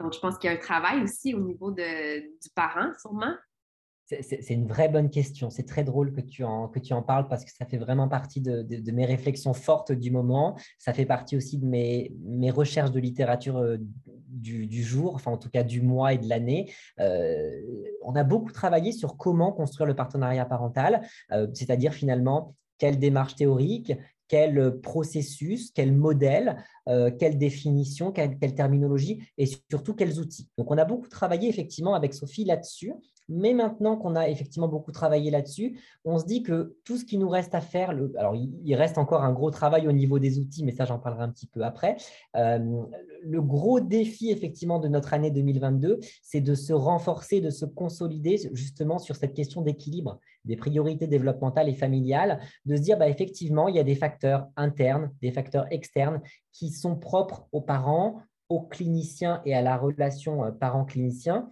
Donc, 0.00 0.12
je 0.14 0.18
pense 0.18 0.38
qu'il 0.38 0.50
y 0.50 0.52
a 0.52 0.56
un 0.56 0.60
travail 0.60 1.02
aussi 1.02 1.34
au 1.34 1.40
niveau 1.40 1.70
de, 1.70 2.20
du 2.20 2.50
parent, 2.54 2.90
sûrement, 3.00 3.36
c'est 4.20 4.54
une 4.54 4.66
vraie 4.66 4.88
bonne 4.88 5.10
question. 5.10 5.50
C'est 5.50 5.66
très 5.66 5.84
drôle 5.84 6.12
que 6.12 6.20
tu, 6.20 6.42
en, 6.44 6.68
que 6.68 6.78
tu 6.78 6.92
en 6.92 7.02
parles 7.02 7.28
parce 7.28 7.44
que 7.44 7.50
ça 7.50 7.64
fait 7.64 7.78
vraiment 7.78 8.08
partie 8.08 8.40
de, 8.40 8.90
mes 8.90 9.04
réflexions 9.04 9.54
fortes 9.54 9.92
du 9.92 10.10
moment. 10.10 10.56
Ça 10.78 10.92
fait 10.92 11.06
partie 11.06 11.36
aussi 11.36 11.58
de 11.58 11.66
mes, 11.66 12.12
mes 12.24 12.50
recherches 12.50 12.90
de 12.90 13.00
littérature 13.00 13.58
euh, 13.58 13.78
du, 14.28 14.82
jour, 14.82 15.14
enfin 15.14 15.30
en 15.30 15.36
tout 15.36 15.50
cas 15.50 15.62
du 15.62 15.80
mois 15.80 16.12
et 16.12 16.18
de 16.18 16.28
l'année. 16.28 16.72
Euh, 16.98 17.50
on 18.02 18.16
a 18.16 18.24
beaucoup 18.24 18.52
travaillé 18.52 18.92
sur 18.92 19.16
comment 19.16 19.52
construire 19.52 19.86
le 19.86 19.94
partenariat 19.94 20.44
parental, 20.44 21.06
euh, 21.32 21.46
c'est-à-dire 21.54 21.92
finalement 21.92 22.56
quelle 22.78 22.98
démarche 22.98 23.36
théorique, 23.36 23.92
quel 24.26 24.80
processus, 24.80 25.72
quel 25.72 25.92
modèle, 25.92 26.56
quelle 26.86 27.36
définition, 27.36 28.12
quelle, 28.12 28.38
quelle, 28.38 28.54
terminologie 28.54 29.28
et 29.36 29.46
surtout 29.46 29.92
quels 29.92 30.20
outils. 30.20 30.48
Donc, 30.56 30.70
on 30.70 30.78
a 30.78 30.84
beaucoup 30.84 31.08
travaillé 31.08 31.48
effectivement 31.48 31.94
avec 31.94 32.14
Sophie 32.14 32.44
là-dessus 32.44 32.94
mais 33.30 33.54
maintenant 33.54 33.96
qu'on 33.96 34.16
a 34.16 34.28
effectivement 34.28 34.68
beaucoup 34.68 34.92
travaillé 34.92 35.30
là-dessus, 35.30 35.78
on 36.04 36.18
se 36.18 36.26
dit 36.26 36.42
que 36.42 36.76
tout 36.84 36.96
ce 36.96 37.04
qui 37.04 37.16
nous 37.16 37.28
reste 37.28 37.54
à 37.54 37.60
faire, 37.60 37.90
alors 38.18 38.34
il 38.34 38.74
reste 38.74 38.98
encore 38.98 39.22
un 39.22 39.32
gros 39.32 39.50
travail 39.50 39.88
au 39.88 39.92
niveau 39.92 40.18
des 40.18 40.38
outils, 40.38 40.64
mais 40.64 40.72
ça 40.72 40.84
j'en 40.84 40.98
parlerai 40.98 41.22
un 41.22 41.30
petit 41.30 41.46
peu 41.46 41.62
après. 41.62 41.96
Euh, 42.36 42.82
le 43.22 43.42
gros 43.42 43.80
défi 43.80 44.30
effectivement 44.30 44.80
de 44.80 44.88
notre 44.88 45.14
année 45.14 45.30
2022, 45.30 46.00
c'est 46.22 46.40
de 46.40 46.54
se 46.54 46.72
renforcer, 46.72 47.40
de 47.40 47.50
se 47.50 47.64
consolider 47.64 48.36
justement 48.52 48.98
sur 48.98 49.16
cette 49.16 49.34
question 49.34 49.62
d'équilibre 49.62 50.18
des 50.44 50.56
priorités 50.56 51.06
développementales 51.06 51.68
et 51.68 51.74
familiales, 51.74 52.40
de 52.64 52.76
se 52.76 52.80
dire 52.80 52.98
bah, 52.98 53.08
effectivement, 53.08 53.68
il 53.68 53.76
y 53.76 53.78
a 53.78 53.84
des 53.84 53.94
facteurs 53.94 54.48
internes, 54.56 55.12
des 55.20 55.32
facteurs 55.32 55.66
externes 55.70 56.20
qui 56.52 56.70
sont 56.70 56.96
propres 56.96 57.46
aux 57.52 57.60
parents, 57.60 58.22
aux 58.48 58.62
cliniciens 58.62 59.42
et 59.44 59.54
à 59.54 59.62
la 59.62 59.76
relation 59.76 60.44
euh, 60.44 60.50
parent-clinicien 60.50 61.50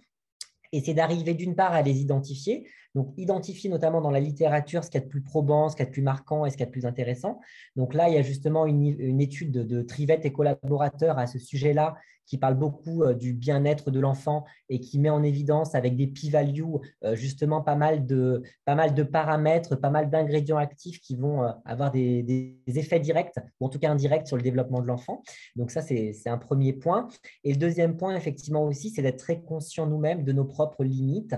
et 0.71 0.81
c'est 0.81 0.93
d'arriver 0.93 1.33
d'une 1.33 1.55
part 1.55 1.73
à 1.73 1.81
les 1.81 1.99
identifier, 1.99 2.67
donc 2.95 3.13
identifier 3.17 3.69
notamment 3.69 4.01
dans 4.01 4.11
la 4.11 4.19
littérature 4.19 4.83
ce 4.83 4.89
qu'il 4.89 4.99
y 4.99 5.03
a 5.03 5.05
de 5.05 5.09
plus 5.09 5.21
probant, 5.21 5.69
ce 5.69 5.75
qu'il 5.75 5.83
y 5.83 5.87
a 5.87 5.89
de 5.89 5.93
plus 5.93 6.01
marquant 6.01 6.45
et 6.45 6.49
ce 6.49 6.57
qu'il 6.57 6.61
y 6.61 6.63
a 6.63 6.67
de 6.67 6.71
plus 6.71 6.85
intéressant. 6.85 7.39
Donc 7.75 7.93
là, 7.93 8.09
il 8.09 8.15
y 8.15 8.17
a 8.17 8.21
justement 8.21 8.65
une, 8.65 9.21
étude 9.21 9.51
de, 9.51 9.63
de 9.63 9.81
Trivette 9.81 10.25
et 10.25 10.31
collaborateurs 10.31 11.17
à 11.17 11.27
ce 11.27 11.39
sujet-là 11.39 11.95
qui 12.29 12.37
parle 12.37 12.55
beaucoup 12.55 13.03
euh, 13.03 13.13
du 13.13 13.33
bien-être 13.33 13.91
de 13.91 13.99
l'enfant 13.99 14.45
et 14.69 14.79
qui 14.79 14.99
met 14.99 15.09
en 15.09 15.23
évidence 15.23 15.73
avec 15.73 15.97
des 15.97 16.07
p-values 16.07 16.63
euh, 17.03 17.15
justement 17.15 17.61
pas 17.61 17.75
mal, 17.75 18.05
de, 18.05 18.43
pas 18.65 18.75
mal 18.75 18.93
de 18.93 19.03
paramètres, 19.03 19.75
pas 19.75 19.89
mal 19.89 20.09
d'ingrédients 20.09 20.57
actifs 20.57 21.01
qui 21.01 21.15
vont 21.15 21.43
euh, 21.43 21.51
avoir 21.65 21.91
des, 21.91 22.55
effets 22.67 22.99
directs 22.99 23.33
ou 23.59 23.65
en 23.65 23.69
tout 23.69 23.79
cas 23.79 23.89
indirects 23.89 24.27
sur 24.27 24.37
le 24.37 24.43
développement 24.43 24.79
de 24.79 24.85
l'enfant. 24.85 25.23
Donc 25.55 25.71
ça, 25.71 25.81
c'est 25.81 26.13
un 26.27 26.37
premier 26.37 26.71
point. 26.71 27.07
Et 27.43 27.51
le 27.51 27.57
deuxième 27.57 27.97
point, 27.97 28.15
effectivement 28.15 28.63
aussi, 28.63 28.91
c'est 28.91 29.01
d'être 29.01 29.17
très 29.17 29.41
conscient 29.41 29.87
nous-mêmes 29.87 30.23
de 30.23 30.31
nos 30.31 30.45
propres 30.45 30.83
limites. 30.83 31.35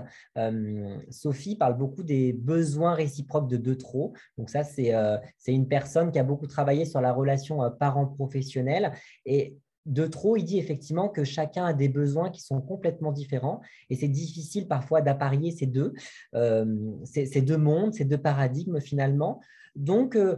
Sophie 1.10 1.56
parle 1.56 1.78
beaucoup 1.78 2.02
des 2.02 2.34
besoins 2.34 2.94
réciproques 2.94 3.48
de 3.48 3.56
deux 3.56 3.76
trop. 3.76 4.12
Donc 4.36 4.50
ça, 4.50 4.62
c'est 4.62 4.92
une 5.46 5.68
personne 5.68 6.12
qui 6.12 6.18
a 6.18 6.24
beaucoup 6.24 6.46
travaillé 6.46 6.84
sur 6.84 7.00
la 7.00 7.12
relation 7.12 7.70
parent-professionnel. 7.80 8.92
Et 9.24 9.56
de 9.86 10.06
trop, 10.06 10.36
il 10.36 10.44
dit 10.44 10.58
effectivement 10.58 11.08
que 11.08 11.24
chacun 11.24 11.64
a 11.64 11.72
des 11.72 11.88
besoins 11.88 12.30
qui 12.30 12.40
sont 12.40 12.60
complètement 12.60 13.12
différents 13.12 13.60
et 13.90 13.96
c'est 13.96 14.08
difficile 14.08 14.68
parfois 14.68 15.00
d'apparier 15.00 15.50
ces 15.50 15.66
deux, 15.66 15.92
euh, 16.34 16.64
ces, 17.04 17.42
deux 17.42 17.56
mondes, 17.56 17.92
ces 17.92 18.04
deux 18.04 18.18
paradigmes 18.18 18.80
finalement. 18.80 19.40
Donc, 19.74 20.14
euh, 20.14 20.36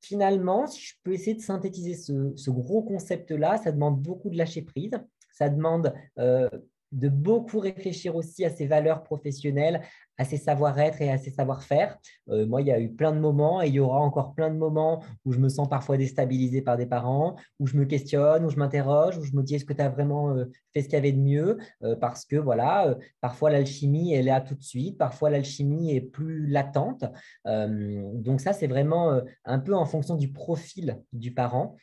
finalement, 0.00 0.66
si 0.66 0.80
je 0.80 0.94
peux 1.02 1.12
essayer 1.12 1.34
de 1.34 1.40
synthétiser 1.40 1.94
ce, 1.94 2.50
gros 2.50 2.82
concept-là, 2.82 3.56
ça 3.58 3.72
demande 3.72 4.02
beaucoup 4.02 4.28
de 4.28 4.36
lâcher 4.36 4.62
prise, 4.62 4.92
ça 5.32 5.48
demande 5.48 5.94
euh, 6.18 6.48
de 6.92 7.08
beaucoup 7.08 7.58
réfléchir 7.58 8.14
aussi 8.16 8.44
à 8.44 8.50
ses 8.50 8.66
valeurs 8.66 9.02
professionnelles, 9.02 9.82
à 10.18 10.24
ses 10.24 10.36
savoir-être 10.36 11.00
et 11.00 11.10
à 11.10 11.18
ses 11.18 11.30
savoir-faire. 11.30 11.98
Euh, 12.28 12.46
moi, 12.46 12.60
il 12.60 12.68
y 12.68 12.70
a 12.70 12.78
eu 12.78 12.90
plein 12.90 13.12
de 13.12 13.18
moments 13.18 13.62
et 13.62 13.68
il 13.68 13.74
y 13.74 13.80
aura 13.80 14.00
encore 14.00 14.34
plein 14.34 14.50
de 14.50 14.56
moments 14.56 15.02
où 15.24 15.32
je 15.32 15.38
me 15.38 15.48
sens 15.48 15.68
parfois 15.68 15.96
déstabilisé 15.96 16.60
par 16.60 16.76
des 16.76 16.86
parents, 16.86 17.36
où 17.58 17.66
je 17.66 17.76
me 17.76 17.86
questionne, 17.86 18.44
où 18.44 18.50
je 18.50 18.56
m'interroge, 18.56 19.16
où 19.16 19.24
je 19.24 19.32
me 19.32 19.42
dis 19.42 19.54
est-ce 19.54 19.64
que 19.64 19.72
tu 19.72 19.80
as 19.80 19.88
vraiment 19.88 20.36
euh, 20.36 20.44
fait 20.74 20.82
ce 20.82 20.86
qu'il 20.86 20.94
y 20.94 20.98
avait 20.98 21.12
de 21.12 21.20
mieux? 21.20 21.58
Euh, 21.82 21.96
Parce 21.96 22.26
que 22.26 22.36
voilà, 22.36 22.96
parfois 23.20 23.50
l'alchimie, 23.50 24.12
est 24.12 24.22
là 24.22 24.40
tout 24.40 24.54
de 24.54 24.62
suite, 24.62 24.98
parfois 24.98 25.30
l'alchimie 25.30 25.94
est 25.94 26.00
plus 26.00 26.46
latente. 26.46 27.04
donc 27.44 28.40
ça, 28.40 28.52
c'est 28.52 28.66
vraiment 28.66 29.20
un 29.44 29.58
peu 29.58 29.74
en 29.74 29.84
fonction 29.86 30.16
du 30.16 30.32
profil 30.32 30.98
du 31.12 31.32
parent 31.32 31.76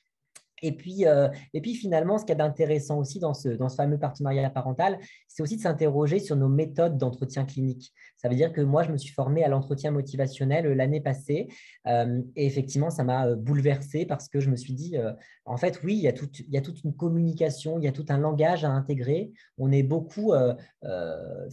Et 0.61 0.71
puis, 0.71 1.05
euh, 1.05 1.29
et 1.53 1.61
puis 1.61 1.75
finalement, 1.75 2.17
ce 2.17 2.23
qu'il 2.23 2.37
y 2.37 2.41
a 2.41 2.43
d'intéressant 2.43 2.97
aussi 2.99 3.19
dans 3.19 3.33
ce, 3.33 3.57
fameux 3.75 3.97
partenariat 3.97 4.49
parental, 4.49 4.99
c'est 5.27 5.43
aussi 5.43 5.57
de 5.57 5.61
s'interroger 5.61 6.19
sur 6.19 6.35
nos 6.35 6.49
méthodes 6.49 6.97
d'entretien 6.97 7.45
clinique. 7.45 7.93
Ça 8.17 8.27
veut 8.29 8.35
dire 8.35 8.51
que 8.51 8.61
moi, 8.61 8.83
je 8.83 8.91
me 8.91 8.97
suis 8.97 9.13
formé 9.13 9.43
à 9.43 9.47
l'entretien 9.47 9.91
motivationnel 9.91 10.65
euh, 10.65 10.75
l'année 10.75 11.01
passée. 11.01 11.47
Euh, 11.87 12.21
et 12.35 12.45
effectivement, 12.45 12.89
ça 12.89 13.03
m'a 13.03 13.35
bouleversé 13.35 14.05
parce 14.05 14.27
que 14.27 14.39
je 14.39 14.49
me 14.49 14.55
suis 14.55 14.73
dit, 14.73 14.97
en 15.45 15.57
fait, 15.57 15.81
oui, 15.83 15.95
il 15.95 16.01
y, 16.01 16.07
a 16.07 16.61
toute, 16.61 16.83
une 16.83 16.93
communication, 16.93 17.79
il 17.79 17.85
y 17.85 17.87
a 17.87 17.91
tout 17.91 18.05
un 18.09 18.17
langage 18.17 18.63
à 18.63 18.69
intégrer. 18.69 19.31
On 19.57 19.71
est 19.71 19.83
beaucoup 19.83 20.33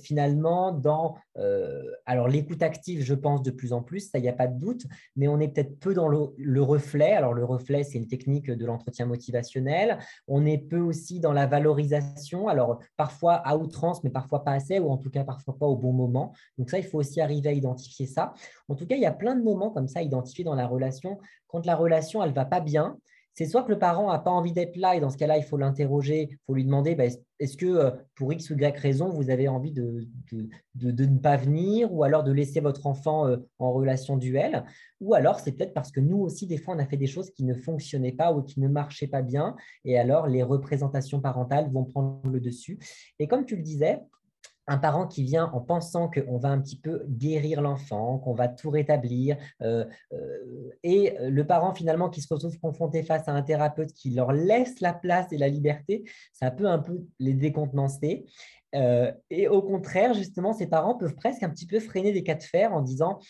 finalement 0.02 0.72
dans 0.72 1.16
alors 2.04 2.28
l'écoute 2.28 2.62
active, 2.62 3.02
je 3.02 3.14
pense, 3.14 3.42
de 3.42 3.50
plus 3.50 3.72
en 3.72 3.82
plus, 3.82 4.10
ça, 4.10 4.18
il 4.18 4.22
n'y 4.22 4.28
a 4.28 4.32
pas 4.32 4.46
de 4.46 4.58
doute, 4.58 4.84
mais 5.14 5.28
on 5.28 5.40
est 5.40 5.48
peut-être 5.48 5.78
peu 5.78 5.94
dans 5.94 6.08
le 6.08 6.62
reflet. 6.62 7.12
Alors 7.12 7.34
le 7.34 7.44
reflet, 7.44 7.84
c'est 7.84 7.98
une 7.98 8.08
technique 8.08 8.50
de 8.50 8.66
l'entretien 8.66 8.95
motivationnel. 9.04 9.98
On 10.28 10.46
est 10.46 10.58
peu 10.58 10.80
aussi 10.80 11.20
dans 11.20 11.32
la 11.32 11.46
valorisation, 11.46 12.48
alors 12.48 12.78
parfois 12.96 13.34
à 13.34 13.56
outrance, 13.56 14.02
mais 14.04 14.10
parfois 14.10 14.44
pas 14.44 14.52
assez, 14.52 14.78
ou 14.78 14.90
en 14.90 14.96
tout 14.96 15.10
cas 15.10 15.24
parfois 15.24 15.58
pas 15.58 15.66
au 15.66 15.76
bon 15.76 15.92
moment. 15.92 16.32
Donc 16.58 16.70
ça, 16.70 16.78
il 16.78 16.84
faut 16.84 16.98
aussi 16.98 17.20
arriver 17.20 17.50
à 17.50 17.52
identifier 17.52 18.06
ça. 18.06 18.32
En 18.68 18.74
tout 18.74 18.86
cas, 18.86 18.96
il 18.96 19.02
y 19.02 19.06
a 19.06 19.12
plein 19.12 19.34
de 19.34 19.42
moments 19.42 19.70
comme 19.70 19.88
ça 19.88 20.02
identifiés 20.02 20.44
dans 20.44 20.54
la 20.54 20.66
relation. 20.66 21.18
Quand 21.48 21.66
la 21.66 21.76
relation, 21.76 22.22
elle 22.22 22.32
va 22.32 22.44
pas 22.44 22.60
bien, 22.60 22.96
c'est 23.36 23.44
soit 23.44 23.62
que 23.64 23.70
le 23.70 23.78
parent 23.78 24.10
n'a 24.10 24.18
pas 24.18 24.30
envie 24.30 24.52
d'être 24.52 24.76
là, 24.76 24.96
et 24.96 25.00
dans 25.00 25.10
ce 25.10 25.18
cas-là, 25.18 25.36
il 25.36 25.44
faut 25.44 25.58
l'interroger, 25.58 26.28
il 26.30 26.38
faut 26.46 26.54
lui 26.54 26.64
demander 26.64 26.94
bah, 26.94 27.04
est-ce 27.38 27.56
que 27.58 27.66
euh, 27.66 27.90
pour 28.14 28.32
X 28.32 28.48
ou 28.48 28.54
Y 28.54 28.78
raison, 28.78 29.10
vous 29.10 29.28
avez 29.28 29.46
envie 29.46 29.72
de, 29.72 30.08
ne 30.80 31.18
pas 31.18 31.36
venir, 31.36 31.92
ou 31.92 32.02
alors 32.02 32.24
de 32.24 32.32
laisser 32.32 32.60
votre 32.60 32.86
enfant 32.86 33.28
euh, 33.28 33.36
en 33.58 33.72
relation 33.72 34.16
duel, 34.16 34.64
ou 35.02 35.12
alors 35.14 35.38
c'est 35.38 35.52
peut-être 35.52 35.74
parce 35.74 35.92
que 35.92 36.00
nous 36.00 36.16
aussi, 36.16 36.46
des 36.46 36.56
fois, 36.56 36.74
on 36.74 36.78
a 36.78 36.86
fait 36.86 36.96
des 36.96 37.06
choses 37.06 37.30
qui 37.30 37.44
ne 37.44 37.52
fonctionnaient 37.52 38.12
pas 38.12 38.32
ou 38.32 38.40
qui 38.40 38.58
ne 38.58 38.68
marchaient 38.68 39.06
pas 39.06 39.20
bien, 39.20 39.54
et 39.84 39.98
alors 39.98 40.28
les 40.28 40.42
représentations 40.42 41.20
parentales 41.20 41.70
vont 41.70 41.84
prendre 41.84 42.30
le 42.30 42.40
dessus. 42.40 42.78
Et 43.18 43.28
comme 43.28 43.44
tu 43.44 43.56
le 43.56 43.62
disais, 43.62 44.00
un 44.66 44.78
parent 44.78 45.06
qui 45.06 45.22
vient 45.22 45.50
en 45.52 45.60
pensant 45.60 46.10
qu'on 46.10 46.38
va 46.38 46.48
un 46.48 46.60
petit 46.60 46.78
peu 46.78 47.04
guérir 47.08 47.62
l'enfant, 47.62 48.18
qu'on 48.18 48.34
va 48.34 48.48
tout 48.48 48.70
rétablir, 48.70 49.36
euh, 49.62 49.84
euh, 50.12 50.70
et 50.82 51.14
le 51.20 51.46
parent 51.46 51.72
finalement 51.72 52.10
qui 52.10 52.20
se 52.20 52.32
retrouve 52.32 52.58
confronté 52.58 53.02
face 53.02 53.28
à 53.28 53.32
un 53.32 53.42
thérapeute 53.42 53.92
qui 53.92 54.10
leur 54.10 54.32
laisse 54.32 54.80
la 54.80 54.92
place 54.92 55.32
et 55.32 55.38
la 55.38 55.48
liberté, 55.48 56.04
ça 56.32 56.50
peut 56.50 56.66
un 56.66 56.78
peu 56.78 57.04
les 57.20 57.34
décontenancer. 57.34 58.26
Euh, 58.74 59.12
et 59.30 59.48
au 59.48 59.62
contraire, 59.62 60.14
justement, 60.14 60.52
ces 60.52 60.66
parents 60.66 60.96
peuvent 60.96 61.14
presque 61.14 61.42
un 61.42 61.50
petit 61.50 61.66
peu 61.66 61.78
freiner 61.78 62.12
des 62.12 62.22
cas 62.22 62.34
de 62.34 62.42
fer 62.42 62.72
en 62.74 62.82
disant 62.82 63.20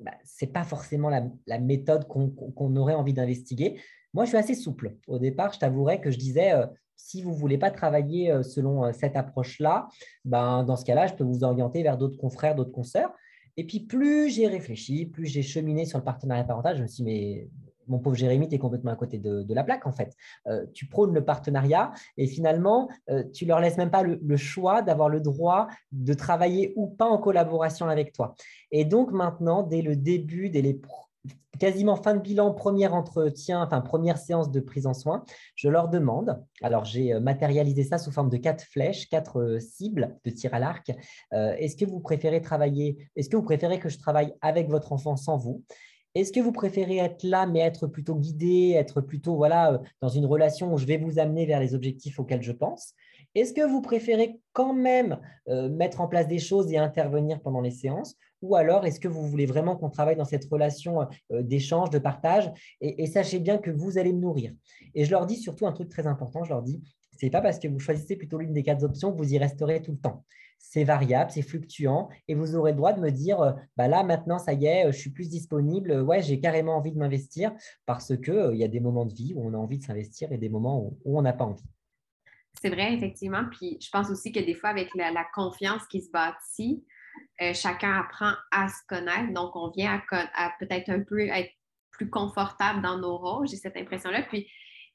bah, 0.00 0.12
ce 0.24 0.44
n'est 0.44 0.50
pas 0.50 0.64
forcément 0.64 1.10
la, 1.10 1.58
méthode 1.58 2.06
qu'on 2.06 2.76
aurait 2.76 2.94
envie 2.94 3.14
d'investiguer. 3.14 3.80
Moi, 4.14 4.24
je 4.24 4.30
suis 4.30 4.38
assez 4.38 4.54
souple. 4.54 4.96
Au 5.06 5.18
départ, 5.18 5.52
je 5.52 5.58
t'avouerais 5.58 6.00
que 6.00 6.10
je 6.10 6.18
disais 6.18 6.52
si 6.96 7.22
vous 7.22 7.30
ne 7.30 7.36
voulez 7.36 7.58
pas 7.58 7.70
travailler 7.70 8.32
euh, 8.32 8.42
selon 8.42 8.84
euh, 8.84 8.92
cette 8.92 9.16
approche-là, 9.16 9.88
ben, 10.24 10.64
dans 10.64 10.76
ce 10.76 10.84
cas-là, 10.84 11.06
je 11.06 11.14
peux 11.14 11.24
vous 11.24 11.44
orienter 11.44 11.82
vers 11.82 11.96
d'autres 11.98 12.18
confrères, 12.18 12.54
d'autres 12.54 12.72
consoeurs. 12.72 13.12
Et 13.56 13.64
puis, 13.64 13.80
plus 13.80 14.28
j'ai 14.30 14.48
réfléchi, 14.48 15.06
plus 15.06 15.26
j'ai 15.26 15.42
cheminé 15.42 15.86
sur 15.86 15.98
le 15.98 16.04
partenariat 16.04 16.44
parental, 16.44 16.76
je 16.76 16.82
me 16.82 16.86
suis 16.86 17.04
dit, 17.04 17.10
mais 17.10 17.48
mon 17.88 18.00
pauvre 18.00 18.16
Jérémy, 18.16 18.48
tu 18.48 18.56
es 18.56 18.58
complètement 18.58 18.90
à 18.90 18.96
côté 18.96 19.18
de, 19.18 19.54
la 19.54 19.62
plaque, 19.62 19.86
en 19.86 19.92
fait. 19.92 20.16
Euh, 20.48 20.66
tu 20.74 20.86
prônes 20.86 21.14
le 21.14 21.24
partenariat 21.24 21.92
et 22.16 22.26
finalement, 22.26 22.88
tu 23.32 23.46
leur 23.46 23.60
laisses 23.60 23.76
même 23.76 23.92
pas 23.92 24.02
le, 24.02 24.18
le 24.20 24.36
choix 24.36 24.82
d'avoir 24.82 25.08
le 25.08 25.20
droit 25.20 25.68
de 25.92 26.12
travailler 26.12 26.72
ou 26.74 26.88
pas 26.88 27.06
en 27.06 27.18
collaboration 27.18 27.86
avec 27.88 28.12
toi. 28.12 28.34
Et 28.72 28.84
donc, 28.84 29.12
maintenant, 29.12 29.62
dès 29.62 29.82
le 29.82 29.94
début, 29.94 30.50
dès 30.50 30.62
les 30.62 30.74
quasiment 31.58 31.96
fin 31.96 32.14
de 32.14 32.20
bilan, 32.20 32.52
premier 32.54 32.88
entretien, 32.88 33.62
enfin 33.62 33.80
première 33.80 34.18
séance 34.18 34.50
de 34.50 34.60
prise 34.60 34.86
en 34.86 34.94
soin, 34.94 35.24
je 35.54 35.68
leur 35.68 35.88
demande, 35.88 36.42
alors 36.62 36.84
j'ai 36.84 37.14
euh, 37.14 37.20
matérialisé 37.20 37.82
ça 37.82 37.98
sous 37.98 38.10
forme 38.10 38.30
de 38.30 38.36
quatre 38.36 38.64
flèches, 38.64 39.08
quatre 39.08 39.40
euh, 39.40 39.60
cibles 39.60 40.18
de 40.24 40.30
tir 40.30 40.54
à 40.54 40.58
l'arc. 40.58 40.92
Euh, 41.32 41.54
est-ce 41.58 41.76
que 41.76 41.84
vous 41.84 42.00
préférez 42.00 42.40
travailler, 42.40 43.08
est-ce 43.16 43.28
que 43.28 43.36
vous 43.36 43.42
préférez 43.42 43.78
que 43.78 43.88
je 43.88 43.98
travaille 43.98 44.34
avec 44.40 44.68
votre 44.68 44.92
enfant 44.92 45.16
sans 45.16 45.36
vous? 45.36 45.62
Est-ce 46.14 46.32
que 46.32 46.40
vous 46.40 46.52
préférez 46.52 46.96
être 46.96 47.24
là, 47.24 47.46
mais 47.46 47.60
être 47.60 47.86
plutôt 47.86 48.14
guidé, 48.14 48.72
être 48.74 49.02
plutôt 49.02 49.36
voilà, 49.36 49.82
dans 50.00 50.08
une 50.08 50.24
relation 50.24 50.72
où 50.72 50.78
je 50.78 50.86
vais 50.86 50.96
vous 50.96 51.18
amener 51.18 51.44
vers 51.44 51.60
les 51.60 51.74
objectifs 51.74 52.18
auxquels 52.18 52.42
je 52.42 52.52
pense? 52.52 52.94
Est-ce 53.34 53.52
que 53.52 53.60
vous 53.60 53.82
préférez 53.82 54.40
quand 54.54 54.72
même 54.72 55.20
mettre 55.46 56.00
en 56.00 56.08
place 56.08 56.26
des 56.26 56.38
choses 56.38 56.72
et 56.72 56.78
intervenir 56.78 57.42
pendant 57.42 57.60
les 57.60 57.70
séances? 57.70 58.16
Ou 58.42 58.56
alors 58.56 58.86
est-ce 58.86 59.00
que 59.00 59.08
vous 59.08 59.26
voulez 59.26 59.46
vraiment 59.46 59.76
qu'on 59.76 59.90
travaille 59.90 60.16
dans 60.16 60.24
cette 60.24 60.44
relation 60.46 61.00
euh, 61.32 61.42
d'échange, 61.42 61.90
de 61.90 61.98
partage? 61.98 62.50
Et, 62.80 63.06
sachez 63.06 63.38
bien 63.38 63.58
que 63.58 63.70
vous 63.70 63.98
allez 63.98 64.12
me 64.12 64.20
nourrir. 64.20 64.52
Et 64.94 65.04
je 65.04 65.10
leur 65.10 65.26
dis 65.26 65.36
surtout 65.36 65.66
un 65.66 65.72
truc 65.72 65.88
très 65.88 66.06
important, 66.06 66.44
je 66.44 66.50
leur 66.50 66.62
dis, 66.62 66.82
ce 67.18 67.24
n'est 67.24 67.30
pas 67.30 67.40
parce 67.40 67.58
que 67.58 67.68
vous 67.68 67.78
choisissez 67.78 68.16
plutôt 68.16 68.38
l'une 68.38 68.52
des 68.52 68.62
quatre 68.62 68.84
options 68.84 69.12
que 69.12 69.16
vous 69.16 69.32
y 69.32 69.38
resterez 69.38 69.80
tout 69.80 69.92
le 69.92 69.98
temps. 69.98 70.24
C'est 70.58 70.84
variable, 70.84 71.30
c'est 71.30 71.42
fluctuant 71.42 72.08
et 72.28 72.34
vous 72.34 72.56
aurez 72.56 72.72
le 72.72 72.76
droit 72.76 72.92
de 72.92 73.00
me 73.00 73.10
dire, 73.10 73.40
euh, 73.40 73.52
bah 73.76 73.88
là 73.88 74.02
maintenant, 74.02 74.38
ça 74.38 74.52
y 74.52 74.66
est, 74.66 74.90
je 74.92 74.98
suis 74.98 75.10
plus 75.10 75.28
disponible, 75.28 76.00
ouais, 76.00 76.22
j'ai 76.22 76.40
carrément 76.40 76.76
envie 76.76 76.92
de 76.92 76.98
m'investir 76.98 77.54
parce 77.86 78.16
qu'il 78.16 78.34
euh, 78.34 78.54
il 78.54 78.58
y 78.58 78.64
a 78.64 78.68
des 78.68 78.80
moments 78.80 79.06
de 79.06 79.14
vie 79.14 79.32
où 79.34 79.46
on 79.46 79.54
a 79.54 79.56
envie 79.56 79.78
de 79.78 79.84
s'investir 79.84 80.32
et 80.32 80.38
des 80.38 80.48
moments 80.48 80.82
où, 81.04 81.18
on 81.18 81.22
n'a 81.22 81.32
pas 81.32 81.44
envie. 81.44 81.64
C'est 82.60 82.70
vrai, 82.70 82.94
effectivement. 82.94 83.44
Puis 83.50 83.78
je 83.80 83.90
pense 83.90 84.10
aussi 84.10 84.32
que 84.32 84.40
des 84.40 84.54
fois, 84.54 84.70
avec 84.70 84.88
la 84.94 85.26
confiance 85.34 85.86
qui 85.88 86.00
se 86.00 86.10
bâtit, 86.10 86.82
euh, 87.42 87.52
chacun 87.54 88.00
apprend 88.00 88.32
à 88.50 88.68
se 88.68 88.86
connaître. 88.88 89.32
Donc, 89.32 89.54
on 89.56 89.70
vient 89.70 90.00
à, 90.10 90.52
peut-être 90.58 90.88
un 90.88 91.00
peu 91.00 91.20
être 91.20 91.52
plus 91.90 92.10
confortable 92.10 92.82
dans 92.82 92.98
nos 92.98 93.16
rôles. 93.16 93.48
J'ai 93.48 93.56
cette 93.56 93.76
impression-là. 93.76 94.22
Puis, 94.22 94.48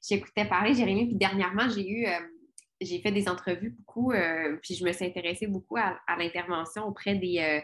j'écoutais 0.06 0.44
parler 0.44 0.74
Jérémy, 0.74 1.06
puis 1.06 1.16
dernièrement, 1.16 1.68
j'ai 1.68 1.88
eu, 1.88 2.06
euh, 2.06 2.18
j'ai 2.80 3.00
fait 3.00 3.12
des 3.12 3.28
entrevues 3.28 3.70
beaucoup, 3.70 4.12
euh, 4.12 4.56
puis 4.62 4.74
je 4.74 4.84
me 4.84 4.92
suis 4.92 5.04
intéressée 5.04 5.46
beaucoup 5.46 5.76
à, 5.76 6.00
l'intervention 6.18 6.84
auprès 6.86 7.14
des, 7.14 7.62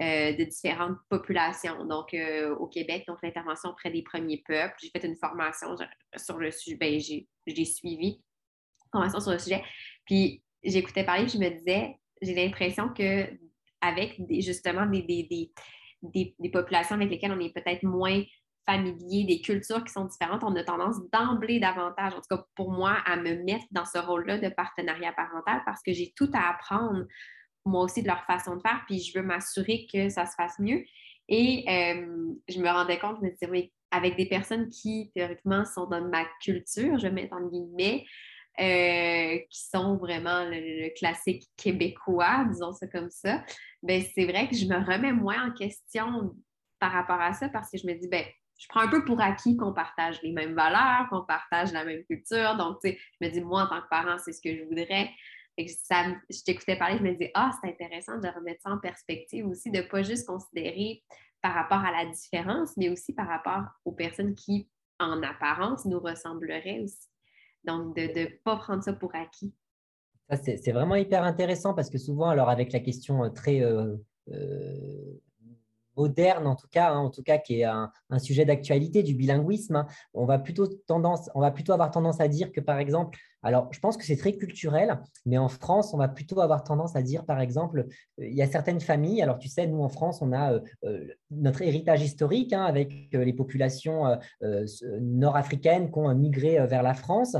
de 0.00 0.44
différentes 0.44 0.98
populations. 1.08 1.84
Donc, 1.84 2.16
au 2.58 2.66
Québec, 2.66 3.04
donc 3.06 3.18
l'intervention 3.22 3.70
auprès 3.70 3.90
des 3.90 4.02
premiers 4.02 4.42
peuples. 4.46 4.74
J'ai 4.82 4.90
fait 4.90 5.06
une 5.06 5.16
formation 5.16 5.76
sur 6.16 6.38
le 6.38 6.50
sujet, 6.50 6.76
ben, 6.76 6.98
j'ai 6.98 7.64
suivi 7.64 8.20
une 8.88 8.90
formation 8.92 9.20
sur 9.20 9.32
le 9.32 9.38
sujet. 9.38 9.62
Puis, 10.06 10.42
j'écoutais 10.64 11.04
parler, 11.04 11.28
je 11.28 11.38
me 11.38 11.50
disais, 11.50 11.96
j'ai 12.22 12.34
l'impression 12.34 12.88
que 12.88 13.26
avec 13.80 14.20
justement 14.40 14.86
des, 14.86 15.52
des, 16.02 16.50
populations 16.50 16.96
avec 16.96 17.10
lesquelles 17.10 17.32
on 17.32 17.40
est 17.40 17.54
peut-être 17.54 17.82
moins 17.82 18.22
familier, 18.66 19.24
des 19.24 19.40
cultures 19.40 19.82
qui 19.82 19.92
sont 19.92 20.04
différentes, 20.04 20.44
on 20.44 20.54
a 20.54 20.62
tendance 20.62 20.96
d'emblée 21.10 21.58
davantage, 21.58 22.12
en 22.12 22.20
tout 22.20 22.36
cas 22.36 22.44
pour 22.54 22.70
moi, 22.70 22.98
à 23.06 23.16
me 23.16 23.42
mettre 23.44 23.64
dans 23.70 23.86
ce 23.86 23.98
rôle-là 23.98 24.38
de 24.38 24.48
partenariat 24.50 25.12
parental 25.12 25.62
parce 25.64 25.80
que 25.82 25.92
j'ai 25.92 26.12
tout 26.14 26.30
à 26.34 26.50
apprendre, 26.50 27.06
moi 27.64 27.84
aussi, 27.84 28.02
de 28.02 28.08
leur 28.08 28.24
façon 28.24 28.56
de 28.56 28.60
faire, 28.60 28.82
puis 28.86 29.00
je 29.00 29.18
veux 29.18 29.24
m'assurer 29.24 29.86
que 29.90 30.10
ça 30.10 30.26
se 30.26 30.34
fasse 30.34 30.58
mieux. 30.58 30.84
Et 31.28 31.64
euh, 31.68 32.34
je 32.48 32.58
me 32.60 32.68
rendais 32.68 32.98
compte, 32.98 33.18
je 33.20 33.26
me 33.26 33.30
disais, 33.30 33.50
oui, 33.50 33.72
avec 33.90 34.16
des 34.16 34.26
personnes 34.26 34.68
qui, 34.68 35.10
théoriquement, 35.14 35.64
sont 35.64 35.86
dans 35.86 36.06
ma 36.06 36.24
culture, 36.42 36.98
je 36.98 37.08
vais 37.08 37.28
en 37.32 37.48
guillemets, 37.48 38.04
euh, 38.60 39.38
qui 39.50 39.64
sont 39.68 39.96
vraiment 39.96 40.44
le, 40.44 40.92
classique 40.98 41.48
québécois, 41.56 42.44
disons 42.50 42.72
ça 42.72 42.86
comme 42.88 43.10
ça, 43.10 43.44
ben 43.82 44.02
c'est 44.14 44.24
vrai 44.24 44.48
que 44.48 44.56
je 44.56 44.66
me 44.66 44.76
remets 44.76 45.12
moins 45.12 45.48
en 45.48 45.52
question 45.52 46.34
par 46.78 46.92
rapport 46.92 47.20
à 47.20 47.32
ça 47.32 47.48
parce 47.48 47.70
que 47.70 47.78
je 47.78 47.86
me 47.86 47.94
dis, 47.94 48.08
ben 48.08 48.24
je 48.58 48.66
prends 48.68 48.80
un 48.80 48.88
peu 48.88 49.04
pour 49.04 49.20
acquis 49.20 49.56
qu'on 49.56 49.72
partage 49.72 50.20
les 50.22 50.32
mêmes 50.32 50.54
valeurs, 50.54 51.08
qu'on 51.10 51.22
partage 51.24 51.72
la 51.72 51.84
même 51.84 52.04
culture. 52.04 52.56
Donc, 52.56 52.78
tu 52.82 52.90
sais, 52.90 52.98
je 53.20 53.26
me 53.26 53.32
dis, 53.32 53.40
moi, 53.40 53.62
en 53.62 53.66
tant 53.68 53.80
que 53.80 53.88
parent, 53.88 54.18
c'est 54.18 54.32
ce 54.32 54.40
que 54.40 54.52
je 54.52 54.64
voudrais. 54.64 55.10
Et 55.56 55.68
ça, 55.68 56.04
je 56.28 56.42
t'écoutais 56.44 56.76
parler, 56.76 56.98
je 56.98 57.02
me 57.04 57.14
dis, 57.14 57.30
ah, 57.34 57.50
c'est 57.60 57.70
intéressant 57.70 58.18
de 58.18 58.28
remettre 58.28 58.62
ça 58.62 58.70
en 58.70 58.78
perspective 58.78 59.46
aussi, 59.46 59.70
de 59.70 59.78
ne 59.78 59.82
pas 59.82 60.02
juste 60.02 60.26
considérer 60.26 61.02
par 61.42 61.54
rapport 61.54 61.84
à 61.84 61.92
la 61.92 62.06
différence, 62.06 62.76
mais 62.76 62.88
aussi 62.88 63.12
par 63.12 63.28
rapport 63.28 63.64
aux 63.84 63.92
personnes 63.92 64.34
qui, 64.34 64.68
en 64.98 65.22
apparence, 65.22 65.84
nous 65.84 66.00
ressembleraient 66.00 66.80
aussi. 66.80 67.07
Donc, 67.68 67.94
de 67.94 68.02
ne 68.02 68.26
pas 68.44 68.56
prendre 68.56 68.82
ça 68.82 68.94
pour 68.94 69.14
acquis. 69.14 69.52
C'est 70.42 70.72
vraiment 70.72 70.94
hyper 70.94 71.22
intéressant 71.22 71.74
parce 71.74 71.90
que 71.90 71.98
souvent, 71.98 72.30
alors 72.30 72.48
avec 72.48 72.72
la 72.72 72.80
question 72.80 73.24
euh, 73.24 73.28
très 73.28 73.60
euh, 73.62 73.94
euh, 74.30 75.20
moderne, 75.94 76.46
en 76.46 76.56
tout 76.56 76.68
cas, 76.70 76.92
hein, 76.92 76.98
en 76.98 77.10
tout 77.10 77.22
cas 77.22 77.36
qui 77.36 77.60
est 77.60 77.64
un, 77.64 77.90
sujet 78.18 78.46
d'actualité 78.46 79.02
du 79.02 79.14
bilinguisme, 79.14 79.76
hein, 79.76 79.86
on, 80.14 80.24
va 80.24 80.38
plutôt 80.38 80.66
tendance, 80.66 81.28
on 81.34 81.40
va 81.40 81.50
plutôt 81.50 81.72
avoir 81.72 81.90
tendance 81.90 82.20
à 82.20 82.28
dire 82.28 82.52
que, 82.52 82.60
par 82.60 82.78
exemple, 82.78 83.18
Alors, 83.42 83.68
je 83.72 83.78
pense 83.78 83.96
que 83.96 84.04
c'est 84.04 84.16
très 84.16 84.32
culturel, 84.32 84.98
mais 85.24 85.38
en 85.38 85.48
France, 85.48 85.94
on 85.94 85.98
va 85.98 86.08
plutôt 86.08 86.40
avoir 86.40 86.64
tendance 86.64 86.96
à 86.96 87.02
dire, 87.02 87.24
par 87.24 87.40
exemple, 87.40 87.86
euh, 88.18 88.26
il 88.26 88.34
y 88.34 88.42
a 88.42 88.48
certaines 88.48 88.80
familles, 88.80 89.22
alors 89.22 89.38
tu 89.38 89.48
sais, 89.48 89.66
nous 89.66 89.82
en 89.82 89.88
France, 89.88 90.20
on 90.22 90.32
a 90.32 90.54
euh, 90.54 90.60
euh, 90.84 91.06
notre 91.30 91.62
héritage 91.62 92.02
historique 92.02 92.52
hein, 92.52 92.64
avec 92.64 92.92
les 93.12 93.32
populations 93.32 94.18
nord-africaines 95.00 95.90
qui 95.90 95.98
ont 95.98 96.14
migré 96.14 96.66
vers 96.66 96.82
la 96.82 96.94
France. 96.94 97.36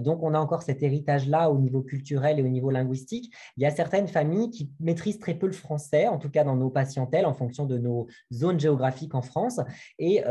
donc, 0.00 0.22
on 0.22 0.34
a 0.34 0.38
encore 0.38 0.62
cet 0.62 0.82
héritage-là 0.82 1.50
au 1.50 1.58
niveau 1.58 1.80
culturel 1.82 2.38
et 2.38 2.42
au 2.42 2.48
niveau 2.48 2.70
linguistique. 2.70 3.34
Il 3.56 3.62
y 3.62 3.66
a 3.66 3.70
certaines 3.70 4.08
familles 4.08 4.50
qui 4.50 4.70
maîtrisent 4.78 5.18
très 5.18 5.34
peu 5.34 5.46
le 5.46 5.52
français, 5.52 6.06
en 6.06 6.18
tout 6.18 6.28
cas 6.28 6.44
dans 6.44 6.56
nos 6.56 6.70
patientèles, 6.70 7.24
en 7.24 7.32
fonction 7.32 7.64
de 7.64 7.78
nos 7.78 8.06
zones 8.32 8.60
géographiques 8.60 9.14
en 9.14 9.22
France. 9.22 9.60
Et 9.98 10.22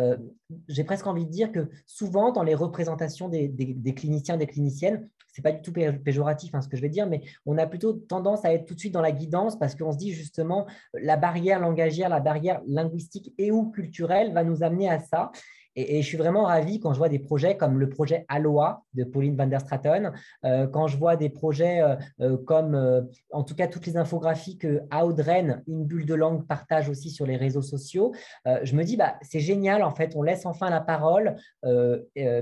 j'ai 0.67 0.83
presque 0.83 1.07
envie 1.07 1.25
de 1.25 1.31
dire 1.31 1.51
que 1.51 1.69
souvent, 1.87 2.31
dans 2.31 2.43
les 2.43 2.55
représentations 2.55 3.27
des, 3.27 3.47
des 3.47 3.93
cliniciens, 3.93 4.37
des 4.37 4.47
cliniciennes, 4.47 5.09
c'est 5.31 5.41
pas 5.41 5.51
du 5.51 5.61
tout 5.61 5.71
péjoratif 5.71 6.53
hein, 6.53 6.61
ce 6.61 6.67
que 6.67 6.77
je 6.77 6.81
vais 6.81 6.89
dire, 6.89 7.07
mais 7.07 7.21
on 7.45 7.57
a 7.57 7.65
plutôt 7.65 7.93
tendance 7.93 8.45
à 8.45 8.53
être 8.53 8.65
tout 8.65 8.73
de 8.73 8.79
suite 8.79 8.93
dans 8.93 9.01
la 9.01 9.11
guidance 9.11 9.57
parce 9.57 9.75
qu'on 9.75 9.91
se 9.91 9.97
dit 9.97 10.11
justement 10.11 10.65
la 10.93 11.17
barrière 11.17 11.59
langagière, 11.59 12.09
la 12.09 12.19
barrière 12.19 12.61
linguistique 12.67 13.33
et 13.37 13.51
ou 13.51 13.71
culturelle 13.71 14.33
va 14.33 14.43
nous 14.43 14.63
amener 14.63 14.89
à 14.89 14.99
ça. 14.99 15.31
Et, 15.79 16.01
je 16.01 16.07
suis 16.07 16.17
vraiment 16.17 16.43
ravi 16.43 16.79
quand 16.79 16.93
je 16.93 16.97
vois 16.97 17.09
des 17.09 17.19
projets 17.19 17.55
comme 17.55 17.79
le 17.79 17.89
projet 17.89 18.25
Aloha 18.27 18.83
de 18.93 19.03
Pauline 19.03 19.35
van 19.35 19.47
der 19.47 19.61
Straten, 19.61 20.11
euh, 20.45 20.67
quand 20.67 20.87
je 20.87 20.97
vois 20.97 21.15
des 21.15 21.29
projets 21.29 21.81
euh, 21.81 21.95
euh, 22.21 22.37
comme, 22.37 23.07
en 23.31 23.43
tout 23.43 23.55
cas, 23.55 23.67
toutes 23.67 23.85
les 23.85 23.97
infographies 23.97 24.57
que 24.57 24.81
Audren, 24.93 25.63
une 25.67 25.85
bulle 25.85 26.05
de 26.05 26.13
langue, 26.13 26.45
partage 26.45 26.89
aussi 26.89 27.09
sur 27.09 27.25
les 27.25 27.37
réseaux 27.37 27.61
sociaux. 27.61 28.13
je 28.45 28.75
me 28.75 28.83
dis, 28.83 28.97
bah, 28.97 29.15
c'est 29.21 29.39
génial, 29.39 29.83
en 29.83 29.91
fait, 29.91 30.15
on 30.15 30.21
laisse 30.21 30.45
enfin 30.45 30.69
la 30.69 30.81
parole 30.81 31.35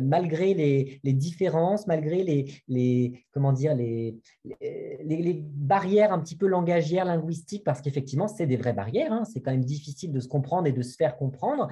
malgré 0.01 0.53
les, 0.53 1.13
différences, 1.13 1.87
malgré 1.87 2.23
les, 2.23 2.61
les 2.67 3.25
comment 3.31 3.53
dire, 3.53 3.75
les, 3.75 4.17
les, 4.63 5.43
barrières 5.43 6.13
un 6.13 6.19
petit 6.19 6.35
peu 6.35 6.47
langagières, 6.47 7.05
linguistiques, 7.05 7.63
parce 7.63 7.81
qu'effectivement, 7.81 8.27
c'est 8.27 8.47
des 8.47 8.57
vraies 8.57 8.73
barrières. 8.73 9.11
Hein. 9.11 9.25
c'est 9.25 9.41
quand 9.41 9.51
même 9.51 9.65
difficile 9.65 10.11
de 10.11 10.19
se 10.19 10.27
comprendre 10.27 10.67
et 10.67 10.71
de 10.71 10.81
se 10.81 10.95
faire 10.95 11.17
comprendre. 11.17 11.67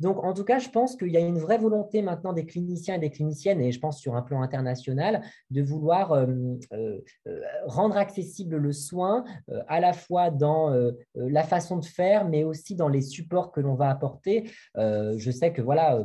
donc, 0.00 0.22
en 0.24 0.32
tout 0.32 0.44
cas, 0.44 0.58
je 0.58 0.68
pense 0.72 0.96
qu'il 0.96 1.08
y 1.08 1.16
a 1.16 1.20
une 1.20 1.38
vraie 1.38 1.58
volonté 1.58 2.02
maintenant 2.02 2.32
des 2.32 2.46
cliniciens 2.46 2.96
et 2.96 2.98
des 2.98 3.10
cliniciennes, 3.10 3.60
et 3.60 3.70
je 3.70 3.78
pense 3.78 4.00
sur 4.00 4.16
un 4.16 4.22
plan 4.22 4.42
international, 4.42 5.22
de 5.50 5.62
vouloir 5.62 6.12
euh, 6.12 6.26
euh, 6.72 7.00
euh, 7.26 7.40
rendre 7.66 7.96
accessible 7.96 8.56
le 8.56 8.72
soin 8.72 9.24
à 9.68 9.80
la 9.80 9.92
fois 9.92 10.30
dans 10.30 10.72
la 11.14 11.42
façon 11.44 11.76
de 11.76 11.84
faire, 11.84 12.28
mais 12.28 12.44
aussi 12.44 12.74
dans 12.74 12.88
les 12.88 13.02
supports 13.02 13.52
que 13.52 13.60
l'on 13.60 13.74
va 13.74 13.90
apporter. 13.90 14.50
je 14.76 15.30
sais 15.30 15.52
que 15.52 15.62
voilà 15.62 16.04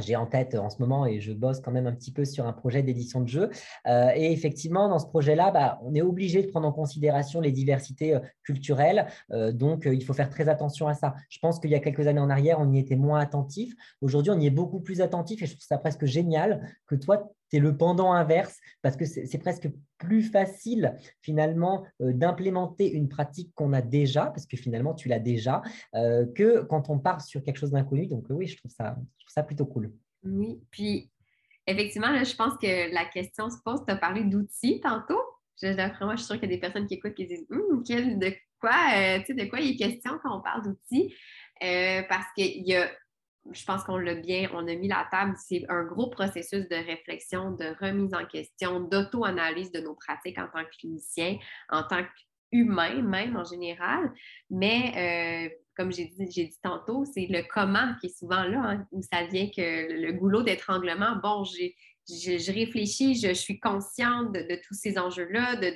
j'ai 0.00 0.16
en 0.16 0.26
tête 0.26 0.54
en 0.54 0.70
ce 0.70 0.78
moment 0.78 1.06
et 1.06 1.20
je 1.20 1.32
bosse 1.32 1.60
quand 1.60 1.72
même 1.72 1.86
un 1.86 1.92
petit 1.92 2.12
peu 2.12 2.24
sur 2.24 2.46
un 2.46 2.52
projet 2.52 2.82
d'édition 2.82 3.20
de 3.20 3.28
jeu. 3.28 3.50
Euh, 3.86 4.10
et 4.14 4.32
effectivement, 4.32 4.88
dans 4.88 4.98
ce 4.98 5.06
projet-là, 5.06 5.50
bah, 5.50 5.80
on 5.82 5.94
est 5.94 6.02
obligé 6.02 6.42
de 6.42 6.48
prendre 6.48 6.66
en 6.66 6.72
considération 6.72 7.40
les 7.40 7.52
diversités 7.52 8.14
euh, 8.14 8.20
culturelles. 8.42 9.06
Euh, 9.32 9.52
donc, 9.52 9.88
il 9.90 10.04
faut 10.04 10.14
faire 10.14 10.30
très 10.30 10.48
attention 10.48 10.88
à 10.88 10.94
ça. 10.94 11.14
Je 11.28 11.38
pense 11.38 11.60
qu'il 11.60 11.70
y 11.70 11.74
a 11.74 11.80
quelques 11.80 12.06
années 12.06 12.20
en 12.20 12.30
arrière, 12.30 12.58
on 12.60 12.72
y 12.72 12.78
était 12.78 12.96
moins 12.96 13.20
attentif. 13.20 13.74
Aujourd'hui, 14.00 14.30
on 14.30 14.40
y 14.40 14.46
est 14.46 14.50
beaucoup 14.50 14.80
plus 14.80 15.00
attentif 15.00 15.42
et 15.42 15.46
je 15.46 15.52
trouve 15.52 15.66
ça 15.66 15.78
presque 15.78 16.04
génial 16.04 16.68
que 16.86 16.94
toi, 16.94 17.32
c'est 17.50 17.58
le 17.58 17.76
pendant 17.76 18.12
inverse 18.12 18.58
parce 18.82 18.96
que 18.96 19.04
c'est 19.04 19.38
presque 19.38 19.68
plus 19.98 20.22
facile 20.22 20.94
finalement 21.22 21.84
d'implémenter 22.00 22.90
une 22.92 23.08
pratique 23.08 23.52
qu'on 23.54 23.72
a 23.72 23.82
déjà, 23.82 24.26
parce 24.26 24.46
que 24.46 24.56
finalement 24.56 24.94
tu 24.94 25.08
l'as 25.08 25.18
déjà, 25.18 25.62
que 25.92 26.62
quand 26.62 26.90
on 26.90 26.98
part 26.98 27.20
sur 27.20 27.42
quelque 27.42 27.56
chose 27.56 27.72
d'inconnu. 27.72 28.06
Donc 28.06 28.26
oui, 28.30 28.46
je 28.46 28.56
trouve, 28.56 28.70
ça, 28.70 28.96
je 29.18 29.24
trouve 29.24 29.32
ça 29.32 29.42
plutôt 29.42 29.66
cool. 29.66 29.92
Oui, 30.24 30.60
puis 30.70 31.10
effectivement, 31.66 32.22
je 32.22 32.36
pense 32.36 32.54
que 32.58 32.92
la 32.92 33.04
question 33.06 33.50
se 33.50 33.56
pose, 33.64 33.84
tu 33.86 33.92
as 33.92 33.96
parlé 33.96 34.24
d'outils 34.24 34.80
tantôt. 34.80 35.20
D'après 35.62 36.04
moi, 36.04 36.14
je 36.14 36.20
suis 36.20 36.26
sûre 36.26 36.40
qu'il 36.40 36.48
y 36.48 36.52
a 36.52 36.56
des 36.56 36.60
personnes 36.60 36.86
qui 36.86 36.94
écoutent 36.94 37.14
qui 37.14 37.26
disent 37.26 37.46
hum, 37.50 37.82
de 37.82 38.32
quoi, 38.60 38.70
de 38.70 39.48
quoi 39.48 39.60
il 39.60 39.72
est 39.72 39.76
question 39.76 40.12
quand 40.22 40.38
on 40.38 40.42
parle 40.42 40.62
d'outils? 40.62 41.14
parce 41.60 42.26
qu'il 42.36 42.66
y 42.66 42.76
a 42.76 42.88
je 43.52 43.64
pense 43.64 43.84
qu'on 43.84 43.96
l'a 43.96 44.14
bien, 44.14 44.48
on 44.52 44.66
a 44.66 44.74
mis 44.74 44.88
la 44.88 45.06
table. 45.10 45.34
C'est 45.38 45.64
un 45.68 45.84
gros 45.84 46.10
processus 46.10 46.68
de 46.68 46.76
réflexion, 46.76 47.52
de 47.52 47.74
remise 47.80 48.14
en 48.14 48.26
question, 48.26 48.80
d'auto-analyse 48.80 49.72
de 49.72 49.80
nos 49.80 49.94
pratiques 49.94 50.38
en 50.38 50.48
tant 50.48 50.64
que 50.64 50.76
clinicien, 50.78 51.38
en 51.70 51.82
tant 51.82 52.02
qu'humain 52.50 53.02
même 53.02 53.36
en 53.36 53.44
général. 53.44 54.12
Mais 54.50 55.48
euh, 55.50 55.54
comme 55.76 55.92
j'ai 55.92 56.06
dit, 56.06 56.50
tantôt, 56.62 57.04
c'est 57.04 57.26
le 57.30 57.42
comment 57.48 57.94
qui 58.00 58.06
est 58.06 58.18
souvent 58.18 58.42
là, 58.42 58.60
hein, 58.64 58.86
où 58.90 59.00
ça 59.02 59.24
vient 59.24 59.46
que 59.46 59.92
le 59.92 60.12
goulot 60.12 60.42
d'étranglement, 60.42 61.16
bon, 61.22 61.44
je, 61.44 62.52
réfléchis, 62.52 63.14
je, 63.14 63.32
suis 63.32 63.60
consciente 63.60 64.32
de, 64.32 64.60
tous 64.66 64.74
ces 64.74 64.98
enjeux-là, 64.98 65.56
de 65.56 65.70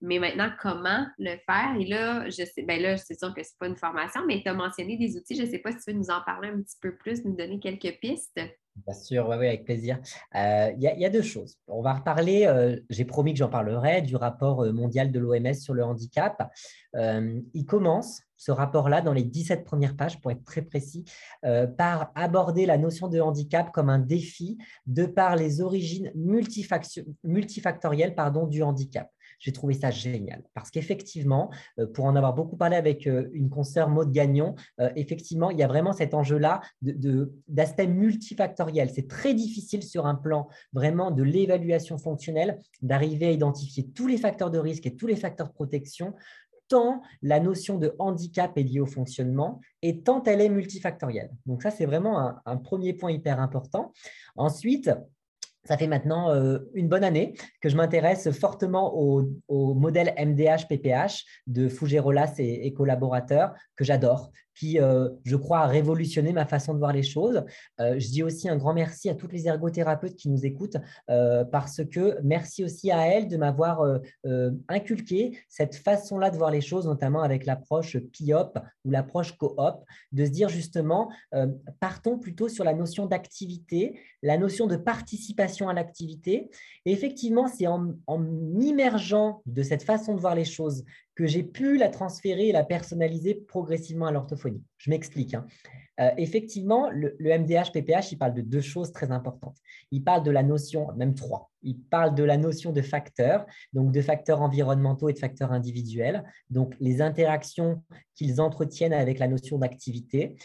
mais 0.00 0.18
maintenant, 0.18 0.50
comment 0.60 1.06
le 1.18 1.36
faire? 1.46 1.76
Et 1.78 1.84
là, 1.84 2.28
je 2.28 2.44
sais, 2.44 2.62
ben 2.62 2.80
là, 2.80 2.96
c'est 2.96 3.18
sûr 3.18 3.34
que 3.34 3.42
ce 3.42 3.50
n'est 3.50 3.56
pas 3.58 3.66
une 3.66 3.76
formation, 3.76 4.22
mais 4.26 4.40
tu 4.42 4.48
as 4.48 4.54
mentionné 4.54 4.96
des 4.96 5.16
outils. 5.16 5.36
Je 5.36 5.42
ne 5.42 5.48
sais 5.48 5.58
pas 5.58 5.72
si 5.72 5.78
tu 5.78 5.92
veux 5.92 5.98
nous 5.98 6.10
en 6.10 6.22
parler 6.24 6.48
un 6.48 6.62
petit 6.62 6.78
peu 6.80 6.96
plus, 6.96 7.24
nous 7.24 7.36
donner 7.36 7.60
quelques 7.60 7.98
pistes. 8.00 8.40
Bien 8.86 8.94
sûr, 8.94 9.28
oui, 9.28 9.46
avec 9.46 9.64
plaisir. 9.64 9.98
Euh, 10.34 10.72
il 10.76 10.82
y, 10.82 11.04
a 11.04 11.10
deux 11.10 11.22
choses. 11.22 11.58
On 11.66 11.82
va 11.82 11.94
reparler, 11.94 12.46
euh, 12.46 12.78
j'ai 12.88 13.04
promis 13.04 13.32
que 13.32 13.38
j'en 13.38 13.48
parlerai, 13.48 14.00
du 14.00 14.16
rapport 14.16 14.64
euh, 14.64 14.72
mondial 14.72 15.12
de 15.12 15.18
l'OMS 15.18 15.54
sur 15.54 15.74
le 15.74 15.84
handicap. 15.84 16.50
il 16.94 17.66
commence, 17.66 18.22
ce 18.36 18.52
rapport-là, 18.52 19.02
dans 19.02 19.12
les 19.12 19.24
17 19.24 19.64
premières 19.64 19.96
pages, 19.96 20.20
pour 20.20 20.30
être 20.30 20.44
très 20.44 20.62
précis, 20.62 21.04
par 21.76 22.10
aborder 22.14 22.64
la 22.64 22.78
notion 22.78 23.08
de 23.08 23.20
handicap 23.20 23.70
comme 23.70 23.90
un 23.90 23.98
défi 23.98 24.56
de 24.86 25.04
par 25.04 25.36
les 25.36 25.60
origines 25.60 26.10
multifactorielles 26.14 28.14
pardon, 28.14 28.46
du 28.46 28.62
handicap 28.62 29.10
j'ai 29.40 29.52
trouvé 29.52 29.74
ça 29.74 29.90
génial. 29.90 30.44
Parce 30.54 30.70
qu'effectivement, 30.70 31.50
euh, 31.78 31.86
pour 31.86 32.04
en 32.04 32.14
avoir 32.14 32.34
beaucoup 32.34 32.56
parlé 32.56 32.76
avec 32.76 33.06
euh, 33.06 33.28
une 33.32 33.50
consoeur 33.50 33.88
Maud 33.88 34.12
Gagnon, 34.12 34.54
euh, 34.80 34.90
effectivement, 34.94 35.50
il 35.50 35.58
y 35.58 35.62
a 35.62 35.66
vraiment 35.66 35.92
cet 35.92 36.14
enjeu-là 36.14 36.60
d'aspect 36.82 37.88
multifactoriel. 37.88 38.90
C'est 38.90 39.08
très 39.08 39.34
difficile 39.34 39.82
sur 39.82 40.06
un 40.06 40.14
plan 40.14 40.48
vraiment 40.72 41.10
de 41.10 41.22
l'évaluation 41.22 41.98
fonctionnelle 41.98 42.60
d'arriver 42.82 43.26
à 43.26 43.30
identifier 43.32 43.88
tous 43.88 44.06
les 44.06 44.18
facteurs 44.18 44.50
de 44.50 44.58
risque 44.58 44.86
et 44.86 44.94
tous 44.94 45.06
les 45.06 45.16
facteurs 45.16 45.48
de 45.48 45.52
protection 45.52 46.14
tant 46.68 47.02
la 47.20 47.40
notion 47.40 47.78
de 47.78 47.94
handicap 47.98 48.56
est 48.56 48.62
liée 48.62 48.80
au 48.80 48.86
fonctionnement 48.86 49.60
et 49.82 50.02
tant 50.02 50.22
elle 50.22 50.40
est 50.40 50.48
multifactorielle. 50.48 51.30
Donc 51.44 51.62
ça, 51.62 51.70
c'est 51.70 51.84
vraiment 51.84 52.36
un, 52.46 52.56
premier 52.56 52.94
point 52.94 53.10
hyper 53.10 53.40
important. 53.40 53.92
Ensuite, 54.36 54.90
ça 55.64 55.76
fait 55.76 55.86
maintenant 55.86 56.30
euh, 56.30 56.58
une 56.74 56.88
bonne 56.88 57.04
année 57.04 57.34
que 57.60 57.68
je 57.68 57.76
m'intéresse 57.76 58.30
fortement 58.30 58.94
au, 58.96 59.28
modèle 59.74 60.14
MDH-PPH 60.18 61.24
de 61.46 61.68
Fougerolas 61.68 62.34
et, 62.38 62.72
collaborateurs 62.72 63.52
que 63.76 63.84
j'adore, 63.84 64.30
qui, 64.60 64.78
euh, 64.78 65.08
je 65.24 65.36
crois, 65.36 65.60
a 65.60 65.66
révolutionné 65.66 66.34
ma 66.34 66.44
façon 66.44 66.74
de 66.74 66.78
voir 66.78 66.92
les 66.92 67.02
choses. 67.02 67.42
Euh, 67.80 67.98
je 67.98 68.08
dis 68.08 68.22
aussi 68.22 68.46
un 68.46 68.58
grand 68.58 68.74
merci 68.74 69.08
à 69.08 69.14
toutes 69.14 69.32
les 69.32 69.48
ergothérapeutes 69.48 70.16
qui 70.16 70.28
nous 70.28 70.44
écoutent, 70.44 70.76
parce 71.50 71.82
que 71.84 72.18
merci 72.22 72.62
aussi 72.64 72.90
à 72.90 73.06
elles 73.06 73.28
de 73.28 73.36
m'avoir 73.36 73.82
inculqué 74.68 75.38
cette 75.48 75.76
façon-là 75.76 76.30
de 76.30 76.36
voir 76.36 76.50
les 76.50 76.60
choses, 76.60 76.86
notamment 76.86 77.22
avec 77.22 77.46
l'approche 77.46 77.96
PIOP 77.98 78.58
ou 78.84 78.90
l'approche 78.90 79.36
COOP, 79.36 79.84
de 80.12 80.24
se 80.24 80.30
dire 80.30 80.48
justement, 80.48 81.10
partons 81.80 82.18
plutôt 82.18 82.48
sur 82.48 82.64
la 82.64 82.74
notion 82.74 83.06
d'activité, 83.06 83.98
la 84.22 84.36
notion 84.36 84.66
de 84.66 84.76
participation 84.76 85.68
à 85.68 85.74
l'activité. 85.74 86.50
Et 86.84 86.92
effectivement, 86.92 87.48
c'est 87.48 87.66
en, 87.66 87.94
en 88.06 88.18
de 88.18 89.62
cette 89.62 89.82
façon 89.82 90.14
de 90.14 90.20
voir 90.20 90.34
les 90.34 90.44
choses 90.44 90.84
que 91.20 91.26
j'ai 91.26 91.42
pu 91.42 91.76
la 91.76 91.90
transférer 91.90 92.48
et 92.48 92.52
la 92.52 92.64
personnaliser 92.64 93.34
progressivement 93.34 94.06
à 94.06 94.10
l'orthophonie. 94.10 94.62
Je 94.78 94.88
m'explique. 94.88 95.34
Hein. 95.34 95.46
Euh, 96.00 96.08
effectivement, 96.16 96.88
le, 96.88 97.14
MDH-PPH, 97.20 98.12
il 98.12 98.16
parle 98.16 98.32
de 98.32 98.40
deux 98.40 98.62
choses 98.62 98.90
très 98.90 99.12
importantes. 99.12 99.58
Il 99.90 100.02
parle 100.02 100.22
de 100.22 100.30
la 100.30 100.42
notion, 100.42 100.90
même 100.96 101.14
trois, 101.14 101.50
il 101.62 101.78
parle 101.78 102.14
de 102.14 102.24
la 102.24 102.38
notion 102.38 102.72
de 102.72 102.80
facteurs, 102.80 103.44
donc 103.74 103.92
de 103.92 104.00
facteurs 104.00 104.40
environnementaux 104.40 105.10
et 105.10 105.12
de 105.12 105.18
facteurs 105.18 105.52
individuels, 105.52 106.24
donc 106.48 106.74
les 106.80 107.02
interactions 107.02 107.82
qu'ils 108.14 108.40
entretiennent 108.40 108.94
avec 108.94 109.18
la 109.18 109.28
notion 109.28 109.58
d'activité 109.58 110.36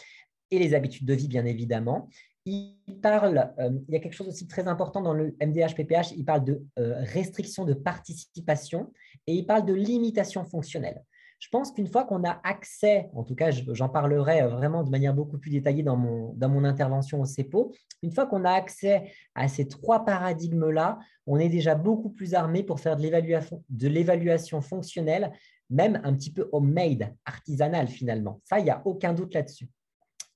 et 0.50 0.58
les 0.58 0.74
habitudes 0.74 1.06
de 1.06 1.14
vie, 1.14 1.28
bien 1.28 1.46
évidemment 1.46 2.10
il 2.46 3.00
parle, 3.02 3.52
euh, 3.58 3.70
il 3.88 3.94
y 3.94 3.96
a 3.96 4.00
quelque 4.00 4.14
chose 4.14 4.28
aussi 4.28 4.46
très 4.46 4.68
important 4.68 5.02
dans 5.02 5.12
le 5.12 5.36
MDH-PPH, 5.40 6.12
il 6.16 6.24
parle 6.24 6.44
de 6.44 6.64
euh, 6.78 6.94
restriction 7.12 7.64
de 7.64 7.74
participation 7.74 8.92
et 9.26 9.34
il 9.34 9.46
parle 9.46 9.66
de 9.66 9.74
limitation 9.74 10.44
fonctionnelle. 10.44 11.04
Je 11.38 11.48
pense 11.48 11.72
qu'une 11.72 11.88
fois 11.88 12.04
qu'on 12.04 12.24
a 12.24 12.40
accès, 12.44 13.10
en 13.14 13.22
tout 13.22 13.34
cas 13.34 13.50
j'en 13.50 13.88
parlerai 13.88 14.42
euh, 14.42 14.48
vraiment 14.48 14.84
de 14.84 14.90
manière 14.90 15.12
beaucoup 15.12 15.38
plus 15.38 15.50
détaillée 15.50 15.82
dans 15.82 15.96
mon, 15.96 16.32
dans 16.34 16.48
mon 16.48 16.64
intervention 16.64 17.20
au 17.20 17.24
CEPO, 17.24 17.74
une 18.02 18.12
fois 18.12 18.26
qu'on 18.26 18.44
a 18.44 18.52
accès 18.52 19.10
à 19.34 19.48
ces 19.48 19.66
trois 19.66 20.04
paradigmes-là, 20.04 21.00
on 21.26 21.38
est 21.38 21.48
déjà 21.48 21.74
beaucoup 21.74 22.10
plus 22.10 22.34
armé 22.34 22.62
pour 22.62 22.78
faire 22.78 22.96
de 22.96 23.88
l'évaluation 23.88 24.60
fonctionnelle, 24.60 25.32
même 25.68 26.00
un 26.04 26.14
petit 26.14 26.32
peu 26.32 26.48
homemade, 26.52 27.12
artisanale 27.24 27.88
finalement. 27.88 28.40
Ça, 28.44 28.60
il 28.60 28.64
n'y 28.64 28.70
a 28.70 28.80
aucun 28.84 29.12
doute 29.12 29.34
là-dessus. 29.34 29.68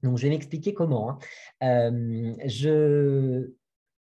Donc, 0.03 0.19
je 0.19 0.25
vais 0.25 0.31
m'expliquer 0.31 0.75
comment. 0.75 1.19
Hein. 1.61 1.93
je, 2.47 3.53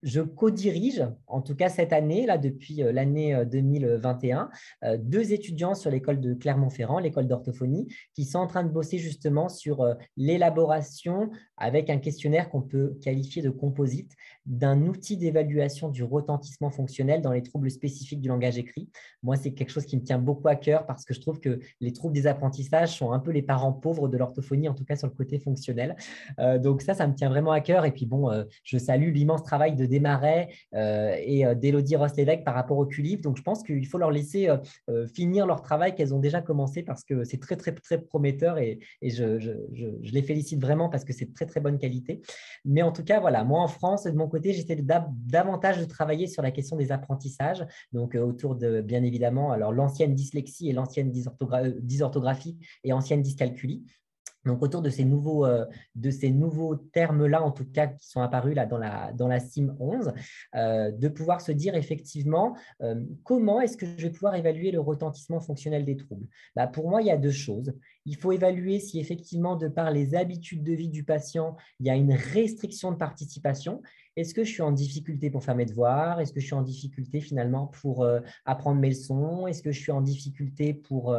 je 0.02 0.20
co-dirige, 0.20 1.04
en 1.26 1.42
tout 1.42 1.54
cas 1.54 1.68
cette 1.68 1.92
année, 1.92 2.26
là, 2.26 2.38
depuis 2.38 2.82
euh, 2.82 2.92
l'année 2.92 3.44
2021, 3.44 4.50
euh, 4.84 4.88
euh, 4.88 4.96
deux 4.98 5.32
étudiants 5.32 5.74
sur 5.74 5.90
l'école 5.90 6.20
de 6.20 6.34
Clermont-Ferrand, 6.34 6.98
l'école 6.98 7.26
d'orthophonie, 7.26 7.92
qui 8.14 8.24
sont 8.24 8.38
en 8.38 8.46
train 8.46 8.64
de 8.64 8.70
bosser 8.70 8.98
justement 8.98 9.48
sur 9.48 9.86
l'élaboration 10.16 11.30
avec 11.56 11.90
un 11.90 11.98
questionnaire 11.98 12.48
qu'on 12.48 12.62
peut 12.62 12.96
qualifier 13.02 13.42
de 13.42 13.50
composite 13.50 14.12
d'un 14.50 14.82
outil 14.82 15.16
d'évaluation 15.16 15.88
du 15.88 16.04
retentissement 16.04 16.70
fonctionnel 16.70 17.22
dans 17.22 17.32
les 17.32 17.42
troubles 17.42 17.70
spécifiques 17.70 18.20
du 18.20 18.28
langage 18.28 18.58
écrit. 18.58 18.88
Moi, 19.22 19.36
c'est 19.36 19.52
quelque 19.52 19.70
chose 19.70 19.86
qui 19.86 19.96
me 19.96 20.02
tient 20.02 20.18
beaucoup 20.18 20.48
à 20.48 20.56
cœur 20.56 20.86
parce 20.86 21.04
que 21.04 21.14
je 21.14 21.20
trouve 21.20 21.40
que 21.40 21.60
les 21.80 21.92
troubles 21.92 22.14
des 22.14 22.26
apprentissages 22.26 22.96
sont 22.96 23.12
un 23.12 23.18
peu 23.18 23.30
les 23.30 23.42
parents 23.42 23.72
pauvres 23.72 24.08
de 24.08 24.18
l'orthophonie, 24.18 24.68
en 24.68 24.74
tout 24.74 24.84
cas 24.84 24.96
sur 24.96 25.08
le 25.08 25.14
côté 25.14 25.38
fonctionnel. 25.38 25.96
donc 26.58 26.82
ça, 26.82 26.94
ça 26.94 27.06
me 27.06 27.14
tient 27.14 27.28
vraiment 27.28 27.52
à 27.52 27.60
cœur. 27.60 27.84
Et 27.84 27.92
puis 27.92 28.06
bon, 28.06 28.30
je 28.64 28.78
salue 28.78 29.12
l'immense 29.12 29.42
travail 29.42 29.74
de 29.74 29.86
Desmarais 29.86 30.48
euh, 30.74 31.14
et 31.18 31.44
euh, 31.44 31.54
d'Élodie 31.54 31.96
Ross-Lévesque 31.96 32.44
par 32.44 32.54
rapport 32.54 32.78
au 32.78 32.86
CULIF. 32.86 33.20
Donc, 33.20 33.36
je 33.36 33.42
pense 33.42 33.62
qu'il 33.62 33.86
faut 33.86 33.98
leur 33.98 34.10
laisser 34.10 34.48
euh, 34.88 35.06
finir 35.06 35.46
leur 35.46 35.62
travail 35.62 35.94
qu'elles 35.94 36.14
ont 36.14 36.18
déjà 36.18 36.40
commencé 36.40 36.82
parce 36.82 37.04
que 37.04 37.24
c'est 37.24 37.38
très, 37.38 37.56
très, 37.56 37.72
très 37.72 37.98
prometteur 38.00 38.58
et, 38.58 38.78
je, 39.02 39.56
les 40.12 40.22
félicite 40.22 40.60
vraiment 40.60 40.88
parce 40.88 41.04
que 41.04 41.12
c'est 41.12 41.26
de 41.26 41.34
très, 41.34 41.46
très 41.46 41.60
bonne 41.60 41.78
qualité. 41.78 42.22
Mais 42.64 42.82
en 42.82 42.92
tout 42.92 43.04
cas, 43.04 43.20
voilà, 43.20 43.44
moi 43.44 43.60
en 43.60 43.68
France, 43.68 44.04
de 44.04 44.16
mon 44.16 44.28
côté, 44.28 44.39
j'essaie 44.42 44.76
davantage 44.76 45.78
de 45.78 45.84
travailler 45.84 46.26
sur 46.26 46.42
la 46.42 46.50
question 46.50 46.76
des 46.76 46.92
apprentissages, 46.92 47.66
donc 47.92 48.14
autour 48.14 48.54
de, 48.56 48.80
bien 48.80 49.02
évidemment, 49.02 49.52
alors 49.52 49.72
l'ancienne 49.72 50.14
dyslexie 50.14 50.68
et 50.68 50.72
l'ancienne 50.72 51.10
dysorthographie 51.10 52.58
et 52.84 52.92
ancienne 52.92 53.22
dyscalculie. 53.22 53.84
Donc, 54.46 54.62
autour 54.62 54.80
de 54.80 54.88
ces 54.88 55.04
nouveaux, 55.04 55.44
euh, 55.44 55.66
nouveaux 56.22 56.76
termes-là, 56.76 57.42
en 57.42 57.50
tout 57.50 57.66
cas, 57.66 57.88
qui 57.88 58.08
sont 58.08 58.22
apparus 58.22 58.54
là 58.54 58.64
dans 58.64 58.78
la, 58.78 59.12
dans 59.12 59.28
la 59.28 59.38
CIM 59.38 59.76
11, 59.78 60.12
euh, 60.54 60.90
de 60.90 61.08
pouvoir 61.08 61.40
se 61.40 61.52
dire 61.52 61.74
effectivement 61.74 62.56
euh, 62.80 63.04
comment 63.22 63.60
est-ce 63.60 63.76
que 63.76 63.84
je 63.84 64.06
vais 64.06 64.10
pouvoir 64.10 64.34
évaluer 64.36 64.70
le 64.70 64.80
retentissement 64.80 65.40
fonctionnel 65.40 65.84
des 65.84 65.96
troubles? 65.96 66.26
Bah, 66.56 66.66
Pour 66.66 66.88
moi, 66.88 67.02
il 67.02 67.08
y 67.08 67.10
a 67.10 67.18
deux 67.18 67.30
choses. 67.30 67.74
Il 68.06 68.16
faut 68.16 68.32
évaluer 68.32 68.80
si 68.80 68.98
effectivement, 68.98 69.56
de 69.56 69.68
par 69.68 69.90
les 69.90 70.14
habitudes 70.14 70.62
de 70.62 70.72
vie 70.72 70.88
du 70.88 71.04
patient, 71.04 71.56
il 71.78 71.86
y 71.86 71.90
a 71.90 71.94
une 71.94 72.14
restriction 72.14 72.92
de 72.92 72.96
participation. 72.96 73.82
Est-ce 74.16 74.34
que 74.34 74.44
je 74.44 74.52
suis 74.52 74.62
en 74.62 74.72
difficulté 74.72 75.30
pour 75.30 75.44
faire 75.44 75.54
mes 75.54 75.66
devoirs? 75.66 76.20
Est-ce 76.20 76.32
que 76.32 76.40
je 76.40 76.46
suis 76.46 76.54
en 76.54 76.62
difficulté 76.62 77.20
finalement 77.20 77.66
pour 77.68 78.06
apprendre 78.44 78.80
mes 78.80 78.90
leçons? 78.90 79.46
Est-ce 79.46 79.62
que 79.62 79.72
je 79.72 79.80
suis 79.80 79.92
en 79.92 80.00
difficulté 80.00 80.74
pour 80.74 81.16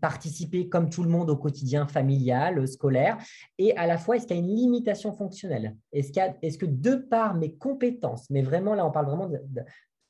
participer 0.00 0.68
comme 0.68 0.90
tout 0.90 1.02
le 1.02 1.08
monde 1.08 1.30
au 1.30 1.36
quotidien 1.36 1.86
familial, 1.86 2.68
scolaire, 2.68 3.16
et 3.56 3.74
à 3.76 3.86
la 3.86 3.96
fois, 3.96 4.16
est-ce 4.16 4.26
qu'il 4.26 4.36
y 4.36 4.40
a 4.40 4.42
une 4.42 4.54
limitation 4.54 5.12
fonctionnelle? 5.12 5.74
Est-ce 5.92 6.10
est 6.42 6.58
que 6.58 6.66
de 6.66 6.96
par 6.96 7.34
mes 7.34 7.54
compétences, 7.54 8.28
mais 8.28 8.42
vraiment 8.42 8.74
là, 8.74 8.86
on 8.86 8.90
parle 8.90 9.06
vraiment 9.06 9.30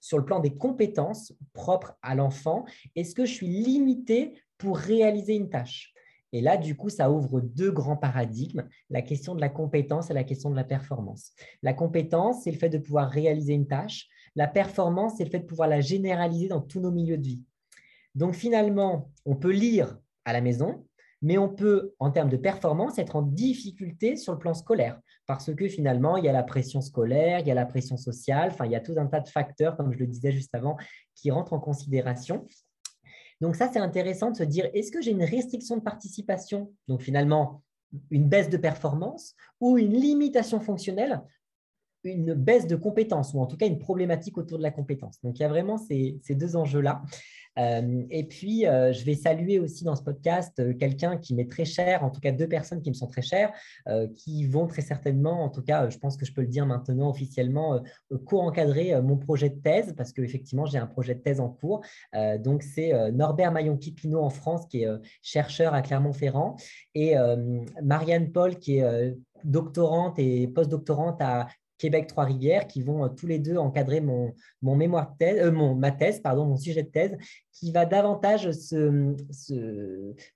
sur 0.00 0.18
le 0.18 0.24
plan 0.24 0.40
des 0.40 0.56
compétences 0.56 1.32
propres 1.52 1.96
à 2.02 2.14
l'enfant, 2.14 2.64
est-ce 2.94 3.14
que 3.14 3.24
je 3.24 3.32
suis 3.32 3.48
limité 3.48 4.40
pour 4.58 4.76
réaliser 4.76 5.34
une 5.34 5.50
tâche? 5.50 5.92
Et 6.32 6.40
là, 6.40 6.56
du 6.56 6.76
coup, 6.76 6.88
ça 6.88 7.10
ouvre 7.10 7.40
deux 7.40 7.70
grands 7.70 7.96
paradigmes, 7.96 8.68
la 8.90 9.02
question 9.02 9.34
de 9.34 9.40
la 9.40 9.48
compétence 9.48 10.10
et 10.10 10.14
la 10.14 10.24
question 10.24 10.50
de 10.50 10.56
la 10.56 10.64
performance. 10.64 11.32
La 11.62 11.72
compétence, 11.72 12.42
c'est 12.42 12.50
le 12.50 12.58
fait 12.58 12.68
de 12.68 12.78
pouvoir 12.78 13.10
réaliser 13.10 13.54
une 13.54 13.66
tâche. 13.66 14.08
La 14.34 14.46
performance, 14.48 15.14
c'est 15.16 15.24
le 15.24 15.30
fait 15.30 15.40
de 15.40 15.46
pouvoir 15.46 15.68
la 15.68 15.80
généraliser 15.80 16.48
dans 16.48 16.60
tous 16.60 16.80
nos 16.80 16.90
milieux 16.90 17.18
de 17.18 17.26
vie. 17.26 17.42
Donc 18.14 18.34
finalement, 18.34 19.10
on 19.24 19.36
peut 19.36 19.52
lire 19.52 19.98
à 20.24 20.32
la 20.32 20.40
maison, 20.40 20.84
mais 21.22 21.38
on 21.38 21.48
peut, 21.48 21.94
en 21.98 22.10
termes 22.10 22.28
de 22.28 22.36
performance, 22.36 22.98
être 22.98 23.16
en 23.16 23.22
difficulté 23.22 24.16
sur 24.16 24.32
le 24.32 24.38
plan 24.38 24.54
scolaire, 24.54 25.00
parce 25.26 25.54
que 25.54 25.68
finalement, 25.68 26.16
il 26.16 26.24
y 26.24 26.28
a 26.28 26.32
la 26.32 26.42
pression 26.42 26.80
scolaire, 26.80 27.40
il 27.40 27.46
y 27.46 27.50
a 27.50 27.54
la 27.54 27.66
pression 27.66 27.96
sociale, 27.96 28.50
enfin, 28.52 28.66
il 28.66 28.72
y 28.72 28.76
a 28.76 28.80
tout 28.80 28.94
un 28.96 29.06
tas 29.06 29.20
de 29.20 29.28
facteurs, 29.28 29.76
comme 29.76 29.92
je 29.92 29.98
le 29.98 30.06
disais 30.06 30.32
juste 30.32 30.54
avant, 30.54 30.76
qui 31.14 31.30
rentrent 31.30 31.52
en 31.52 31.60
considération. 31.60 32.46
Donc 33.40 33.56
ça, 33.56 33.70
c'est 33.72 33.78
intéressant 33.78 34.30
de 34.30 34.36
se 34.36 34.42
dire, 34.42 34.68
est-ce 34.72 34.90
que 34.90 35.02
j'ai 35.02 35.10
une 35.10 35.24
restriction 35.24 35.76
de 35.76 35.82
participation, 35.82 36.72
donc 36.88 37.02
finalement, 37.02 37.62
une 38.10 38.28
baisse 38.28 38.50
de 38.50 38.56
performance, 38.56 39.34
ou 39.60 39.78
une 39.78 39.92
limitation 39.92 40.60
fonctionnelle, 40.60 41.22
une 42.10 42.34
baisse 42.34 42.66
de 42.66 42.76
compétence, 42.76 43.34
ou 43.34 43.40
en 43.40 43.46
tout 43.46 43.56
cas 43.56 43.66
une 43.66 43.78
problématique 43.78 44.38
autour 44.38 44.58
de 44.58 44.62
la 44.62 44.70
compétence. 44.70 45.18
Donc 45.22 45.38
il 45.38 45.42
y 45.42 45.44
a 45.44 45.48
vraiment 45.48 45.78
ces 45.78 46.20
deux 46.30 46.56
enjeux-là. 46.56 47.02
Euh, 47.58 48.04
et 48.10 48.24
puis, 48.24 48.66
euh, 48.66 48.92
je 48.92 49.04
vais 49.04 49.14
saluer 49.14 49.58
aussi 49.58 49.84
dans 49.84 49.96
ce 49.96 50.02
podcast 50.02 50.58
euh, 50.58 50.74
quelqu'un 50.74 51.16
qui 51.16 51.34
m'est 51.34 51.50
très 51.50 51.64
cher, 51.64 52.04
en 52.04 52.10
tout 52.10 52.20
cas 52.20 52.32
deux 52.32 52.48
personnes 52.48 52.82
qui 52.82 52.90
me 52.90 52.94
sont 52.94 53.06
très 53.06 53.22
chères, 53.22 53.52
qui 54.14 54.46
vont 54.46 54.66
très 54.66 54.82
certainement, 54.82 55.44
en 55.44 55.48
tout 55.48 55.62
cas, 55.62 55.88
je 55.88 55.98
pense 55.98 56.16
que 56.16 56.26
je 56.26 56.32
peux 56.32 56.40
le 56.40 56.46
dire 56.46 56.66
maintenant 56.66 57.10
officiellement, 57.10 57.80
co-encadrer 58.24 59.00
mon 59.02 59.16
projet 59.16 59.50
de 59.50 59.56
thèse, 59.56 59.94
parce 59.96 60.12
qu'effectivement, 60.12 60.66
j'ai 60.66 60.78
un 60.78 60.86
projet 60.86 61.14
de 61.14 61.20
thèse 61.20 61.40
en 61.40 61.48
cours. 61.48 61.82
donc, 62.40 62.62
c'est 62.62 62.92
Norbert 63.12 63.52
Maillon-Kipino 63.52 64.20
en 64.20 64.30
France, 64.30 64.66
qui 64.66 64.82
est 64.82 64.88
chercheur 65.22 65.74
à 65.74 65.82
Clermont-Ferrand, 65.82 66.56
et 66.94 67.14
Marianne 67.82 68.32
Paul, 68.32 68.56
qui 68.58 68.78
est 68.78 69.14
doctorante 69.44 70.18
et 70.18 70.48
post-doctorante 70.48 71.20
à 71.20 71.46
Québec 71.78 72.06
Trois-Rivières, 72.06 72.66
qui 72.66 72.82
vont 72.82 73.08
tous 73.08 73.26
les 73.26 73.38
deux 73.38 73.56
encadrer 73.56 74.00
mon, 74.00 74.34
mon 74.62 74.76
mémoire 74.76 75.12
de 75.12 75.16
thèse, 75.18 75.52
mon, 75.52 75.74
ma 75.74 75.92
thèse, 75.92 76.20
pardon, 76.20 76.46
mon 76.46 76.56
sujet 76.56 76.82
de 76.82 76.90
thèse, 76.90 77.16
qui 77.58 77.72
va 77.72 77.86
davantage 77.86 78.50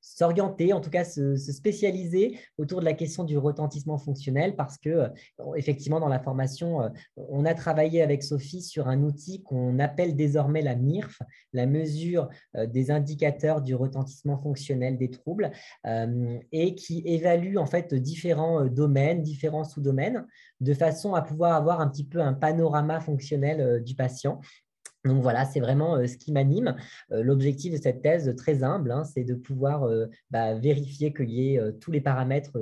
s'orienter, 0.01 0.73
en 0.73 0.81
tout 0.81 0.89
cas 0.89 1.05
se, 1.05 1.37
spécialiser 1.37 2.39
autour 2.57 2.81
de 2.81 2.87
la 2.87 2.95
question 2.95 3.25
du 3.25 3.37
retentissement 3.37 3.99
fonctionnel 3.99 4.57
parce 4.57 4.79
que, 4.79 4.89
euh, 4.89 5.09
effectivement, 5.57 6.01
dans 6.01 6.09
la 6.09 6.19
formation, 6.19 6.83
euh, 6.83 6.89
on 7.17 7.45
a 7.45 7.53
travaillé 7.53 8.01
avec 8.03 8.23
Sophie 8.23 8.63
sur 8.63 8.89
un 8.89 9.03
outil 9.03 9.43
qu'on 9.43 9.79
appelle 9.79 10.17
désormais 10.17 10.63
la 10.63 10.77
MIRF, 10.77 11.21
la 11.53 11.67
mesure 11.67 12.31
euh, 12.57 12.67
des 12.67 12.91
indicateurs 12.91 13.61
du 13.61 13.75
retentissement 13.75 14.39
fonctionnel 14.39 14.97
des 14.97 15.11
troubles, 15.11 15.51
et 16.53 16.75
qui 16.75 17.03
évalue 17.05 17.57
en 17.57 17.67
fait 17.67 17.95
différents 17.95 18.65
domaines, 18.67 19.23
différents 19.23 19.65
sous-domaines, 19.65 20.27
de 20.61 20.75
façon 20.75 21.15
à 21.15 21.23
pouvoir 21.23 21.55
avoir 21.55 21.81
un 21.81 21.89
petit 21.89 22.05
peu 22.05 22.21
un 22.21 22.33
panorama 22.33 23.01
fonctionnel 23.01 23.83
du 23.83 23.95
patient 23.95 24.41
donc 25.05 25.23
voilà, 25.23 25.47
c'est 25.47 25.61
vraiment 25.61 25.97
euh, 25.97 26.07
ce 26.07 26.17
qui 26.17 26.33
m'anime. 26.33 26.77
Euh, 27.13 27.23
l'objectif 27.23 27.73
de 27.73 27.79
cette 27.79 28.03
thèse, 28.03 28.35
très 28.37 28.63
humble, 28.63 28.93
hein, 28.93 29.05
c'est 29.05 29.25
de 29.25 29.35
pouvoir 29.35 29.85
euh, 29.85 30.07
bah, 30.31 30.55
vérifier 30.55 31.13
qu'il 31.13 31.31
y 31.31 31.55
ait 31.55 31.61
tous 31.81 31.91
les 31.91 32.01
paramètres 32.01 32.59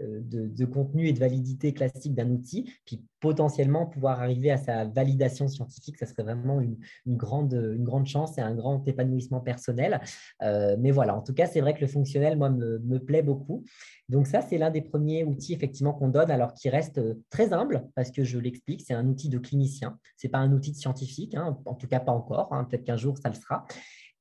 de, 0.00 0.64
contenu 0.64 1.08
et 1.08 1.12
de 1.12 1.18
validité 1.18 1.72
classique 1.72 2.14
d'un 2.14 2.30
outil, 2.30 2.72
potentiellement 3.20 3.86
pouvoir 3.86 4.20
arriver 4.20 4.50
à 4.50 4.56
sa 4.56 4.84
validation 4.84 5.46
scientifique, 5.46 5.98
ça 5.98 6.06
serait 6.06 6.22
vraiment 6.22 6.60
une, 6.60 6.78
grande, 7.06 7.52
une 7.52 7.84
grande 7.84 8.06
chance 8.06 8.38
et 8.38 8.40
un 8.40 8.54
grand 8.54 8.86
épanouissement 8.88 9.40
personnel. 9.40 10.00
Euh, 10.42 10.76
mais 10.78 10.90
voilà, 10.90 11.16
en 11.16 11.22
tout 11.22 11.34
cas, 11.34 11.46
c'est 11.46 11.60
vrai 11.60 11.74
que 11.74 11.80
le 11.80 11.86
fonctionnel, 11.86 12.36
moi, 12.36 12.50
me, 12.50 12.98
plaît 12.98 13.22
beaucoup. 13.22 13.64
Donc 14.08 14.26
ça, 14.26 14.42
c'est 14.42 14.58
l'un 14.58 14.70
des 14.70 14.82
premiers 14.82 15.24
outils 15.24 15.54
effectivement 15.54 15.92
qu'on 15.92 16.08
donne, 16.08 16.30
alors 16.30 16.54
qui 16.54 16.68
reste 16.68 16.98
euh, 16.98 17.14
très 17.30 17.52
humble, 17.52 17.88
parce 17.94 18.10
que 18.10 18.24
je 18.24 18.38
l'explique, 18.38 18.82
c'est 18.86 18.94
un 18.94 19.06
outil 19.06 19.28
de 19.28 19.38
clinicien, 19.38 19.98
ce 20.16 20.26
n'est 20.26 20.30
pas 20.30 20.38
un 20.38 20.52
outil 20.52 20.72
de 20.72 20.76
scientifique, 20.76 21.34
hein, 21.34 21.58
en 21.64 21.74
tout 21.74 21.86
cas 21.86 22.00
pas 22.00 22.12
encore, 22.12 22.52
hein, 22.52 22.64
peut-être 22.64 22.84
qu'un 22.84 22.96
jour 22.96 23.16
ça 23.18 23.28
le 23.28 23.34
sera. 23.34 23.66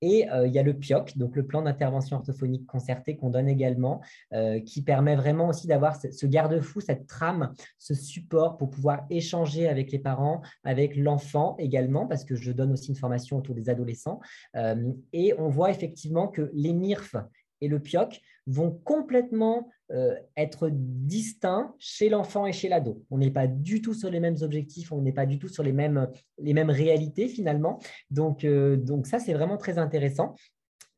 Et 0.01 0.29
euh, 0.29 0.47
il 0.47 0.53
y 0.53 0.59
a 0.59 0.63
le 0.63 0.73
PIOC, 0.73 1.17
donc 1.17 1.35
le 1.35 1.45
plan 1.45 1.61
d'intervention 1.61 2.17
orthophonique 2.17 2.65
concerté 2.65 3.17
qu'on 3.17 3.29
donne 3.29 3.49
également, 3.49 4.01
euh, 4.33 4.59
qui 4.61 4.81
permet 4.81 5.15
vraiment 5.15 5.49
aussi 5.49 5.67
d'avoir 5.67 5.97
ce 5.97 6.25
garde-fou, 6.25 6.79
cette 6.79 7.07
trame, 7.07 7.53
ce 7.77 7.93
support 7.93 8.57
pour 8.57 8.69
pouvoir 8.69 9.05
échanger 9.09 9.67
avec 9.67 9.91
les 9.91 9.99
parents, 9.99 10.41
avec 10.63 10.95
l'enfant 10.95 11.55
également, 11.59 12.07
parce 12.07 12.23
que 12.23 12.35
je 12.35 12.51
donne 12.51 12.71
aussi 12.71 12.89
une 12.89 12.95
formation 12.95 13.37
autour 13.37 13.55
des 13.55 13.69
adolescents. 13.69 14.19
Euh, 14.55 14.91
et 15.11 15.33
on 15.37 15.49
voit 15.49 15.71
effectivement 15.71 16.27
que 16.27 16.49
les 16.53 16.73
MIRF 16.73 17.15
et 17.61 17.67
le 17.67 17.79
PIOC 17.79 18.21
vont 18.49 18.71
complètement 18.83 19.69
euh, 19.91 20.15
être 20.35 20.69
distincts 20.71 21.73
chez 21.77 22.09
l'enfant 22.09 22.45
et 22.45 22.51
chez 22.51 22.67
l'ado. 22.67 23.03
On 23.09 23.17
n'est 23.17 23.31
pas 23.31 23.47
du 23.47 23.81
tout 23.81 23.93
sur 23.93 24.09
les 24.09 24.19
mêmes 24.19 24.37
objectifs, 24.41 24.91
on 24.91 25.01
n'est 25.01 25.13
pas 25.13 25.25
du 25.25 25.39
tout 25.39 25.47
sur 25.47 25.63
les 25.63 25.71
mêmes, 25.71 26.07
les 26.37 26.53
mêmes 26.53 26.69
réalités 26.69 27.27
finalement. 27.27 27.79
Donc, 28.11 28.43
euh, 28.43 28.75
donc 28.75 29.07
ça, 29.07 29.19
c'est 29.19 29.33
vraiment 29.33 29.57
très 29.57 29.77
intéressant. 29.77 30.35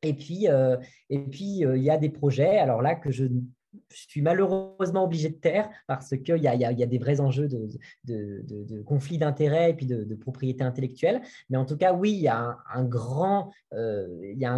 Et 0.02 0.14
puis, 0.14 0.48
euh, 0.48 0.76
et 1.10 1.20
puis 1.20 1.60
il 1.60 1.82
y 1.82 1.90
a 1.90 1.96
des 1.96 2.08
projets, 2.08 2.58
alors 2.58 2.82
là, 2.82 2.94
que 2.94 3.10
je 3.10 3.24
je 3.90 4.06
suis 4.08 4.22
malheureusement 4.22 5.04
obligé 5.04 5.28
de 5.28 5.34
taire 5.34 5.68
parce 5.86 6.10
qu'il 6.10 6.42
y, 6.42 6.46
a 6.48 6.86
des 6.86 6.98
vrais 6.98 7.20
enjeux 7.20 7.48
de, 7.48 7.68
de, 8.04 8.42
de, 8.44 8.82
conflit 8.82 9.18
d'intérêts 9.18 9.70
et 9.70 9.74
puis 9.74 9.86
de, 9.86 10.14
propriété 10.14 10.62
intellectuelle. 10.62 11.22
Mais 11.50 11.56
en 11.56 11.64
tout 11.64 11.76
cas, 11.76 11.92
oui, 11.92 12.12
il 12.12 12.20
y 12.20 12.28
a 12.28 12.56
un, 12.74 12.84
grand, 12.84 13.50
euh, 13.72 14.06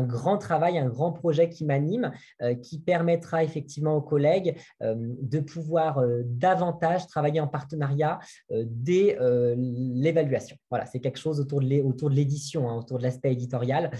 grand 0.03 0.39
travail, 0.39 0.79
un 0.79 0.89
grand 0.89 1.13
projet 1.13 1.49
qui 1.49 1.65
m'anime, 1.65 2.13
euh, 2.43 2.55
qui 2.55 2.79
permettra 2.79 3.45
effectivement 3.45 3.97
aux 3.97 4.03
collègues 4.03 4.57
euh, 4.83 4.95
de 4.97 5.41
pouvoir 5.41 6.03
davantage 6.25 7.07
travailler 7.07 7.41
en 7.41 7.49
partenariat 7.49 8.19
dès 8.51 9.17
l'évaluation. 9.57 10.57
Voilà, 10.71 10.87
c'est 10.87 11.01
quelque 11.01 11.19
chose 11.19 11.41
autour 11.41 11.61
de 11.61 12.15
l'édition, 12.15 12.69
hein, 12.69 12.77
autour 12.77 12.99
de 12.99 13.03
l'aspect 13.05 13.33
éditorial. 13.33 13.91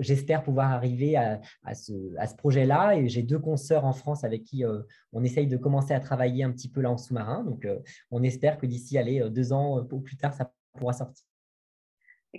J'espère 0.00 0.42
pouvoir 0.42 0.72
arriver 0.72 1.16
à, 1.16 1.40
à 1.64 1.74
ce, 1.74 1.92
à 2.18 2.26
ce 2.26 2.34
projet-là 2.34 2.96
et 2.96 3.08
j'ai 3.08 3.22
deux 3.22 3.38
consoeurs 3.38 3.84
en 3.84 3.92
France 3.92 4.23
avec 4.24 4.44
qui 4.44 4.64
on 5.12 5.22
essaye 5.24 5.46
de 5.46 5.56
commencer 5.56 5.94
à 5.94 6.00
travailler 6.00 6.44
un 6.44 6.52
petit 6.52 6.68
peu 6.68 6.80
là 6.80 6.90
en 6.90 6.98
sous-marin. 6.98 7.44
Donc, 7.44 7.66
on 8.10 8.22
espère 8.22 8.58
que 8.58 8.66
d'ici 8.66 8.98
aller 8.98 9.28
deux 9.30 9.52
ans 9.52 9.86
ou 9.90 10.00
plus 10.00 10.16
tard, 10.16 10.34
ça 10.34 10.52
pourra 10.78 10.92
sortir. 10.92 11.24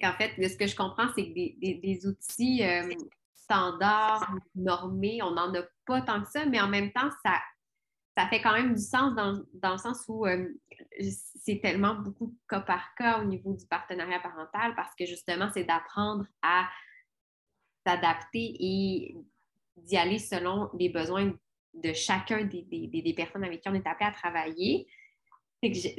En 0.04 0.12
fait, 0.14 0.32
ce 0.50 0.58
que 0.58 0.68
je 0.68 0.76
comprends, 0.76 1.08
c'est 1.16 1.30
que 1.30 1.34
des, 1.34 2.06
outils 2.06 2.62
standards, 3.34 4.30
normés, 4.56 5.22
on 5.22 5.32
n'en 5.32 5.54
a 5.54 5.64
pas 5.86 6.02
tant 6.02 6.22
que 6.22 6.30
ça, 6.30 6.46
mais 6.46 6.60
en 6.60 6.68
même 6.68 6.92
temps, 6.92 7.10
ça, 7.24 7.40
ça 8.18 8.28
fait 8.28 8.42
quand 8.42 8.54
même 8.54 8.74
du 8.74 8.82
sens 8.82 9.16
dans, 9.16 9.42
dans 9.54 9.74
le 9.74 9.78
sens 9.78 10.04
où 10.08 10.26
c'est 11.46 11.60
tellement 11.62 11.96
beaucoup 11.96 12.36
cas 12.50 12.62
par 12.62 12.96
cas 12.96 13.22
au 13.22 13.26
niveau 13.26 13.54
du 13.54 13.66
partenariat 13.68 14.20
parental 14.20 14.74
parce 14.76 14.94
que 14.96 15.06
justement, 15.06 15.50
c'est 15.54 15.64
d'apprendre 15.64 16.26
à 16.42 16.68
s'adapter 17.86 18.56
et 18.60 19.16
d'y 19.78 19.98
aller 19.98 20.18
selon 20.18 20.70
les 20.78 20.90
besoins 20.90 21.34
de 21.84 21.94
chacun 21.94 22.44
des, 22.44 23.14
personnes 23.16 23.44
avec 23.44 23.62
qui 23.62 23.70
on 23.70 23.74
est 23.74 23.88
appelé 23.88 24.08
à 24.08 24.12
travailler. 24.12 24.88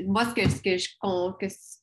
moi, 0.07 0.25
ce 0.25 0.35
que, 0.35 0.79
je, 0.79 0.89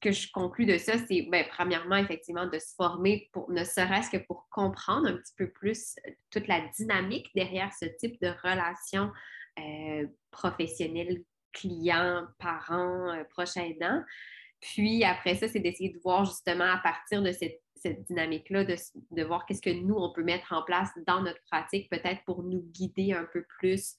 que, 0.01 0.31
conclus 0.31 0.65
de 0.65 0.77
ça, 0.77 0.93
c'est 0.97 1.23
ben, 1.31 1.45
premièrement, 1.49 1.97
effectivement, 1.97 2.47
de 2.47 2.59
se 2.59 2.73
former, 2.75 3.29
pour, 3.33 3.49
ne 3.51 3.63
serait-ce 3.63 4.09
que 4.09 4.23
pour 4.25 4.47
comprendre 4.49 5.07
un 5.07 5.17
petit 5.17 5.33
peu 5.37 5.49
plus 5.49 5.95
euh, 6.07 6.11
toute 6.31 6.47
la 6.47 6.61
dynamique 6.77 7.29
derrière 7.35 7.71
ce 7.73 7.85
type 7.85 8.19
de 8.21 8.33
relation 8.43 9.11
euh, 9.59 10.07
professionnelle 10.31 11.23
clients, 11.53 12.25
parents, 12.39 13.09
euh, 13.09 13.45
aidants. 13.55 14.03
Puis 14.63 15.03
après 15.03 15.35
ça, 15.35 15.47
c'est 15.49 15.59
d'essayer 15.59 15.89
de 15.89 15.99
voir 15.99 16.23
justement 16.23 16.71
à 16.71 16.77
partir 16.77 17.21
de 17.21 17.31
cette, 17.31 17.59
dynamique-là, 18.07 18.63
de, 18.63 19.23
voir 19.23 19.45
qu'est-ce 19.45 19.61
que 19.61 19.69
nous, 19.69 19.95
on 19.95 20.13
peut 20.13 20.23
mettre 20.23 20.53
en 20.53 20.63
place 20.63 20.89
dans 21.05 21.21
notre 21.21 21.41
pratique, 21.51 21.89
peut-être 21.89 22.23
pour 22.23 22.41
nous 22.41 22.61
guider 22.71 23.11
un 23.11 23.27
peu 23.33 23.43
plus, 23.59 23.95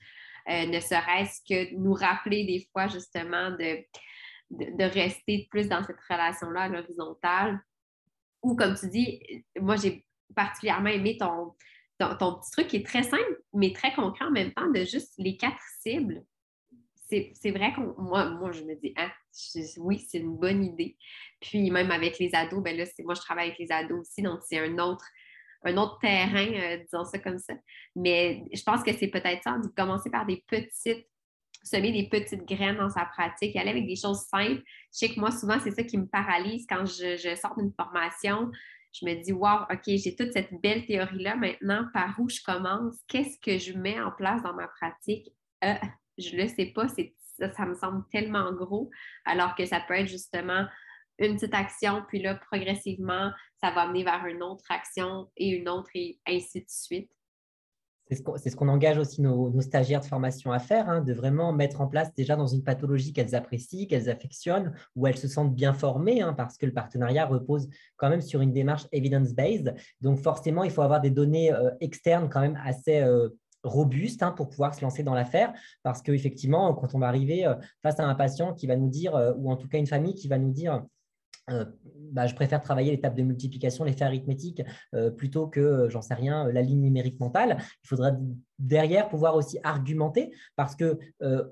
euh, 0.49 0.65
ne 0.65 0.81
serait-ce 0.81 1.43
que 1.47 1.75
nous 1.75 1.93
rappeler 1.93 2.47
des 2.47 2.67
fois 2.73 2.89
justement 2.89 3.51
de, 3.51 3.85
de, 4.51 4.85
rester 4.85 5.47
plus 5.51 5.69
dans 5.69 5.85
cette 5.85 6.01
relation-là 6.09 6.63
à 6.63 6.69
l'horizontale. 6.69 7.61
Ou 8.43 8.57
comme 8.57 8.75
tu 8.75 8.89
dis, 8.89 9.45
moi, 9.61 9.77
j'ai 9.77 10.07
particulièrement 10.35 10.89
aimé 10.89 11.19
ton, 11.19 11.53
ton, 11.99 12.37
petit 12.37 12.51
truc 12.53 12.69
qui 12.69 12.77
est 12.77 12.87
très 12.87 13.03
simple, 13.03 13.43
mais 13.53 13.75
très 13.75 13.93
concret 13.93 14.25
en 14.25 14.31
même 14.31 14.55
temps, 14.55 14.71
de 14.71 14.83
juste 14.85 15.13
les 15.19 15.37
quatre 15.37 15.61
cibles 15.81 16.25
c'est 17.09 17.51
vrai 17.51 17.73
que 17.73 17.81
moi, 18.01 18.31
moi, 18.31 18.51
je 18.53 18.63
me 18.63 18.75
dis, 18.75 18.93
ah, 18.97 19.13
oui, 19.79 19.99
c'est 19.99 20.19
une 20.19 20.37
bonne 20.37 20.65
idée. 20.65 20.97
Puis 21.41 21.71
même 21.71 21.91
avec 21.91 22.19
les 22.19 22.35
ados, 22.35 22.63
ben 22.63 22.77
là, 22.77 22.85
moi, 23.01 23.15
je 23.15 23.21
travaille 23.21 23.49
avec 23.49 23.59
les 23.59 23.71
ados 23.71 24.01
aussi, 24.01 24.23
donc 24.23 24.41
c'est 24.43 24.59
un 24.59 24.79
autre, 24.79 25.05
un 25.65 25.77
autre 25.77 25.99
terrain, 26.01 26.47
euh, 26.47 26.79
disons 26.79 27.05
ça 27.05 27.19
comme 27.19 27.39
ça. 27.39 27.55
Mais 27.95 28.45
je 28.53 28.63
pense 28.63 28.83
que 28.83 28.93
c'est 28.93 29.09
peut-être 29.09 29.43
ça, 29.43 29.59
de 29.59 29.69
commencer 29.69 30.11
par 30.11 30.27
des 30.27 30.45
petites, 30.47 31.07
semer 31.63 31.93
des 31.93 32.09
petites 32.09 32.47
graines 32.47 32.77
dans 32.77 32.91
sa 32.91 33.05
pratique, 33.07 33.57
aller 33.57 33.71
avec 33.71 33.87
des 33.87 33.97
choses 33.97 34.21
simples. 34.27 34.63
Je 34.93 34.99
sais 34.99 35.09
que 35.09 35.21
moi, 35.21 35.31
souvent, 35.31 35.59
c'est 35.61 35.71
ça 35.71 35.83
qui 35.83 35.99
me 35.99 36.07
paralyse 36.07 36.67
quand 36.69 36.85
je, 36.87 37.37
sors 37.41 37.57
d'une 37.57 37.73
formation. 37.73 38.51
Je 38.93 39.07
me 39.07 39.23
dis, 39.23 39.33
wow, 39.33 39.63
OK, 39.71 39.83
j'ai 39.87 40.15
toute 40.15 40.33
cette 40.33 40.53
belle 40.63 40.87
théorie-là. 40.87 41.37
Maintenant, 41.37 41.87
par 41.93 42.15
où 42.21 42.29
je 42.29 42.41
commence? 42.43 42.97
Qu'est-ce 43.09 43.39
que 43.41 43.59
je 43.59 43.77
mets 43.77 44.01
en 44.01 44.13
place 44.13 44.43
dans 44.43 44.55
ma 44.55 44.69
pratique? 44.69 45.33
Euh, 45.65 45.75
je 46.19 46.37
ne 46.37 46.43
le 46.43 46.49
sais 46.49 46.67
pas, 46.67 46.87
ça, 46.89 47.67
me 47.67 47.75
semble 47.75 48.05
tellement 48.11 48.53
gros, 48.53 48.91
alors 49.25 49.55
que 49.55 49.67
ça 49.67 49.81
peut 49.87 49.95
être 49.95 50.09
justement 50.09 50.67
une 51.19 51.37
petite 51.37 51.55
action, 51.55 52.03
puis 52.09 52.21
là, 52.23 52.35
progressivement, 52.35 53.31
ça 53.63 53.71
va 53.71 53.83
amener 53.83 54.05
vers 54.05 54.27
une 54.27 54.43
autre 54.43 54.65
action 54.69 55.31
et 55.37 55.49
une 55.49 55.69
autre, 55.69 55.91
et 55.95 56.19
ainsi 56.27 56.61
de 56.61 56.69
suite. 56.69 57.11
C'est 58.11 58.51
ce 58.51 58.57
qu'on 58.57 58.69
engage 58.69 58.99
aussi 58.99 59.23
nos, 59.23 59.61
stagiaires 59.63 60.01
de 60.01 60.05
formation 60.05 60.53
à 60.53 60.59
faire, 60.59 60.91
hein, 60.91 61.01
de 61.01 61.15
vraiment 61.15 61.55
mettre 61.55 61.81
en 61.81 61.87
place 61.87 62.13
déjà 62.15 62.37
dans 62.37 62.47
une 62.47 62.63
pathologie 62.63 63.15
qu'elles 63.15 63.35
apprécient, 63.35 63.87
qu'elles 63.87 64.11
affectionnent, 64.11 64.75
où 64.95 65.07
elles 65.07 65.17
se 65.17 65.27
sentent 65.27 65.55
bien 65.55 65.73
formées, 65.73 66.21
hein, 66.21 66.35
parce 66.35 66.59
que 66.59 66.67
le 66.67 66.73
partenariat 66.73 67.25
repose 67.25 67.67
quand 67.97 68.11
même 68.11 68.21
sur 68.21 68.43
une 68.43 68.53
démarche 68.53 68.87
evidence-based. 68.93 69.75
Donc 70.03 70.19
forcément, 70.19 70.65
il 70.65 70.71
faut 70.71 70.83
avoir 70.83 71.01
des 71.01 71.11
données 71.11 71.51
euh, 71.51 71.71
externes 71.81 72.29
quand 72.29 72.43
même 72.43 72.61
assez 72.63 73.01
euh, 73.01 73.31
robuste 73.65 74.23
hein, 74.23 74.31
pour 74.31 74.49
pouvoir 74.49 74.75
se 74.75 74.83
lancer 74.83 75.03
dans 75.03 75.15
l'affaire. 75.15 75.53
Parce 75.83 76.03
qu'effectivement, 76.03 76.75
quand 76.75 76.95
on 76.95 76.99
va 76.99 77.09
arriver 77.09 77.47
euh, 77.47 77.55
face 77.83 77.99
à 77.99 78.07
un 78.07 78.15
patient 78.15 78.55
qui 78.55 78.67
va 78.67 78.77
nous 78.77 78.89
dire, 78.89 79.17
euh, 79.17 79.33
ou 79.37 79.51
en 79.51 79.57
tout 79.57 79.69
cas 79.69 79.79
une 79.79 79.87
famille 79.87 80.15
qui 80.15 80.29
va 80.29 80.39
nous 80.39 80.53
dire, 80.53 80.85
euh, 81.51 81.65
bah, 82.13 82.27
je 82.27 82.35
préfère 82.35 82.61
travailler 82.61 82.91
l'étape 82.91 83.15
de 83.15 83.23
multiplication, 83.23 83.85
l'effet 83.85 84.05
arithmétique, 84.05 84.63
plutôt 85.17 85.47
que, 85.47 85.89
j'en 85.91 86.01
sais 86.01 86.15
rien, 86.15 86.49
la 86.51 86.63
ligne 86.63 86.81
numérique 86.81 87.21
mentale. 87.21 87.59
Il 87.83 87.89
faudra 87.89 88.13
derrière 88.59 89.09
pouvoir 89.09 89.35
aussi 89.35 89.59
argumenter 89.63 90.33
parce 90.57 90.75
que 90.75 90.99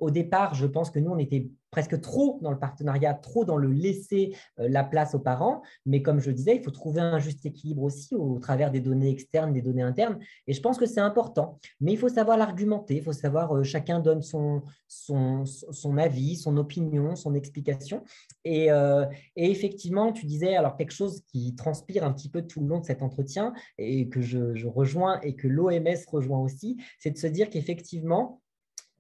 au 0.01 0.11
départ, 0.11 0.55
je 0.55 0.67
pense 0.67 0.91
que 0.91 0.99
nous, 0.99 1.11
on 1.11 1.19
était 1.19 1.51
presque 1.73 2.01
trop 2.03 2.39
dans 2.43 2.51
le 2.51 2.59
partenariat, 2.59 3.14
trop 3.14 3.45
dans 3.45 3.57
le 3.57 3.73
laisser 3.73 4.37
euh, 4.61 4.68
la 4.68 4.85
place 4.85 5.14
aux 5.14 5.18
parents. 5.18 5.62
Mais 5.87 6.03
comme 6.03 6.20
je 6.20 6.29
le 6.29 6.35
disais, 6.35 6.55
il 6.55 6.62
faut 6.62 6.70
trouver 6.70 7.01
un 7.01 7.18
juste 7.18 7.45
équilibre 7.47 7.83
aussi 7.83 8.14
au, 8.14 8.39
travers 8.39 8.70
des 8.70 8.81
données 8.81 9.09
externes, 9.09 9.55
des 9.55 9.62
données 9.62 9.83
internes. 9.83 10.18
Et 10.47 10.53
je 10.53 10.61
pense 10.61 10.79
que 10.79 10.85
c'est 10.85 11.01
important. 11.01 11.59
Mais 11.81 11.93
il 11.93 11.99
faut 11.99 12.11
savoir 12.11 12.37
l'argumenter, 12.37 12.97
il 12.97 13.03
faut 13.03 13.14
savoir, 13.14 13.57
euh, 13.57 13.62
chacun 13.64 14.01
donne 14.01 14.20
son, 14.20 14.62
son, 14.87 15.97
avis, 15.97 16.37
son 16.37 16.59
opinion, 16.59 17.16
son 17.16 17.35
explication. 17.35 18.05
Et, 18.45 18.70
euh, 18.70 19.07
et, 19.37 19.51
effectivement, 19.51 20.12
tu 20.12 20.27
disais 20.27 20.55
alors 20.55 20.77
quelque 20.77 20.93
chose 20.93 21.23
qui 21.27 21.55
transpire 21.55 22.05
un 22.05 22.12
petit 22.12 22.29
peu 22.29 22.43
tout 22.43 22.61
le 22.61 22.66
long 22.66 22.81
de 22.81 22.85
cet 22.85 23.03
entretien 23.03 23.55
et 23.79 24.11
que 24.11 24.20
je 24.20 24.66
rejoins 24.66 25.20
et 25.20 25.35
que 25.35 25.49
l'OMS 25.49 25.89
rejoint 26.09 26.41
aussi, 26.41 26.77
c'est 26.99 27.12
de 27.12 27.18
se 27.18 27.27
dire 27.27 27.49
qu'effectivement, 27.49 28.41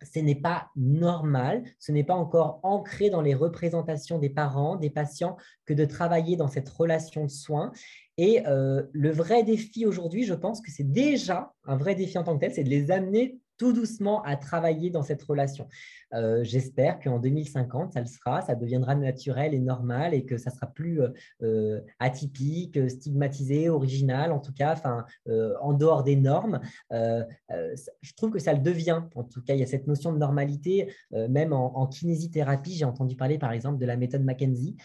ce 0.04 0.18
n'est 0.18 0.40
pas 0.40 0.68
normal, 0.76 1.64
ce 1.78 1.92
n'est 1.92 2.04
pas 2.04 2.14
encore 2.14 2.60
ancré 2.62 3.10
dans 3.10 3.22
les 3.22 3.34
représentations 3.34 4.18
des 4.18 4.30
parents, 4.30 4.76
des 4.76 4.90
patients, 4.90 5.36
que 5.66 5.74
de 5.74 5.84
travailler 5.84 6.36
dans 6.36 6.48
cette 6.48 6.68
relation 6.68 7.24
de 7.24 7.30
soins. 7.30 7.72
Et 8.18 8.46
euh, 8.46 8.82
le 8.92 9.10
vrai 9.10 9.42
défi 9.42 9.86
aujourd'hui, 9.86 10.24
je 10.24 10.34
pense 10.34 10.60
que 10.60 10.70
c'est 10.70 10.90
déjà 10.90 11.52
un 11.64 11.76
vrai 11.76 11.94
défi 11.94 12.18
en 12.18 12.24
tant 12.24 12.34
que 12.34 12.40
tel, 12.40 12.52
c'est 12.52 12.64
de 12.64 12.70
les 12.70 12.90
amener 12.90 13.38
tout 13.62 13.72
doucement 13.72 14.24
à 14.24 14.34
travailler 14.34 14.90
dans 14.90 15.04
cette 15.04 15.22
relation. 15.22 15.68
Euh, 16.14 16.42
j'espère 16.42 16.98
qu'en 16.98 17.20
2050, 17.20 17.92
ça 17.92 18.00
le 18.00 18.06
sera, 18.06 18.42
ça 18.42 18.56
deviendra 18.56 18.96
naturel 18.96 19.54
et 19.54 19.60
normal 19.60 20.14
et 20.14 20.24
que 20.24 20.36
ça 20.36 20.50
sera 20.50 20.66
plus 20.66 21.00
euh, 21.00 21.10
euh, 21.42 21.80
atypique, 22.00 22.90
stigmatisé, 22.90 23.68
original, 23.68 24.32
en 24.32 24.40
tout 24.40 24.52
cas, 24.52 24.72
enfin, 24.72 25.04
en 25.60 25.74
dehors 25.74 26.02
des 26.02 26.16
normes. 26.16 26.58
je 26.90 28.14
trouve 28.16 28.30
que 28.30 28.40
ça 28.40 28.52
le 28.52 28.58
devient. 28.58 29.02
En 29.14 29.22
tout 29.22 29.42
cas, 29.42 29.54
il 29.54 29.60
y 29.60 29.62
a 29.62 29.66
cette 29.66 29.86
notion 29.86 30.12
de 30.12 30.18
normalité, 30.18 30.92
même 31.12 31.52
en, 31.52 31.86
kinésithérapie. 31.86 32.74
J'ai 32.74 32.84
entendu 32.84 33.14
parler, 33.14 33.38
par 33.38 33.52
exemple, 33.52 33.78
de 33.78 33.86
la 33.86 33.96
méthode 33.96 34.24
Mackenzie 34.24 34.76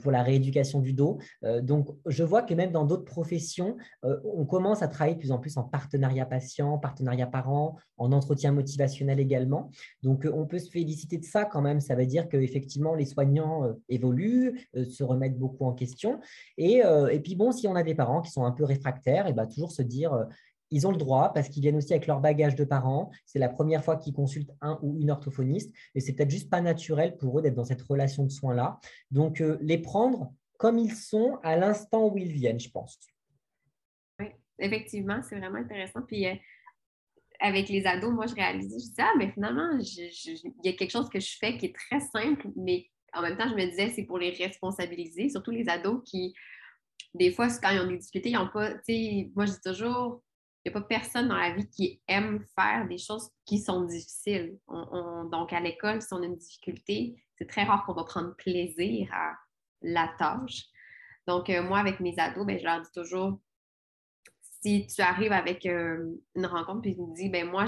pour 0.00 0.10
la 0.10 0.22
rééducation 0.22 0.80
du 0.80 0.92
dos. 0.92 1.18
donc, 1.62 1.88
je 2.06 2.24
vois 2.24 2.42
que 2.42 2.54
même 2.54 2.72
dans 2.72 2.84
d'autres 2.84 3.04
professions, 3.04 3.76
on 4.02 4.44
commence 4.44 4.82
à 4.82 4.88
travailler 4.88 5.14
de 5.14 5.20
plus 5.20 5.32
en 5.32 5.38
plus 5.38 5.56
en 5.56 5.62
partenariat 5.62 6.26
patient, 6.26 6.78
partenariat 6.78 7.26
parent, 7.26 7.76
en 7.96 8.12
entretien 8.24 8.52
motivationnel 8.52 9.20
également. 9.20 9.70
Donc, 10.02 10.26
on 10.32 10.46
peut 10.46 10.58
se 10.58 10.70
féliciter 10.70 11.18
de 11.18 11.24
ça 11.24 11.44
quand 11.44 11.60
même. 11.60 11.80
Ça 11.80 11.94
veut 11.94 12.06
dire 12.06 12.28
qu'effectivement, 12.28 12.94
les 12.94 13.04
soignants 13.04 13.64
euh, 13.64 13.72
évoluent, 13.88 14.68
euh, 14.76 14.84
se 14.84 15.04
remettent 15.04 15.38
beaucoup 15.38 15.66
en 15.66 15.72
question. 15.72 16.20
Et, 16.56 16.84
euh, 16.84 17.18
puis 17.22 17.36
bon, 17.36 17.52
si 17.52 17.68
on 17.68 17.74
a 17.74 17.82
des 17.82 17.94
parents 17.94 18.22
qui 18.22 18.30
sont 18.30 18.44
un 18.44 18.52
peu 18.52 18.64
réfractaires, 18.64 19.26
et 19.26 19.34
ben, 19.34 19.46
toujours 19.46 19.72
se 19.72 19.82
dire, 19.82 20.26
ils 20.70 20.86
ont 20.86 20.90
le 20.90 20.96
droit 20.96 21.32
parce 21.32 21.48
qu'ils 21.48 21.62
viennent 21.62 21.76
aussi 21.76 21.92
avec 21.92 22.06
leur 22.06 22.20
bagage 22.20 22.54
de 22.56 22.64
parents. 22.64 23.10
C'est 23.26 23.38
la 23.38 23.50
première 23.50 23.84
fois 23.84 23.96
qu'ils 23.96 24.14
consultent 24.14 24.50
un 24.62 24.78
ou 24.82 24.98
une 25.00 25.10
orthophoniste 25.10 25.72
et 25.94 26.00
c'est 26.00 26.14
peut-être 26.14 26.30
juste 26.30 26.50
pas 26.50 26.60
naturel 26.60 27.16
pour 27.16 27.38
eux 27.38 27.42
d'être 27.42 27.54
dans 27.54 27.64
cette 27.64 27.82
relation 27.82 28.24
de 28.24 28.30
soins-là. 28.30 28.78
Donc, 29.10 29.42
les 29.60 29.78
prendre 29.78 30.32
comme 30.56 30.78
ils 30.78 30.94
sont 30.94 31.38
à 31.42 31.56
l'instant 31.56 32.08
où 32.08 32.16
ils 32.16 32.32
viennent, 32.32 32.60
je 32.60 32.70
pense. 32.70 32.98
Oui, 34.18 34.28
effectivement, 34.58 35.20
c'est 35.22 35.38
vraiment 35.38 35.58
intéressant. 35.58 36.00
Puis, 36.06 36.26
avec 37.44 37.68
les 37.68 37.86
ados, 37.86 38.10
moi, 38.10 38.26
je 38.26 38.34
réalisais, 38.34 38.78
je 38.78 38.88
disais, 38.88 39.02
ah, 39.02 39.12
mais 39.18 39.30
finalement, 39.30 39.78
il 39.78 40.52
y 40.64 40.68
a 40.68 40.72
quelque 40.72 40.90
chose 40.90 41.10
que 41.10 41.20
je 41.20 41.36
fais 41.38 41.58
qui 41.58 41.66
est 41.66 41.74
très 41.74 42.00
simple, 42.00 42.48
mais 42.56 42.90
en 43.12 43.20
même 43.20 43.36
temps, 43.36 43.48
je 43.50 43.54
me 43.54 43.66
disais, 43.66 43.90
c'est 43.90 44.04
pour 44.04 44.18
les 44.18 44.30
responsabiliser, 44.30 45.28
surtout 45.28 45.50
les 45.50 45.68
ados 45.68 46.02
qui, 46.06 46.34
des 47.12 47.30
fois, 47.30 47.48
quand 47.62 47.70
ils 47.70 47.80
ont 47.80 47.86
des 47.86 47.98
difficultés, 47.98 48.30
ils 48.30 48.36
n'ont 48.36 48.48
pas, 48.48 48.72
tu 48.72 48.80
sais, 48.86 49.30
moi, 49.36 49.44
je 49.44 49.52
dis 49.52 49.60
toujours, 49.62 50.22
il 50.64 50.72
n'y 50.72 50.76
a 50.76 50.80
pas 50.80 50.86
personne 50.86 51.28
dans 51.28 51.36
la 51.36 51.52
vie 51.52 51.68
qui 51.68 52.00
aime 52.08 52.42
faire 52.58 52.88
des 52.88 52.96
choses 52.96 53.28
qui 53.44 53.58
sont 53.58 53.82
difficiles. 53.82 54.58
donc, 55.30 55.52
à 55.52 55.60
l'école, 55.60 56.00
si 56.00 56.08
on 56.12 56.22
a 56.22 56.24
une 56.24 56.38
difficulté, 56.38 57.22
c'est 57.36 57.46
très 57.46 57.64
rare 57.64 57.84
qu'on 57.84 57.92
va 57.92 58.04
prendre 58.04 58.34
plaisir 58.36 59.10
à 59.12 59.34
la 59.82 60.08
tâche. 60.18 60.64
Donc, 61.26 61.50
euh, 61.50 61.62
moi, 61.62 61.78
avec 61.78 62.00
mes 62.00 62.18
ados, 62.18 62.46
ben, 62.46 62.58
je 62.58 62.64
leur 62.64 62.80
dis 62.80 62.92
toujours, 62.94 63.38
si 64.64 64.86
tu 64.86 65.02
arrives 65.02 65.32
avec 65.32 65.66
euh, 65.66 66.16
une 66.34 66.46
rencontre 66.46 66.80
puis 66.80 66.94
tu 66.94 67.02
me 67.02 67.14
dis, 67.14 67.28
ben 67.28 67.46
moi, 67.46 67.66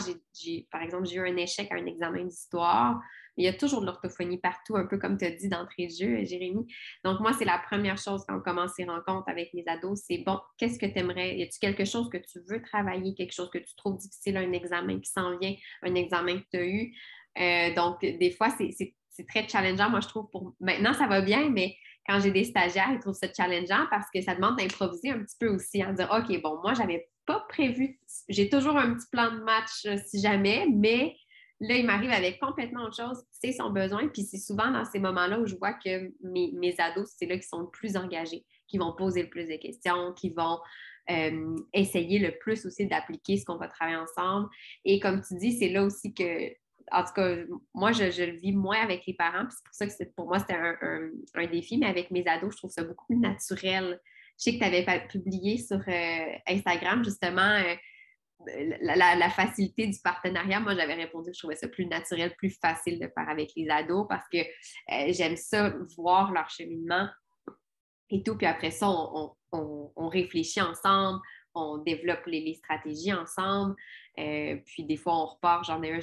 par 0.70 0.80
exemple, 0.80 1.06
j'ai 1.06 1.16
eu 1.16 1.28
un 1.28 1.36
échec 1.36 1.70
à 1.70 1.74
un 1.74 1.84
examen 1.84 2.24
d'histoire, 2.24 2.98
il 3.36 3.44
y 3.44 3.48
a 3.48 3.52
toujours 3.52 3.82
de 3.82 3.86
l'orthophonie 3.86 4.38
partout, 4.38 4.76
un 4.76 4.86
peu 4.86 4.96
comme 4.96 5.18
tu 5.18 5.26
as 5.26 5.30
dit 5.30 5.50
d'entrée 5.50 5.88
de 5.88 5.92
jeu, 5.92 6.24
Jérémy. 6.24 6.66
Donc, 7.04 7.20
moi, 7.20 7.34
c'est 7.34 7.44
la 7.44 7.58
première 7.58 7.98
chose 7.98 8.24
quand 8.26 8.38
on 8.38 8.40
commence 8.40 8.72
ces 8.76 8.84
rencontres 8.84 9.28
avec 9.28 9.50
les 9.52 9.64
ados, 9.66 10.00
c'est 10.06 10.22
bon, 10.24 10.40
qu'est-ce 10.56 10.78
que 10.78 10.86
tu 10.86 10.98
aimerais? 10.98 11.36
Y 11.36 11.42
a-t-il 11.42 11.60
quelque 11.60 11.84
chose 11.84 12.08
que 12.08 12.16
tu 12.16 12.40
veux 12.48 12.62
travailler, 12.62 13.14
quelque 13.14 13.34
chose 13.34 13.50
que 13.50 13.58
tu 13.58 13.76
trouves 13.76 13.98
difficile, 13.98 14.38
un 14.38 14.52
examen 14.52 14.98
qui 14.98 15.10
s'en 15.10 15.36
vient, 15.36 15.54
un 15.82 15.94
examen 15.94 16.38
que 16.38 16.46
tu 16.50 16.56
as 16.56 16.66
eu? 16.66 16.94
Euh, 17.38 17.74
donc, 17.74 18.00
des 18.00 18.30
fois, 18.30 18.48
c'est 18.48 19.26
très 19.28 19.46
challengeant, 19.46 19.90
moi, 19.90 20.00
je 20.00 20.08
trouve. 20.08 20.30
Pour... 20.30 20.54
Maintenant, 20.60 20.94
ça 20.94 21.06
va 21.06 21.20
bien, 21.20 21.50
mais 21.50 21.76
quand 22.08 22.20
j'ai 22.20 22.30
des 22.30 22.44
stagiaires, 22.44 22.90
ils 22.92 23.00
trouvent 23.00 23.14
ça 23.14 23.28
challengeant 23.32 23.86
parce 23.90 24.06
que 24.14 24.20
ça 24.20 24.34
demande 24.34 24.56
d'improviser 24.56 25.10
un 25.10 25.22
petit 25.22 25.36
peu 25.38 25.48
aussi, 25.48 25.84
en 25.84 25.92
dire 25.92 26.08
OK, 26.10 26.40
bon, 26.42 26.60
moi, 26.62 26.74
j'avais 26.74 27.08
pas 27.26 27.44
prévu, 27.48 27.98
j'ai 28.28 28.48
toujours 28.48 28.76
un 28.76 28.94
petit 28.94 29.08
plan 29.10 29.32
de 29.32 29.40
match 29.40 29.84
euh, 29.86 29.96
si 30.06 30.20
jamais, 30.20 30.66
mais 30.72 31.16
là, 31.60 31.76
il 31.76 31.86
m'arrive 31.86 32.10
avec 32.10 32.38
complètement 32.40 32.84
autre 32.84 32.96
chose, 32.96 33.22
c'est 33.32 33.52
son 33.52 33.70
besoin. 33.70 34.08
Puis 34.08 34.22
c'est 34.22 34.38
souvent 34.38 34.70
dans 34.70 34.84
ces 34.84 34.98
moments-là 34.98 35.40
où 35.40 35.46
je 35.46 35.56
vois 35.56 35.72
que 35.72 36.12
mes, 36.22 36.52
mes 36.52 36.74
ados, 36.78 37.12
c'est 37.16 37.26
là 37.26 37.36
qui 37.36 37.46
sont 37.46 37.60
le 37.60 37.70
plus 37.70 37.96
engagés, 37.96 38.44
qui 38.68 38.78
vont 38.78 38.94
poser 38.94 39.22
le 39.22 39.30
plus 39.30 39.48
de 39.48 39.56
questions, 39.56 40.12
qui 40.14 40.30
vont 40.30 40.58
euh, 41.10 41.56
essayer 41.72 42.18
le 42.18 42.36
plus 42.38 42.66
aussi 42.66 42.86
d'appliquer 42.86 43.36
ce 43.36 43.44
qu'on 43.44 43.56
va 43.56 43.68
travailler 43.68 43.96
ensemble. 43.96 44.48
Et 44.84 45.00
comme 45.00 45.22
tu 45.22 45.36
dis, 45.36 45.58
c'est 45.58 45.68
là 45.68 45.84
aussi 45.84 46.12
que 46.14 46.50
en 46.92 47.04
tout 47.04 47.12
cas, 47.14 47.36
moi, 47.74 47.92
je, 47.92 48.04
le 48.04 48.36
vis 48.38 48.52
moins 48.52 48.80
avec 48.80 49.06
les 49.06 49.14
parents. 49.14 49.46
C'est 49.50 49.64
pour 49.64 49.74
ça 49.74 50.04
que 50.04 50.10
pour 50.14 50.26
moi, 50.26 50.38
c'était 50.38 50.54
un, 50.54 51.46
défi, 51.46 51.78
mais 51.78 51.86
avec 51.86 52.10
mes 52.10 52.26
ados, 52.26 52.52
je 52.52 52.58
trouve 52.58 52.70
ça 52.70 52.84
beaucoup 52.84 53.06
plus 53.06 53.18
naturel. 53.18 54.00
Je 54.38 54.44
sais 54.44 54.52
que 54.54 54.58
tu 54.58 54.64
avais 54.64 55.06
publié 55.08 55.58
sur 55.58 55.78
euh, 55.78 56.38
Instagram, 56.46 57.02
justement, 57.02 57.58
euh, 57.58 57.74
la, 58.80 59.30
facilité 59.30 59.86
du 59.86 59.98
partenariat. 60.02 60.60
Moi, 60.60 60.76
j'avais 60.76 60.94
répondu 60.94 61.30
que 61.30 61.34
je 61.34 61.40
trouvais 61.40 61.56
ça 61.56 61.68
plus 61.68 61.86
naturel, 61.86 62.34
plus 62.36 62.50
facile 62.50 63.00
de 63.00 63.08
faire 63.08 63.28
avec 63.28 63.50
les 63.56 63.68
ados 63.68 64.06
parce 64.08 64.28
que 64.28 64.38
euh, 64.38 65.12
j'aime 65.12 65.36
ça, 65.36 65.74
voir 65.96 66.32
leur 66.32 66.48
cheminement 66.50 67.08
et 68.10 68.22
tout. 68.22 68.36
Puis 68.36 68.46
après 68.46 68.70
ça, 68.70 68.88
on, 68.88 70.08
réfléchit 70.08 70.60
ensemble, 70.60 71.20
on 71.54 71.78
développe 71.78 72.26
les, 72.26 72.54
stratégies 72.54 73.12
ensemble. 73.12 73.74
puis 74.14 74.84
des 74.84 74.96
fois, 74.96 75.16
on 75.16 75.26
repart. 75.26 75.64
J'en 75.64 75.82
ai 75.82 75.92
un, 75.92 76.00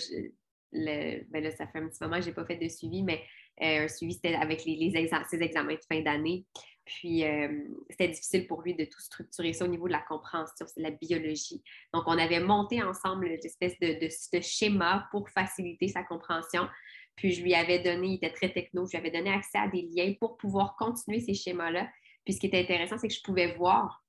ben 0.73 1.43
là, 1.43 1.51
ça 1.51 1.67
fait 1.67 1.79
un 1.79 1.87
petit 1.87 2.01
moment 2.01 2.17
que 2.17 2.23
je 2.23 2.29
n'ai 2.29 2.33
pas 2.33 2.45
fait 2.45 2.57
de 2.57 2.67
suivi, 2.67 3.03
mais 3.03 3.21
euh, 3.61 3.85
un 3.85 3.87
suivi, 3.87 4.13
c'était 4.13 4.35
avec 4.35 4.65
les, 4.65 4.91
ses 5.29 5.41
examens 5.41 5.73
de 5.73 5.79
fin 5.87 6.01
d'année. 6.01 6.45
Puis, 6.85 7.23
euh, 7.23 7.47
c'était 7.89 8.09
difficile 8.09 8.45
pour 8.47 8.61
lui 8.61 8.75
de 8.75 8.83
tout 8.83 8.99
structurer 8.99 9.53
ça 9.53 9.63
au 9.63 9.69
niveau 9.69 9.87
de 9.87 9.93
la 9.93 10.01
compréhension, 10.01 10.65
c'est 10.67 10.81
la 10.81 10.91
biologie. 10.91 11.63
Donc, 11.93 12.03
on 12.07 12.17
avait 12.17 12.41
monté 12.41 12.83
ensemble 12.83 13.27
l'espèce 13.27 13.79
de, 13.79 13.99
de, 14.03 14.41
schéma 14.41 15.07
pour 15.11 15.29
faciliter 15.29 15.87
sa 15.87 16.03
compréhension. 16.03 16.67
Puis, 17.15 17.31
je 17.31 17.41
lui 17.41 17.53
avais 17.53 17.79
donné, 17.79 18.07
il 18.07 18.15
était 18.15 18.31
très 18.31 18.51
techno, 18.51 18.85
je 18.85 18.91
lui 18.91 18.97
avais 18.97 19.11
donné 19.11 19.31
accès 19.31 19.59
à 19.59 19.67
des 19.67 19.83
liens 19.83 20.13
pour 20.19 20.35
pouvoir 20.35 20.75
continuer 20.75 21.21
ces 21.21 21.33
schémas-là. 21.33 21.87
Puis, 22.25 22.33
ce 22.33 22.39
qui 22.39 22.47
était 22.47 22.59
intéressant, 22.59 22.97
c'est 22.97 23.07
que 23.07 23.13
je 23.13 23.23
pouvais 23.23 23.55
voir 23.55 24.02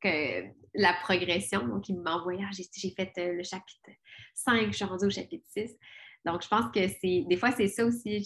que 0.00 0.44
la 0.74 0.92
progression. 1.02 1.66
Donc, 1.66 1.88
il 1.88 2.00
m'envoyait, 2.00 2.44
ah, 2.44 2.50
j'ai 2.52 2.90
fait 2.90 3.12
euh, 3.18 3.34
le 3.34 3.42
chapitre 3.42 3.90
5, 4.34 4.66
je 4.66 4.76
suis 4.76 4.84
rendue 4.84 5.06
au 5.06 5.10
chapitre 5.10 5.44
6. 5.48 5.74
Donc, 6.24 6.42
je 6.42 6.48
pense 6.48 6.70
que 6.72 6.86
c'est, 7.00 7.24
des 7.28 7.36
fois, 7.36 7.52
c'est 7.52 7.68
ça 7.68 7.84
aussi, 7.84 8.24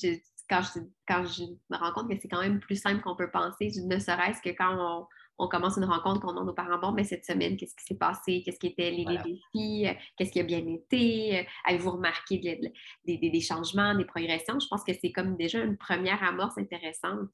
quand, 0.48 0.62
je, 0.62 0.80
quand 1.06 1.24
je 1.24 1.44
me 1.70 1.76
rends 1.76 1.92
compte 1.92 2.10
que 2.10 2.18
c'est 2.20 2.28
quand 2.28 2.40
même 2.40 2.60
plus 2.60 2.80
simple 2.80 3.02
qu'on 3.02 3.14
peut 3.14 3.30
penser, 3.30 3.70
ne 3.84 3.98
serait-ce 3.98 4.40
que 4.42 4.50
quand 4.56 5.06
on, 5.38 5.48
commence 5.48 5.76
une 5.76 5.84
rencontre, 5.84 6.20
qu'on 6.20 6.36
a 6.36 6.44
nos 6.44 6.52
parents, 6.52 6.78
bon, 6.78 6.92
mais 6.92 7.04
cette 7.04 7.24
semaine, 7.24 7.56
qu'est-ce 7.56 7.74
qui 7.74 7.84
s'est 7.84 7.98
passé, 7.98 8.42
qu'est-ce 8.44 8.58
qui 8.58 8.66
étaient 8.66 8.90
les, 8.90 9.04
défis, 9.04 9.86
euh, 9.86 9.94
qu'est-ce 10.16 10.32
qui 10.32 10.40
a 10.40 10.42
bien 10.42 10.66
été, 10.66 11.38
euh, 11.38 11.42
avez-vous 11.66 11.92
remarqué 11.92 12.38
des, 13.06 13.40
changements, 13.40 13.94
des 13.94 14.04
progressions? 14.04 14.60
Je 14.60 14.66
pense 14.68 14.84
que 14.84 14.92
c'est 15.00 15.12
comme 15.12 15.36
déjà 15.36 15.60
une 15.60 15.78
première 15.78 16.22
amorce 16.22 16.58
intéressante. 16.58 17.30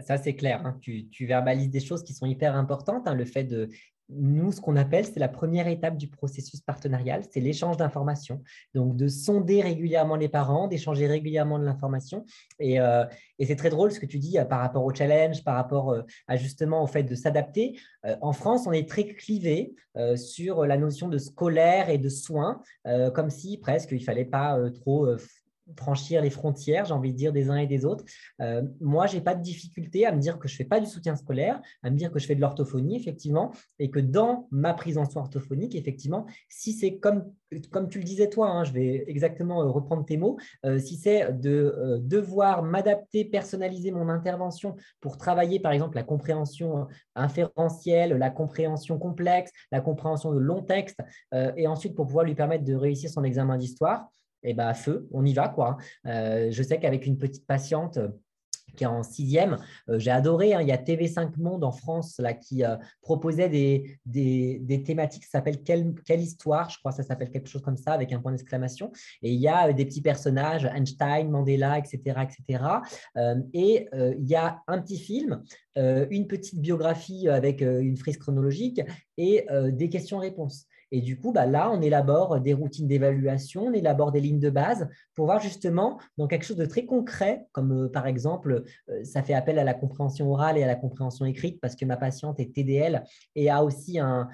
Ça, 0.00 0.18
c'est 0.18 0.34
clair. 0.34 0.64
Hein. 0.64 0.78
Tu, 0.80 1.26
verbalises 1.26 1.70
des 1.70 1.80
choses 1.80 2.02
qui 2.02 2.12
sont 2.12 2.26
hyper 2.26 2.56
importantes. 2.56 3.06
Hein. 3.06 3.14
Le 3.14 3.24
fait 3.24 3.44
de 3.44 3.68
nous, 4.08 4.52
ce 4.52 4.60
qu'on 4.60 4.76
appelle, 4.76 5.04
c'est 5.04 5.18
la 5.18 5.28
première 5.28 5.66
étape 5.66 5.96
du 5.96 6.08
processus 6.08 6.60
partenarial, 6.60 7.22
c'est 7.30 7.40
l'échange 7.40 7.76
d'informations. 7.76 8.42
Donc, 8.74 8.96
de 8.96 9.08
sonder 9.08 9.60
régulièrement 9.62 10.16
les 10.16 10.28
parents, 10.28 10.68
d'échanger 10.68 11.06
régulièrement 11.06 11.58
de 11.58 11.64
l'information. 11.64 12.24
Et, 12.60 12.80
euh, 12.80 13.04
c'est 13.40 13.56
très 13.56 13.70
drôle 13.70 13.90
ce 13.90 14.00
que 14.00 14.06
tu 14.06 14.18
dis 14.18 14.38
euh, 14.38 14.44
par 14.44 14.60
rapport 14.60 14.84
au 14.84 14.94
challenge, 14.94 15.42
par 15.42 15.56
rapport 15.56 15.90
euh, 15.92 16.02
à 16.28 16.36
justement 16.36 16.82
au 16.82 16.86
fait 16.86 17.02
de 17.02 17.14
s'adapter. 17.14 17.78
en 18.20 18.32
France, 18.32 18.66
on 18.66 18.72
est 18.72 18.88
très 18.88 19.04
clivé 19.04 19.74
sur 20.16 20.64
la 20.64 20.76
notion 20.76 21.08
de 21.08 21.18
scolaire 21.18 21.90
et 21.90 21.98
de 21.98 22.08
soins, 22.08 22.60
comme 23.14 23.30
si 23.30 23.58
presque 23.58 23.90
il 23.92 24.04
fallait 24.04 24.24
pas 24.24 24.58
trop 24.70 25.08
franchir 25.76 26.22
les 26.22 26.30
frontières, 26.30 26.84
j'ai 26.84 26.94
envie 26.94 27.12
de 27.12 27.16
dire, 27.16 27.32
des 27.32 27.50
uns 27.50 27.56
et 27.56 27.66
des 27.66 27.84
autres. 27.84 28.04
Euh, 28.40 28.62
moi, 28.80 29.06
je 29.06 29.16
n'ai 29.16 29.20
pas 29.20 29.34
de 29.34 29.42
difficulté 29.42 30.06
à 30.06 30.12
me 30.12 30.20
dire 30.20 30.38
que 30.38 30.48
je 30.48 30.54
ne 30.54 30.58
fais 30.58 30.64
pas 30.64 30.80
du 30.80 30.86
soutien 30.86 31.16
scolaire, 31.16 31.60
à 31.82 31.90
me 31.90 31.96
dire 31.96 32.12
que 32.12 32.18
je 32.18 32.26
fais 32.26 32.34
de 32.34 32.40
l'orthophonie, 32.40 32.96
effectivement, 32.96 33.52
et 33.78 33.90
que 33.90 33.98
dans 33.98 34.48
ma 34.50 34.74
prise 34.74 34.98
en 34.98 35.04
soin 35.04 35.22
orthophonique, 35.22 35.74
effectivement, 35.74 36.26
si 36.48 36.72
c'est 36.72 36.98
comme, 36.98 37.32
comme 37.70 37.88
tu 37.88 37.98
le 37.98 38.04
disais 38.04 38.28
toi, 38.28 38.48
hein, 38.48 38.64
je 38.64 38.72
vais 38.72 39.04
exactement 39.08 39.62
euh, 39.62 39.68
reprendre 39.68 40.04
tes 40.04 40.16
mots, 40.16 40.36
euh, 40.64 40.78
si 40.78 40.96
c'est 40.96 41.32
de 41.32 42.00
devoir 42.02 42.62
m'adapter, 42.62 43.24
personnaliser 43.24 43.90
mon 43.90 44.08
intervention 44.08 44.76
pour 45.00 45.16
travailler, 45.16 45.58
par 45.58 45.72
exemple, 45.72 45.96
la 45.96 46.02
compréhension 46.02 46.86
inférentielle, 47.14 48.12
la 48.12 48.30
compréhension 48.30 48.98
complexe, 48.98 49.50
la 49.72 49.80
compréhension 49.80 50.32
de 50.32 50.38
long 50.38 50.62
texte, 50.62 50.98
et 51.32 51.66
ensuite 51.66 51.94
pour 51.94 52.06
pouvoir 52.06 52.24
lui 52.24 52.34
permettre 52.34 52.64
de 52.64 52.74
réussir 52.74 53.10
son 53.10 53.24
examen 53.24 53.56
d'histoire, 53.56 54.08
et 54.46 54.50
eh 54.50 54.54
ben, 54.54 54.72
feu, 54.74 55.08
on 55.10 55.26
y 55.26 55.34
va. 55.34 55.48
quoi. 55.48 55.76
Euh, 56.06 56.52
je 56.52 56.62
sais 56.62 56.78
qu'avec 56.78 57.04
une 57.04 57.18
petite 57.18 57.44
patiente 57.48 57.96
euh, 57.96 58.08
qui 58.76 58.84
est 58.84 58.86
en 58.86 59.02
sixième. 59.02 59.58
Euh, 59.88 59.98
j'ai 59.98 60.12
adoré, 60.12 60.54
hein, 60.54 60.60
il 60.60 60.68
y 60.68 60.72
a 60.72 60.76
TV5 60.76 61.36
Monde 61.36 61.64
en 61.64 61.72
France 61.72 62.20
qui 62.42 62.62
proposait 63.02 63.48
des, 63.48 63.98
des, 64.04 64.82
thématiques, 64.84 65.24
ça 65.24 65.38
s'appelle 65.38 65.64
quelle, 65.64 65.94
quelle, 66.04 66.20
histoire, 66.20 66.70
je 66.70 66.78
crois 66.78 66.92
que 66.92 66.98
ça 66.98 67.02
s'appelle 67.02 67.30
quelque 67.30 67.48
chose 67.48 67.62
comme 67.62 67.76
ça, 67.76 67.92
avec 67.92 68.12
un 68.12 68.20
point 68.20 68.30
d'exclamation. 68.30 68.92
Et 69.20 69.32
il 69.32 69.40
y 69.40 69.48
a 69.48 69.72
des 69.72 69.84
petits 69.84 70.02
personnages, 70.02 70.64
Einstein, 70.64 71.28
Mandela, 71.28 71.78
etc. 71.78 72.20
etc. 72.22 72.64
et 73.52 73.88
il 73.92 74.26
y 74.26 74.34
a 74.36 74.62
un 74.68 74.80
petit 74.80 74.98
film, 74.98 75.42
une 75.76 76.26
petite 76.26 76.60
biographie 76.60 77.28
avec 77.28 77.62
une 77.62 77.96
frise 77.96 78.18
chronologique 78.18 78.80
et 79.16 79.46
des 79.72 79.88
questions-réponses. 79.88 80.66
Et 80.92 81.00
du 81.00 81.18
coup, 81.18 81.32
bah, 81.32 81.46
là, 81.46 81.70
on 81.70 81.80
élabore 81.82 82.40
des 82.40 82.52
routines 82.52 82.86
d'évaluation, 82.86 83.66
on 83.66 83.72
élabore 83.72 84.12
des 84.12 84.20
lignes 84.20 84.38
de 84.38 84.50
base 84.50 84.88
pour 85.14 85.26
voir 85.26 85.40
justement 85.40 85.98
dans 86.16 86.26
quelque 86.26 86.44
chose 86.44 86.56
de 86.56 86.66
très 86.66 86.84
concret, 86.84 87.46
comme 87.52 87.72
euh, 87.72 87.88
par 87.88 88.06
exemple, 88.06 88.64
euh, 88.88 89.04
ça 89.04 89.22
fait 89.22 89.34
appel 89.34 89.58
à 89.58 89.64
la 89.64 89.74
compréhension 89.74 90.30
orale 90.30 90.58
et 90.58 90.62
à 90.62 90.66
la 90.66 90.76
compréhension 90.76 91.26
écrite 91.26 91.60
parce 91.60 91.74
que 91.74 91.84
ma 91.84 91.96
patiente 91.96 92.38
est 92.38 92.54
TDL 92.54 93.02
et 93.34 93.50
a 93.50 93.64
aussi 93.64 93.98
un, 93.98 94.28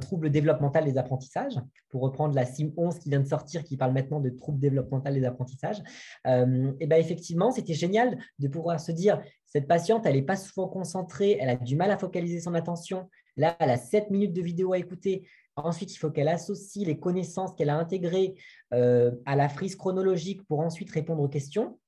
trouble 0.00 0.30
développemental 0.30 0.84
des 0.84 0.96
apprentissages, 0.96 1.54
pour 1.90 2.02
reprendre 2.02 2.34
la 2.34 2.46
CIM 2.46 2.70
11 2.76 2.98
qui 2.98 3.10
vient 3.10 3.20
de 3.20 3.26
sortir, 3.26 3.64
qui 3.64 3.76
parle 3.76 3.92
maintenant 3.92 4.20
de 4.20 4.30
trouble 4.30 4.60
développemental 4.60 5.14
des 5.14 5.24
apprentissages. 5.24 5.82
Euh, 6.26 6.72
et 6.80 6.86
ben 6.86 6.98
effectivement, 6.98 7.50
c'était 7.50 7.74
génial 7.74 8.18
de 8.38 8.48
pouvoir 8.48 8.80
se 8.80 8.92
dire, 8.92 9.20
cette 9.44 9.66
patiente, 9.66 10.06
elle 10.06 10.14
n'est 10.14 10.22
pas 10.22 10.36
souvent 10.36 10.68
concentrée, 10.68 11.36
elle 11.40 11.48
a 11.48 11.56
du 11.56 11.74
mal 11.74 11.90
à 11.90 11.98
focaliser 11.98 12.40
son 12.40 12.54
attention. 12.54 13.08
Là, 13.36 13.56
elle 13.58 13.70
a 13.70 13.76
7 13.76 14.10
minutes 14.10 14.32
de 14.32 14.42
vidéo 14.42 14.72
à 14.72 14.78
écouter. 14.78 15.26
Ensuite, 15.56 15.92
il 15.94 15.98
faut 15.98 16.10
qu'elle 16.10 16.28
associe 16.28 16.86
les 16.86 16.98
connaissances 16.98 17.54
qu'elle 17.54 17.70
a 17.70 17.76
intégrées 17.76 18.34
euh, 18.72 19.10
à 19.26 19.36
la 19.36 19.48
frise 19.48 19.76
chronologique 19.76 20.42
pour 20.46 20.60
ensuite 20.60 20.90
répondre 20.90 21.22
aux 21.22 21.28
questions. 21.28 21.78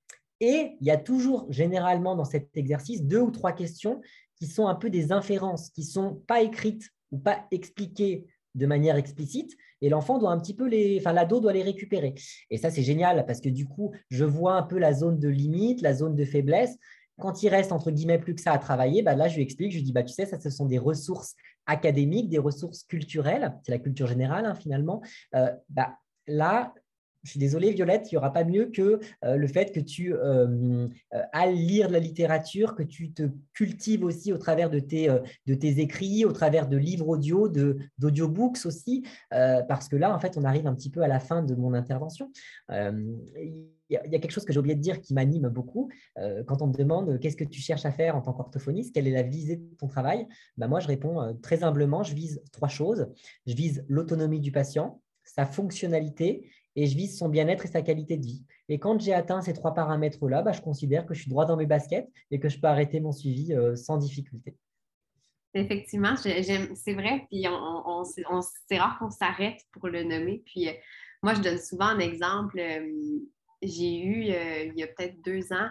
Et 0.41 0.77
il 0.81 0.87
y 0.87 0.91
a 0.91 0.97
toujours, 0.97 1.47
généralement, 1.51 2.17
dans 2.17 2.25
cet 2.25 2.57
exercice, 2.57 3.05
deux 3.05 3.21
ou 3.21 3.31
trois 3.31 3.53
questions 3.53 4.01
qui 4.37 4.47
sont 4.47 4.67
un 4.67 4.75
peu 4.75 4.91
des 4.91 5.13
inférences, 5.13 5.71
qui 5.71 5.83
ne 5.83 5.87
sont 5.87 6.23
pas 6.27 6.43
écrites 6.43 6.91
ou 7.13 7.19
pas 7.19 7.47
expliquées 7.53 8.27
de 8.55 8.67
manière 8.67 8.97
explicite, 8.97 9.57
et 9.81 9.89
l'enfant 9.89 10.19
doit 10.19 10.31
un 10.31 10.39
petit 10.39 10.55
peu 10.55 10.69
les, 10.69 10.99
enfin 11.01 11.13
l'ado 11.13 11.41
doit 11.41 11.53
les 11.53 11.63
récupérer. 11.63 12.15
Et 12.51 12.59
ça 12.59 12.71
c'est 12.71 12.83
génial 12.83 13.25
parce 13.27 13.41
que 13.41 13.49
du 13.49 13.67
coup, 13.67 13.93
je 14.11 14.25
vois 14.25 14.55
un 14.55 14.63
peu 14.63 14.79
la 14.79 14.93
zone 14.93 15.19
de 15.19 15.29
limite, 15.29 15.81
la 15.81 15.95
zone 15.95 16.15
de 16.15 16.25
faiblesse. 16.25 16.77
Quand 17.19 17.43
il 17.43 17.49
reste 17.49 17.73
entre 17.73 17.91
guillemets 17.91 18.19
plus 18.19 18.35
que 18.35 18.41
ça 18.41 18.53
à 18.53 18.59
travailler, 18.59 19.03
bah 19.03 19.15
là 19.15 19.29
je 19.29 19.37
lui 19.37 19.43
explique, 19.43 19.73
je 19.73 19.77
lui 19.77 19.83
dis 19.85 19.93
bah 19.93 20.03
tu 20.03 20.13
sais 20.13 20.27
ça 20.27 20.39
ce 20.41 20.51
sont 20.51 20.67
des 20.67 20.79
ressources 20.79 21.35
académiques, 21.67 22.29
des 22.29 22.39
ressources 22.39 22.85
culturelles, 22.85 23.59
c'est 23.63 23.73
la 23.73 23.79
culture 23.79 24.07
générale 24.07 24.47
hein, 24.47 24.55
finalement, 24.55 25.03
euh, 25.35 25.53
bah, 25.69 25.97
là, 26.27 26.75
je 27.23 27.31
suis 27.31 27.39
désolé, 27.39 27.73
Violette, 27.73 28.11
il 28.11 28.15
n'y 28.15 28.19
aura 28.19 28.33
pas 28.33 28.45
mieux 28.45 28.67
que 28.67 28.99
euh, 29.25 29.37
le 29.37 29.47
fait 29.47 29.73
que 29.73 29.79
tu 29.79 30.13
euh, 30.13 30.89
euh, 31.15 31.23
ailles 31.33 31.57
lire 31.57 31.89
de 31.89 31.93
la 31.93 32.01
littérature, 32.01 32.75
que 32.75 32.83
tu 32.83 33.13
te 33.13 33.23
cultives 33.53 34.05
aussi 34.05 34.33
au 34.33 34.39
travers 34.39 34.71
de 34.71 34.81
tes, 34.81 35.09
tes 35.47 35.81
écrits, 35.81 36.25
au 36.25 36.33
travers 36.33 36.69
de 36.69 36.77
livres 36.77 37.09
audio, 37.09 37.49
d'audiobooks 37.99 38.65
aussi, 38.65 39.05
parce 39.31 39.89
que 39.89 39.97
là, 39.97 40.15
en 40.15 40.19
fait, 40.19 40.37
on 40.37 40.45
arrive 40.45 40.67
un 40.67 40.75
petit 40.75 40.91
peu 40.91 41.03
à 41.03 41.09
la 41.09 41.21
fin 41.21 41.43
de 41.43 41.55
mon 41.55 41.75
intervention. 41.75 42.31
Il 42.71 43.67
y, 43.91 43.97
a 43.97 44.19
quelque 44.19 44.31
chose 44.31 44.45
que 44.45 44.53
j'ai 44.53 44.59
oublié 44.59 44.75
de 44.75 44.81
dire 44.81 45.01
qui 45.01 45.13
m'anime 45.15 45.49
beaucoup. 45.49 45.91
quand 46.17 46.63
on 46.63 46.69
me 46.69 46.73
demande 46.73 47.21
qu'est-ce 47.21 47.37
que 47.37 47.45
tu 47.45 47.61
cherches 47.61 47.85
à 47.85 47.93
faire 47.93 48.17
en 48.17 48.23
tant 48.23 48.33
qu'orthophoniste, 48.33 48.95
quelle 48.95 49.07
est 49.07 49.13
la 49.13 49.23
visée 49.23 49.57
de 49.57 49.77
ton 49.79 49.87
travail, 49.87 50.27
ben 50.57 50.67
moi, 50.67 50.81
je 50.81 50.89
réponds 50.89 51.37
très 51.43 51.63
humblement, 51.63 52.03
je 52.03 52.15
vise 52.15 52.43
trois 52.53 52.69
choses. 52.69 53.09
Je 53.47 53.55
vise 53.55 53.85
l'autonomie 53.89 54.41
du 54.41 54.51
patient, 54.51 55.03
sa 55.25 55.47
fonctionnalité 55.47 56.49
et 56.77 56.87
je 56.87 56.97
vise 56.97 57.19
son 57.19 57.29
bien-être 57.29 57.65
et 57.65 57.69
sa 57.69 57.83
qualité 57.83 58.17
de 58.17 58.25
vie. 58.25 58.45
Et 58.69 58.79
quand 58.79 59.01
j'ai 59.01 59.13
atteint 59.13 59.41
ces 59.43 59.53
trois 59.53 59.75
paramètres-là, 59.75 60.43
bah, 60.43 60.53
je 60.53 60.61
considère 60.61 61.07
que 61.07 61.15
je 61.15 61.23
suis 61.23 61.31
droit 61.31 61.45
dans 61.45 61.57
mes 61.57 61.67
baskets 61.67 62.11
et 62.31 62.41
que 62.41 62.49
je 62.49 62.59
peux 62.59 62.67
arrêter 62.67 63.01
mon 63.01 63.13
suivi 63.13 63.53
euh, 63.53 63.77
sans 63.77 63.99
difficulté. 63.99 64.57
Effectivement, 65.55 66.17
c'est 66.17 66.95
vrai. 66.95 67.27
Puis 67.31 67.45
on, 67.49 68.05
c'est 68.05 68.79
rare 68.79 68.99
qu'on 68.99 69.11
s'arrête 69.11 69.61
pour 69.73 69.89
le 69.89 70.03
nommer. 70.03 70.43
Puis 70.47 70.69
euh, 70.69 70.73
moi, 71.23 71.35
je 71.35 71.43
donne 71.43 71.59
souvent 71.59 71.87
un 71.87 71.99
exemple. 71.99 72.59
Euh, 72.59 72.91
j'ai 73.63 74.03
eu, 74.03 74.25
il 74.25 74.73
y 74.77 74.83
a 74.83 74.89
peut-être 74.89 75.23
deux 75.23 75.53
ans, 75.53 75.69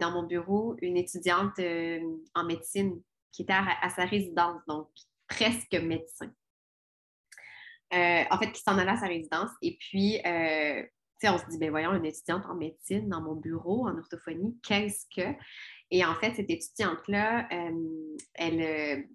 dans 0.00 0.10
mon 0.12 0.22
bureau, 0.22 0.74
une 0.80 0.96
étudiante 0.96 1.60
en 2.34 2.44
médecine 2.44 2.98
qui 3.30 3.42
était 3.42 3.52
à 3.52 3.90
sa 3.90 4.06
résidence, 4.06 4.62
donc 4.66 4.88
presque 5.28 5.74
médecin. 5.74 6.32
Euh, 7.94 8.24
en 8.30 8.38
fait, 8.38 8.50
qui 8.50 8.62
s'en 8.62 8.76
allait 8.76 8.90
à 8.90 8.96
sa 8.96 9.06
résidence. 9.06 9.50
Et 9.62 9.76
puis, 9.78 10.18
euh, 10.26 10.82
on 11.22 11.38
se 11.38 11.46
dit, 11.48 11.58
ben 11.58 11.70
voyons, 11.70 11.94
une 11.94 12.04
étudiante 12.04 12.44
en 12.46 12.54
médecine 12.54 13.08
dans 13.08 13.22
mon 13.22 13.34
bureau, 13.34 13.86
en 13.88 13.96
orthophonie, 13.96 14.58
qu'est-ce 14.62 15.06
que? 15.14 15.26
Et 15.90 16.04
en 16.04 16.14
fait, 16.16 16.34
cette 16.34 16.50
étudiante-là, 16.50 17.48
euh, 17.50 18.16
elle, 18.34 19.06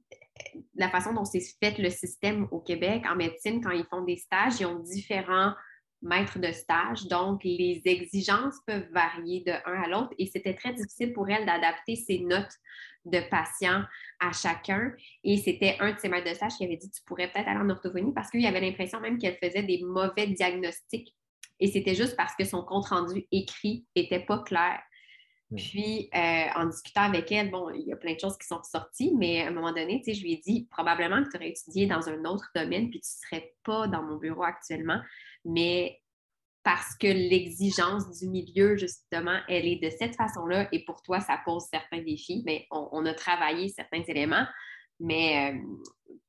la 0.75 0.89
façon 0.89 1.13
dont 1.13 1.25
s'est 1.25 1.43
fait 1.61 1.77
le 1.77 1.89
système 1.89 2.47
au 2.51 2.61
Québec 2.61 3.03
en 3.07 3.15
médecine, 3.15 3.61
quand 3.61 3.71
ils 3.71 3.85
font 3.85 4.01
des 4.03 4.15
stages, 4.15 4.59
ils 4.59 4.65
ont 4.65 4.79
différents 4.79 5.53
maîtres 6.01 6.39
de 6.39 6.51
stage. 6.51 7.05
Donc, 7.07 7.43
les 7.43 7.81
exigences 7.85 8.55
peuvent 8.65 8.87
varier 8.91 9.43
de 9.45 9.51
un 9.65 9.81
à 9.81 9.87
l'autre 9.87 10.13
et 10.17 10.25
c'était 10.25 10.53
très 10.53 10.73
difficile 10.73 11.13
pour 11.13 11.29
elle 11.29 11.45
d'adapter 11.45 11.95
ses 11.95 12.19
notes 12.19 12.53
de 13.05 13.19
patients 13.29 13.83
à 14.19 14.31
chacun. 14.31 14.93
Et 15.23 15.37
c'était 15.37 15.77
un 15.79 15.93
de 15.93 15.99
ses 15.99 16.09
maîtres 16.09 16.29
de 16.29 16.35
stage 16.35 16.53
qui 16.57 16.65
avait 16.65 16.77
dit 16.77 16.89
Tu 16.89 17.01
pourrais 17.03 17.31
peut-être 17.31 17.47
aller 17.47 17.59
en 17.59 17.69
orthophonie 17.69 18.13
parce 18.13 18.29
qu'il 18.29 18.45
avait 18.45 18.61
l'impression 18.61 18.99
même 18.99 19.17
qu'elle 19.17 19.37
faisait 19.37 19.63
des 19.63 19.81
mauvais 19.83 20.27
diagnostics. 20.27 21.15
Et 21.59 21.67
c'était 21.67 21.95
juste 21.95 22.15
parce 22.15 22.35
que 22.35 22.45
son 22.45 22.63
compte-rendu 22.63 23.25
écrit 23.31 23.85
n'était 23.95 24.21
pas 24.21 24.39
clair. 24.39 24.79
Hmm. 25.51 25.55
Puis, 25.55 26.09
euh, 26.15 26.45
en 26.55 26.65
discutant 26.67 27.01
avec 27.01 27.31
elle, 27.31 27.49
bon, 27.49 27.69
il 27.71 27.87
y 27.87 27.93
a 27.93 27.97
plein 27.97 28.13
de 28.13 28.19
choses 28.19 28.37
qui 28.37 28.47
sont 28.47 28.61
sorties, 28.63 29.13
mais 29.17 29.41
à 29.41 29.47
un 29.47 29.51
moment 29.51 29.73
donné, 29.73 30.01
tu 30.03 30.05
sais, 30.05 30.13
je 30.13 30.23
lui 30.23 30.33
ai 30.33 30.37
dit 30.37 30.67
probablement 30.69 31.23
que 31.23 31.29
tu 31.29 31.37
aurais 31.37 31.49
étudié 31.49 31.87
dans 31.87 32.07
un 32.07 32.23
autre 32.25 32.49
domaine, 32.55 32.89
puis 32.89 33.01
tu 33.01 33.09
ne 33.09 33.27
serais 33.27 33.53
pas 33.63 33.87
dans 33.87 34.03
mon 34.03 34.17
bureau 34.17 34.43
actuellement, 34.43 35.01
mais 35.45 35.99
parce 36.63 36.95
que 36.95 37.07
l'exigence 37.07 38.19
du 38.19 38.27
milieu, 38.27 38.75
justement, 38.77 39.39
elle 39.47 39.65
est 39.65 39.81
de 39.81 39.89
cette 39.89 40.15
façon-là 40.15 40.67
et 40.71 40.83
pour 40.85 41.01
toi, 41.01 41.19
ça 41.19 41.39
pose 41.43 41.63
certains 41.71 42.01
défis. 42.01 42.43
Mais 42.45 42.67
on, 42.69 43.05
a 43.05 43.13
travaillé 43.13 43.69
certains 43.69 44.03
éléments, 44.07 44.45
mais 44.99 45.53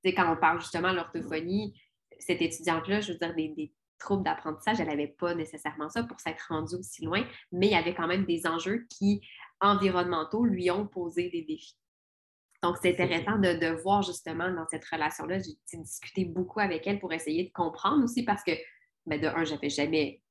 euh, 0.05 0.13
quand 0.13 0.33
on 0.33 0.37
parle 0.37 0.61
justement 0.61 0.93
de 0.93 0.97
l'orthophonie, 0.97 1.79
cette 2.19 2.41
étudiante-là, 2.41 3.01
je 3.01 3.13
veux 3.13 3.19
dire, 3.19 3.35
des, 3.35 3.75
troubles 3.99 4.25
d'apprentissage, 4.25 4.81
elle 4.81 4.89
n'avait 4.89 5.15
pas 5.19 5.35
nécessairement 5.35 5.91
ça 5.91 6.03
pour 6.05 6.19
s'être 6.21 6.47
rendue 6.49 6.77
aussi 6.77 7.05
loin, 7.05 7.23
mais 7.53 7.67
il 7.67 7.73
y 7.73 7.77
avait 7.77 7.95
quand 7.95 8.07
même 8.07 8.25
des 8.25 8.47
enjeux 8.47 8.87
qui, 8.89 9.21
environnementaux, 9.61 10.47
lui 10.47 10.71
ont 10.71 10.87
posé 10.87 11.29
des 11.29 11.43
défis. 11.43 11.77
Donc, 12.63 12.77
c'est 12.81 12.93
intéressant 12.93 13.39
de, 13.39 13.59
de, 13.59 13.83
voir 13.83 14.01
justement 14.01 14.51
dans 14.51 14.67
cette 14.71 14.87
relation-là. 14.87 15.39
J'ai 15.39 15.79
discuté 15.79 16.25
beaucoup 16.25 16.61
avec 16.61 16.87
elle 16.87 16.99
pour 16.99 17.13
essayer 17.13 17.45
de 17.45 17.53
comprendre 17.53 18.03
aussi 18.05 18.23
parce 18.23 18.43
que 18.43 18.53
de 19.07 19.27
un, 19.27 19.45
j'avais 19.45 19.71
jamais 19.71 20.23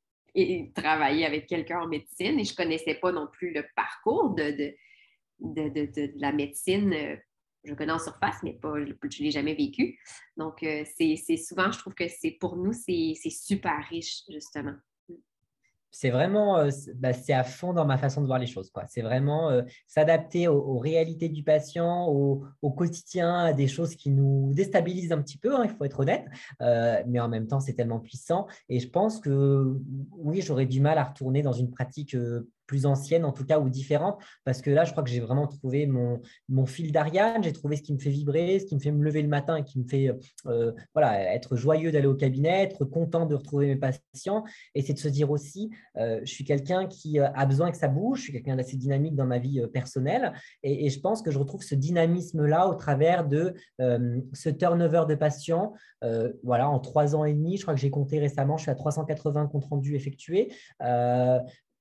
travaillé 0.75 1.25
avec 1.25 1.47
quelqu'un 1.47 1.81
en 1.81 1.87
médecine 1.87 2.39
et 2.39 2.43
je 2.43 2.51
ne 2.51 2.55
connaissais 2.55 2.95
pas 2.95 3.11
non 3.11 3.27
plus 3.27 3.51
le 3.53 3.65
parcours 3.75 4.35
de, 4.35 4.75
la 6.19 6.31
médecine. 6.31 6.93
Je 7.65 7.73
connais 7.73 7.91
en 7.91 7.99
surface, 7.99 8.37
mais 8.43 8.53
pas, 8.53 8.73
je 8.77 8.91
ne 8.91 9.23
l'ai 9.25 9.31
jamais 9.31 9.53
vécu. 9.53 9.99
Donc, 10.37 10.63
euh, 10.63 10.85
c'est 10.97 11.37
souvent, 11.37 11.71
je 11.71 11.79
trouve 11.79 11.93
que 11.93 12.07
c'est 12.07 12.31
pour 12.39 12.55
nous, 12.55 12.71
c'est 12.71 13.15
super 13.29 13.85
riche, 13.89 14.23
justement 14.29 14.75
c'est 15.91 16.09
vraiment, 16.09 16.57
euh, 16.57 16.69
bah, 16.95 17.13
c'est 17.13 17.33
à 17.33 17.43
fond 17.43 17.73
dans 17.73 17.85
ma 17.85 17.97
façon 17.97 18.21
de 18.21 18.27
voir 18.27 18.39
les 18.39 18.45
choses. 18.45 18.71
C'est 18.87 19.01
vraiment 19.01 19.49
euh, 19.49 19.63
s'adapter 19.87 20.47
aux, 20.47 20.77
réalités 20.77 21.29
du 21.29 21.43
patient, 21.43 22.07
au, 22.07 22.43
quotidien, 22.71 23.45
à 23.45 23.53
des 23.53 23.67
choses 23.67 23.95
qui 23.95 24.11
nous 24.11 24.51
déstabilisent 24.53 25.11
un 25.11 25.21
petit 25.21 25.37
peu, 25.37 25.55
hein, 25.55 25.63
il 25.65 25.71
faut 25.71 25.83
être 25.85 25.99
honnête, 25.99 26.25
euh, 26.61 27.01
mais 27.07 27.19
en 27.19 27.27
même 27.27 27.47
temps, 27.47 27.59
c'est 27.59 27.73
tellement 27.73 27.99
puissant. 27.99 28.47
Et 28.69 28.79
je 28.79 28.89
pense 28.89 29.19
que 29.19 29.77
oui, 30.11 30.41
j'aurais 30.41 30.65
du 30.65 30.81
mal 30.81 30.97
à 30.97 31.03
retourner 31.03 31.41
dans 31.41 31.53
une 31.53 31.71
pratique 31.71 32.15
plus 32.69 32.85
ancienne 32.85 33.25
en 33.25 33.31
tout 33.31 33.45
cas 33.45 33.59
ou 33.59 33.67
différente 33.67 34.21
parce 34.45 34.61
que 34.61 34.69
là 34.69 34.83
je 34.83 34.91
crois 34.91 35.03
que 35.03 35.09
j'ai 35.09 35.19
vraiment 35.19 35.47
trouvé 35.47 35.87
mon, 35.87 36.21
mon 36.49 36.67
fil 36.67 36.91
d'Ariane, 36.91 37.43
j'ai 37.43 37.51
trouvé 37.51 37.77
ce 37.77 37.81
qui 37.81 37.93
me 37.93 37.97
fait 37.97 38.11
vibrer, 38.11 38.59
ce 38.59 38.65
qui 38.65 38.75
me 38.75 38.79
fait 38.79 38.91
me 38.91 39.03
lever 39.03 39.23
le 39.23 39.27
matin 39.27 39.55
et 39.55 39.63
qui 39.63 39.79
me 39.79 39.87
fait 39.87 40.11
euh, 40.45 40.71
voilà, 40.93 41.33
être 41.33 41.55
joyeux 41.55 41.91
d'aller 41.91 42.05
au 42.05 42.13
cabinet, 42.13 42.61
être 42.63 42.85
content 42.85 43.25
de 43.25 43.33
retrouver 43.33 43.65
mes 43.65 43.75
patients. 43.75 44.43
Et 44.75 44.83
c'est 44.83 44.93
de 44.93 44.99
se 44.99 45.07
dire 45.07 45.31
aussi 45.31 45.71
euh, 45.97 46.19
je 46.23 46.31
suis 46.31 46.43
quelqu'un 46.43 46.85
qui 46.85 47.19
euh, 47.19 47.27
a 47.33 47.47
besoin 47.47 47.71
que 47.71 47.77
ça 47.77 47.87
bouge, 47.87 48.19
je 48.19 48.23
suis 48.25 48.33
quelqu'un 48.33 48.55
d'assez 48.55 48.77
dynamique 48.77 49.15
dans 49.15 49.25
ma 49.25 49.39
vie 49.39 49.65
personnelle. 49.73 50.33
Et, 50.61 50.85
et, 50.85 50.89
je 50.89 50.99
pense 50.99 51.23
que 51.23 51.31
je 51.31 51.39
retrouve 51.39 51.63
ce 51.63 51.73
dynamisme 51.73 52.45
là 52.45 52.67
au 52.67 52.75
travers 52.75 53.27
de 53.27 53.55
ce 53.79 54.49
turnover 54.49 55.05
de 55.09 55.15
patients. 55.15 55.73
Voilà 56.43 56.69
en 56.69 56.79
trois 56.79 57.15
ans 57.15 57.25
et 57.25 57.33
demi, 57.33 57.57
je 57.57 57.63
crois 57.63 57.73
que 57.73 57.79
j'ai 57.79 57.89
compté 57.89 58.19
récemment, 58.19 58.57
je 58.57 58.63
suis 58.63 58.71
à 58.71 58.75
380 58.75 59.47
comptes 59.47 59.65
rendus 59.65 59.95
effectués 59.95 60.51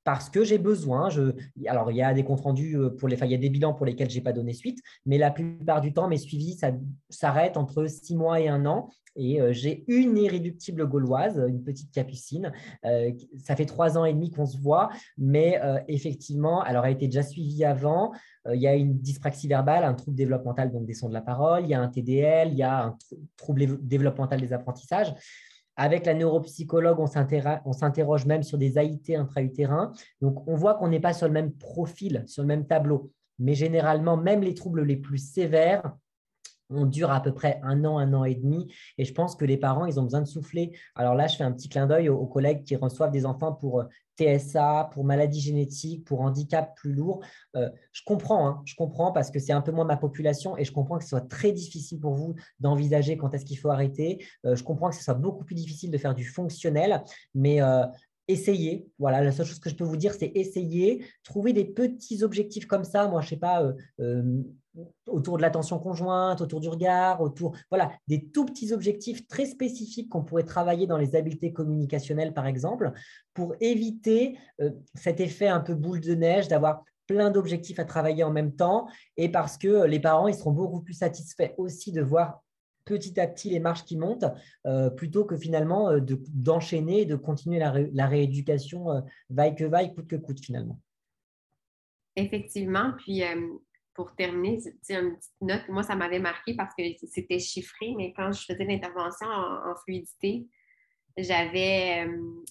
parce 0.08 0.30
que 0.30 0.42
j'ai 0.42 0.56
besoin. 0.56 1.10
Alors, 1.66 1.90
il 1.90 1.98
y 1.98 2.02
a 2.02 2.14
des 2.14 2.24
comptes 2.24 2.40
rendus 2.40 2.78
euh, 2.78 2.88
pour 2.88 3.08
les, 3.08 3.18
il 3.18 3.30
y 3.30 3.34
a 3.34 3.36
des 3.36 3.50
bilans 3.50 3.74
pour 3.74 3.84
lesquels 3.84 4.08
je 4.08 4.14
n'ai 4.14 4.22
pas 4.22 4.32
donné 4.32 4.54
suite, 4.54 4.80
mais 5.04 5.18
la 5.18 5.30
plupart 5.30 5.82
du 5.82 5.92
temps, 5.92 6.08
mes 6.08 6.16
suivis 6.16 6.58
s'arrêtent 7.10 7.58
entre 7.58 7.84
six 7.84 8.16
mois 8.16 8.40
et 8.40 8.48
un 8.48 8.64
an. 8.64 8.88
Et 9.16 9.38
euh, 9.38 9.52
j'ai 9.52 9.84
une 9.86 10.16
irréductible 10.16 10.86
gauloise, 10.86 11.44
une 11.46 11.62
petite 11.62 11.92
capucine. 11.92 12.52
Euh, 12.86 13.12
ça 13.36 13.54
fait 13.54 13.66
trois 13.66 13.98
ans 13.98 14.06
et 14.06 14.14
demi 14.14 14.30
qu'on 14.30 14.46
se 14.46 14.56
voit, 14.56 14.88
mais 15.18 15.60
effectivement, 15.88 16.62
alors 16.62 16.86
elle 16.86 16.92
a 16.92 16.94
été 16.94 17.06
déjà 17.06 17.22
suivie 17.22 17.66
avant. 17.66 18.12
il 18.50 18.62
y 18.62 18.66
a 18.66 18.74
une 18.74 18.98
dyspraxie 18.98 19.46
verbale, 19.46 19.84
un 19.84 19.92
trouble 19.92 20.16
développemental, 20.16 20.72
donc 20.72 20.86
des 20.86 20.94
sons 20.94 21.10
de 21.10 21.14
la 21.14 21.20
parole. 21.20 21.64
Il 21.64 21.68
y 21.68 21.74
a 21.74 21.82
un 21.82 21.88
TDL, 21.88 22.48
il 22.52 22.56
y 22.56 22.62
a 22.62 22.84
un 22.84 22.96
trouble 23.36 23.78
développemental 23.82 24.40
des 24.40 24.54
apprentissages. 24.54 25.14
Avec 25.80 26.06
la 26.06 26.14
neuropsychologue, 26.14 26.98
on 26.98 27.72
s'interroge 27.72 28.26
même 28.26 28.42
sur 28.42 28.58
des 28.58 28.78
AIT 28.78 29.14
intra-utérins. 29.16 29.92
Donc, 30.20 30.46
on 30.48 30.56
voit 30.56 30.74
qu'on 30.74 30.88
n'est 30.88 30.98
pas 30.98 31.12
sur 31.12 31.28
le 31.28 31.32
même 31.32 31.52
profil, 31.52 32.24
sur 32.26 32.42
le 32.42 32.48
même 32.48 32.66
tableau. 32.66 33.12
Mais 33.38 33.54
généralement, 33.54 34.16
même 34.16 34.42
les 34.42 34.54
troubles 34.54 34.82
les 34.82 34.96
plus 34.96 35.18
sévères, 35.18 35.94
on 36.70 36.86
dure 36.86 37.10
à 37.10 37.22
peu 37.22 37.32
près 37.32 37.60
un 37.62 37.84
an, 37.84 37.98
un 37.98 38.12
an 38.12 38.24
et 38.24 38.34
demi. 38.34 38.72
Et 38.98 39.04
je 39.04 39.12
pense 39.12 39.34
que 39.36 39.44
les 39.44 39.56
parents, 39.56 39.86
ils 39.86 39.98
ont 39.98 40.02
besoin 40.02 40.20
de 40.20 40.26
souffler. 40.26 40.72
Alors 40.94 41.14
là, 41.14 41.26
je 41.26 41.36
fais 41.36 41.44
un 41.44 41.52
petit 41.52 41.68
clin 41.68 41.86
d'œil 41.86 42.08
aux, 42.08 42.26
collègues 42.26 42.64
qui 42.64 42.76
reçoivent 42.76 43.10
des 43.10 43.26
enfants 43.26 43.52
pour 43.52 43.80
euh, 43.80 43.84
TSA, 44.18 44.90
pour 44.92 45.04
maladies 45.04 45.40
génétiques, 45.40 46.04
pour 46.04 46.20
handicap 46.20 46.74
plus 46.76 46.92
lourd. 46.92 47.20
Euh, 47.56 47.70
je 47.92 48.02
comprends, 48.04 48.48
hein, 48.48 48.62
je 48.64 48.74
comprends 48.74 49.12
parce 49.12 49.30
que 49.30 49.38
c'est 49.38 49.52
un 49.52 49.62
peu 49.62 49.72
moins 49.72 49.84
ma 49.84 49.96
population 49.96 50.56
et 50.56 50.64
je 50.64 50.72
comprends 50.72 50.98
que 50.98 51.04
ce 51.04 51.10
soit 51.10 51.28
très 51.28 51.52
difficile 51.52 52.00
pour 52.00 52.14
vous 52.14 52.34
d'envisager 52.60 53.16
quand 53.16 53.32
est-ce 53.34 53.44
qu'il 53.44 53.58
faut 53.58 53.70
arrêter. 53.70 54.24
Euh, 54.44 54.56
je 54.56 54.64
comprends 54.64 54.90
que 54.90 54.96
ce 54.96 55.04
soit 55.04 55.14
beaucoup 55.14 55.44
plus 55.44 55.54
difficile 55.54 55.90
de 55.90 55.98
faire 55.98 56.14
du 56.14 56.24
fonctionnel, 56.24 57.02
mais 57.34 57.60
essayez. 58.28 58.86
Voilà, 58.98 59.22
la 59.22 59.32
seule 59.32 59.46
chose 59.46 59.58
que 59.58 59.70
je 59.70 59.74
peux 59.74 59.84
vous 59.84 59.96
dire, 59.96 60.14
c'est 60.14 60.30
essayer, 60.34 61.04
trouver 61.24 61.52
des 61.52 61.64
petits 61.64 62.22
objectifs 62.22 62.66
comme 62.66 62.84
ça. 62.84 63.08
Moi, 63.08 63.20
je 63.22 63.26
ne 63.26 63.30
sais 63.30 63.36
pas, 63.36 63.74
autour 65.06 65.36
de 65.36 65.42
l'attention 65.42 65.78
conjointe, 65.78 66.40
autour 66.40 66.60
du 66.60 66.68
regard, 66.68 67.20
autour, 67.20 67.56
voilà, 67.70 67.90
des 68.06 68.28
tout 68.28 68.44
petits 68.44 68.72
objectifs 68.72 69.26
très 69.26 69.46
spécifiques 69.46 70.08
qu'on 70.08 70.22
pourrait 70.22 70.44
travailler 70.44 70.86
dans 70.86 70.98
les 70.98 71.16
habiletés 71.16 71.52
communicationnelles, 71.52 72.34
par 72.34 72.46
exemple, 72.46 72.92
pour 73.34 73.54
éviter 73.60 74.38
euh, 74.60 74.70
cet 74.94 75.20
effet 75.20 75.48
un 75.48 75.60
peu 75.60 75.74
boule 75.74 76.00
de 76.00 76.14
neige 76.14 76.48
d'avoir 76.48 76.84
plein 77.06 77.30
d'objectifs 77.30 77.78
à 77.78 77.84
travailler 77.84 78.22
en 78.22 78.30
même 78.30 78.54
temps 78.54 78.86
et 79.16 79.30
parce 79.30 79.56
que 79.56 79.84
les 79.86 79.98
parents, 79.98 80.28
ils 80.28 80.34
seront 80.34 80.52
beaucoup 80.52 80.80
plus 80.80 80.94
satisfaits 80.94 81.54
aussi 81.56 81.90
de 81.90 82.02
voir 82.02 82.42
petit 82.88 83.20
à 83.20 83.26
petit 83.26 83.50
les 83.50 83.60
marches 83.60 83.84
qui 83.84 83.96
montent, 83.96 84.24
euh, 84.66 84.90
plutôt 84.90 85.24
que 85.24 85.36
finalement 85.36 85.90
euh, 85.90 86.00
d'enchaîner 86.32 87.02
et 87.02 87.06
de 87.06 87.16
continuer 87.16 87.58
la, 87.58 87.74
la 87.92 88.06
rééducation 88.06 88.86
vaille 89.28 89.54
que 89.54 89.64
vaille, 89.64 89.94
coûte 89.94 90.08
que 90.08 90.16
coûte 90.16 90.40
finalement. 90.40 90.80
Effectivement, 92.16 92.92
puis 92.96 93.22
pour 93.94 94.14
terminer, 94.14 94.58
une 94.90 95.16
petite 95.16 95.32
note, 95.40 95.68
moi, 95.68 95.82
ça 95.82 95.94
m'avait 95.94 96.18
marqué 96.18 96.54
parce 96.54 96.74
que 96.74 96.82
c'était 97.06 97.38
chiffré, 97.38 97.94
mais 97.96 98.12
quand 98.12 98.32
je 98.32 98.44
faisais 98.44 98.64
l'intervention 98.64 99.26
en, 99.26 99.74
fluidité, 99.84 100.46
j'avais, 101.16 102.08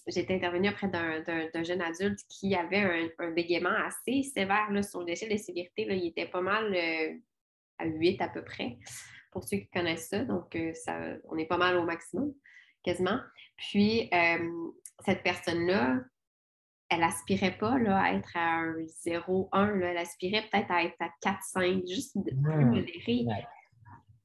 j'étais 0.07 0.35
intervenue 0.35 0.69
auprès 0.69 0.89
d'un 0.89 1.63
jeune 1.63 1.81
adulte 1.81 2.19
qui 2.29 2.53
avait 2.55 3.11
un, 3.19 3.31
bégaiement 3.31 3.75
assez 3.85 4.23
sévère 4.23 4.71
là, 4.71 4.83
sur 4.83 5.03
l'échelle 5.03 5.31
de 5.31 5.37
sévérité. 5.37 5.87
Il 5.89 6.07
était 6.07 6.27
pas 6.27 6.41
mal 6.41 6.75
à 7.79 7.85
8 7.85 8.21
à 8.21 8.29
peu 8.29 8.43
près, 8.43 8.77
pour 9.31 9.43
ceux 9.43 9.57
qui 9.57 9.69
connaissent 9.69 10.09
ça. 10.09 10.23
Donc, 10.23 10.57
ça, 10.73 10.99
on 11.25 11.37
est 11.37 11.45
pas 11.45 11.57
mal 11.57 11.77
au 11.77 11.83
maximum, 11.83 12.33
quasiment. 12.83 13.19
Puis, 13.57 14.09
cette 15.05 15.23
personne-là, 15.23 15.99
elle 16.89 17.03
aspirait 17.03 17.57
pas 17.57 17.77
là, 17.77 18.01
à 18.01 18.13
être 18.13 18.35
à 18.35 18.59
un 18.59 18.75
0-1, 19.05 19.81
elle 19.81 19.97
aspirait 19.97 20.43
peut-être 20.49 20.71
à 20.71 20.83
être 20.83 20.95
à 20.99 21.09
4-5, 21.21 21.87
juste 21.87 22.17
plus 22.23 22.65
modéré. 22.65 23.25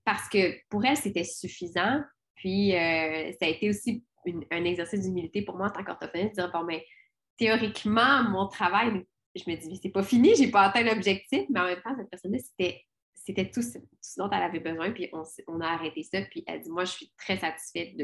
Parce 0.04 0.28
que 0.28 0.56
pour 0.68 0.84
elle, 0.84 0.96
c'était 0.96 1.24
suffisant. 1.24 2.02
Puis 2.36 2.74
euh, 2.74 3.32
ça 3.38 3.46
a 3.46 3.48
été 3.48 3.68
aussi 3.68 4.04
un 4.50 4.64
exercice 4.64 5.02
d'humilité 5.02 5.42
pour 5.42 5.56
moi 5.56 5.68
en 5.68 5.70
tant 5.70 5.84
qu'orthophoniste, 5.84 6.36
de 6.36 6.42
dire 6.42 6.52
bon, 6.52 6.64
mais 6.64 6.84
théoriquement, 7.36 8.24
mon 8.24 8.48
travail, 8.48 9.04
je 9.34 9.50
me 9.50 9.56
dis, 9.56 9.78
c'est 9.82 9.90
pas 9.90 10.02
fini, 10.02 10.34
j'ai 10.36 10.50
pas 10.50 10.62
atteint 10.62 10.82
l'objectif, 10.82 11.44
mais 11.50 11.60
en 11.60 11.64
même 11.64 11.82
temps, 11.82 11.94
cette 11.96 12.10
personne-là, 12.10 12.38
c'était 12.38 12.82
c'était 13.24 13.50
tout, 13.50 13.62
ce 13.62 13.78
dont 14.18 14.30
elle 14.30 14.42
avait 14.42 14.60
besoin, 14.60 14.90
puis 14.90 15.08
on, 15.46 15.60
a 15.60 15.66
arrêté 15.66 16.02
ça, 16.02 16.20
puis 16.22 16.42
elle 16.46 16.60
dit, 16.60 16.70
moi, 16.70 16.84
je 16.84 16.92
suis 16.92 17.12
très 17.16 17.38
satisfaite 17.38 17.94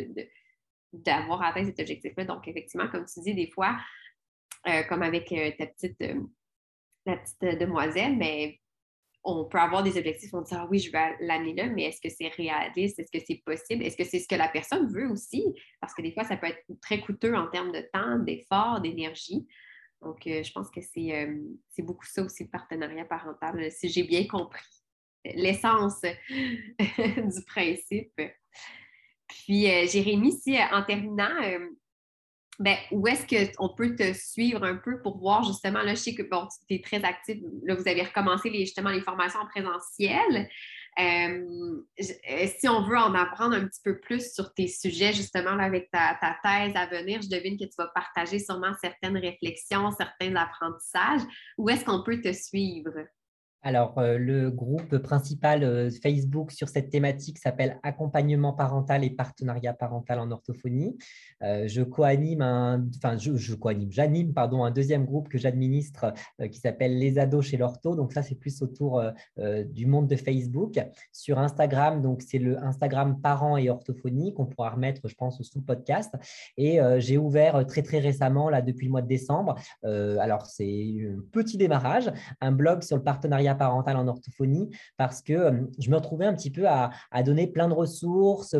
d'avoir 0.93 1.43
atteint 1.43 1.65
cet 1.65 1.81
objectif-là. 1.81 2.25
Donc, 2.25 2.47
effectivement, 2.47 2.89
comme 2.89 3.05
tu 3.05 3.21
dis, 3.21 3.35
des 3.35 3.51
fois, 3.51 3.77
euh, 4.69 4.83
comme 4.85 5.03
avec 5.03 5.31
euh, 5.33 5.51
ta 5.59 5.67
petite, 5.67 6.01
euh, 6.03 6.21
la 7.05 7.17
petite 7.17 7.59
demoiselle, 7.59 8.17
mais 8.17 8.61
on 9.25 9.45
peut 9.45 9.59
avoir 9.59 9.83
des 9.83 9.99
objectifs, 9.99 10.33
on 10.33 10.43
dit 10.43 10.55
Ah 10.55 10.69
oui, 10.71 10.79
je 10.79 10.93
vais 10.93 11.17
l'amener 11.21 11.55
là, 11.55 11.67
mais 11.69 11.85
est-ce 11.85 12.01
que 12.01 12.09
c'est 12.09 12.29
réaliste? 12.29 13.01
Est-ce 13.01 13.11
que 13.11 13.25
c'est 13.25 13.43
possible? 13.45 13.83
Est-ce 13.83 13.97
que 13.97 14.05
c'est 14.05 14.21
ce 14.21 14.29
que 14.29 14.37
la 14.37 14.49
personne 14.49 14.87
veut 14.93 15.11
aussi? 15.11 15.45
Parce 15.81 15.95
que 15.95 16.03
des 16.03 16.13
fois, 16.13 16.25
ça 16.25 16.37
peut 16.37 16.47
être 16.47 16.65
très 16.81 17.01
coûteux 17.01 17.35
en 17.35 17.49
termes 17.49 17.73
de 17.73 17.85
temps, 17.93 18.19
d'effort, 18.21 18.81
d'énergie. 18.81 19.47
Donc, 20.01 20.21
je 20.25 20.53
pense 20.53 20.71
que 20.71 20.81
c'est 20.81 21.83
beaucoup 21.83 22.07
ça 22.07 22.23
aussi, 22.23 22.45
le 22.45 22.51
partenariat 22.51 23.05
parental, 23.05 23.71
si 23.73 23.89
j'ai 23.89 24.05
bien 24.05 24.29
compris 24.29 24.78
l'essence 25.35 26.03
du 26.31 27.45
principe. 27.47 28.21
Puis, 29.29 29.65
Jérémy, 29.89 30.33
si 30.33 30.57
en 30.73 30.83
terminant, 30.83 31.35
ben, 32.59 32.77
où 32.91 33.07
est-ce 33.07 33.55
qu'on 33.57 33.69
peut 33.69 33.95
te 33.95 34.13
suivre 34.13 34.65
un 34.65 34.75
peu 34.75 35.01
pour 35.01 35.19
voir 35.19 35.45
justement, 35.45 35.83
là, 35.83 35.95
je 35.95 36.01
sais 36.01 36.15
que 36.15 36.23
bon, 36.23 36.49
tu 36.69 36.75
es 36.75 36.83
très 36.83 37.05
active, 37.05 37.41
là, 37.63 37.77
vous 37.77 37.87
avez 37.87 38.03
recommencé 38.03 38.51
les, 38.51 38.61
justement 38.61 38.91
les 38.91 39.01
formations 39.01 39.41
en 39.41 39.47
présentiel. 39.47 40.49
Euh, 40.99 41.81
euh, 42.01 42.47
si 42.59 42.69
on 42.69 42.83
veut 42.83 42.97
en 42.97 43.15
apprendre 43.15 43.55
un 43.55 43.69
petit 43.69 43.81
peu 43.85 44.01
plus 44.01 44.35
sur 44.35 44.53
tes 44.55 44.67
sujets, 44.67 45.13
justement, 45.13 45.57
avec 45.61 45.89
ta, 45.93 46.19
ta, 46.21 46.37
thèse 46.43 46.75
à 46.75 46.87
venir, 46.87 47.23
je 47.23 47.29
devine 47.29 47.57
que 47.57 47.65
tu 47.65 47.75
vas 47.79 47.87
partager 47.95 48.41
sûrement 48.41 48.73
certaines 48.81 49.17
réflexions, 49.17 49.93
certains 49.93 50.35
apprentissages. 50.35 51.23
Où 51.59 51.71
est-ce 51.71 51.85
qu'on 51.85 52.03
peut 52.03 52.21
te 52.21 52.33
suivre? 52.33 52.91
Alors, 53.63 53.99
euh, 53.99 54.19
le 54.19 54.53
groupe 54.53 54.99
principal 54.99 55.65
euh, 55.65 55.91
Facebook 55.91 56.53
sur 56.53 56.69
cette 56.69 56.91
thématique 56.91 57.39
s'appelle 57.39 57.81
Accompagnement 57.83 58.53
parental 58.53 59.03
et 59.03 59.11
partenariat 59.11 59.75
parental 59.75 60.21
en 60.21 60.31
orthophonie. 60.31 60.97
Euh, 61.43 61.67
je 61.67 61.83
coanime 61.83 62.43
enfin, 62.97 63.17
je, 63.19 63.33
j'anime, 63.91 64.33
pardon, 64.33 64.63
un 64.63 64.71
deuxième 64.71 65.05
groupe 65.05 65.29
que 65.29 65.39
j'administre 65.39 66.13
qui 66.51 66.61
s'appelle 66.61 66.99
Les 66.99 67.19
ados 67.19 67.47
chez 67.47 67.57
l'ortho. 67.57 67.97
Donc, 67.97 68.13
ça, 68.13 68.23
c'est 68.23 68.37
plus 68.37 68.63
autour 68.63 69.03
du 69.37 69.87
monde 69.87 70.07
de 70.07 70.17
Facebook. 70.17 70.79
Sur 71.13 71.39
Instagram, 71.39 72.03
donc, 72.03 72.23
c'est 72.23 72.39
le 72.39 72.59
Instagram 72.63 73.21
parents 73.21 73.57
et 73.57 73.71
orthophonie 73.71 74.35
qu'on 74.35 74.47
pourra 74.47 74.71
remettre, 74.71 75.09
je 75.09 75.15
pense, 75.15 75.43
sous 75.43 75.61
podcast. 75.63 76.15
Et 76.57 76.79
j'ai 76.99 77.19
ouvert 77.19 77.67
très, 77.67 77.83
très 77.83 77.99
récemment, 77.99 78.51
là, 78.51 78.63
depuis 78.63 78.87
le 78.87 78.93
mois 78.93 79.03
de 79.03 79.09
décembre. 79.09 79.57
alors, 79.83 80.47
c'est 80.47 80.65
un 80.65 81.21
petit 81.33 81.57
démarrage, 81.57 82.11
un 82.41 82.53
blog 82.53 82.83
sur 82.83 82.97
le 82.97 83.03
partenariat 83.03 83.48
parentale 83.55 83.97
en 83.97 84.09
orthophonie 84.09 84.71
parce 84.97 85.23
que 85.23 85.33
euh, 85.33 85.53
je 85.79 85.91
me 85.91 85.97
retrouvais 85.97 86.27
un 86.27 86.35
petit 86.35 86.51
peu 86.51 86.67
à, 86.69 86.91
donner 87.25 87.47
plein 87.47 87.69
de 87.69 87.75
ressources, 87.75 88.55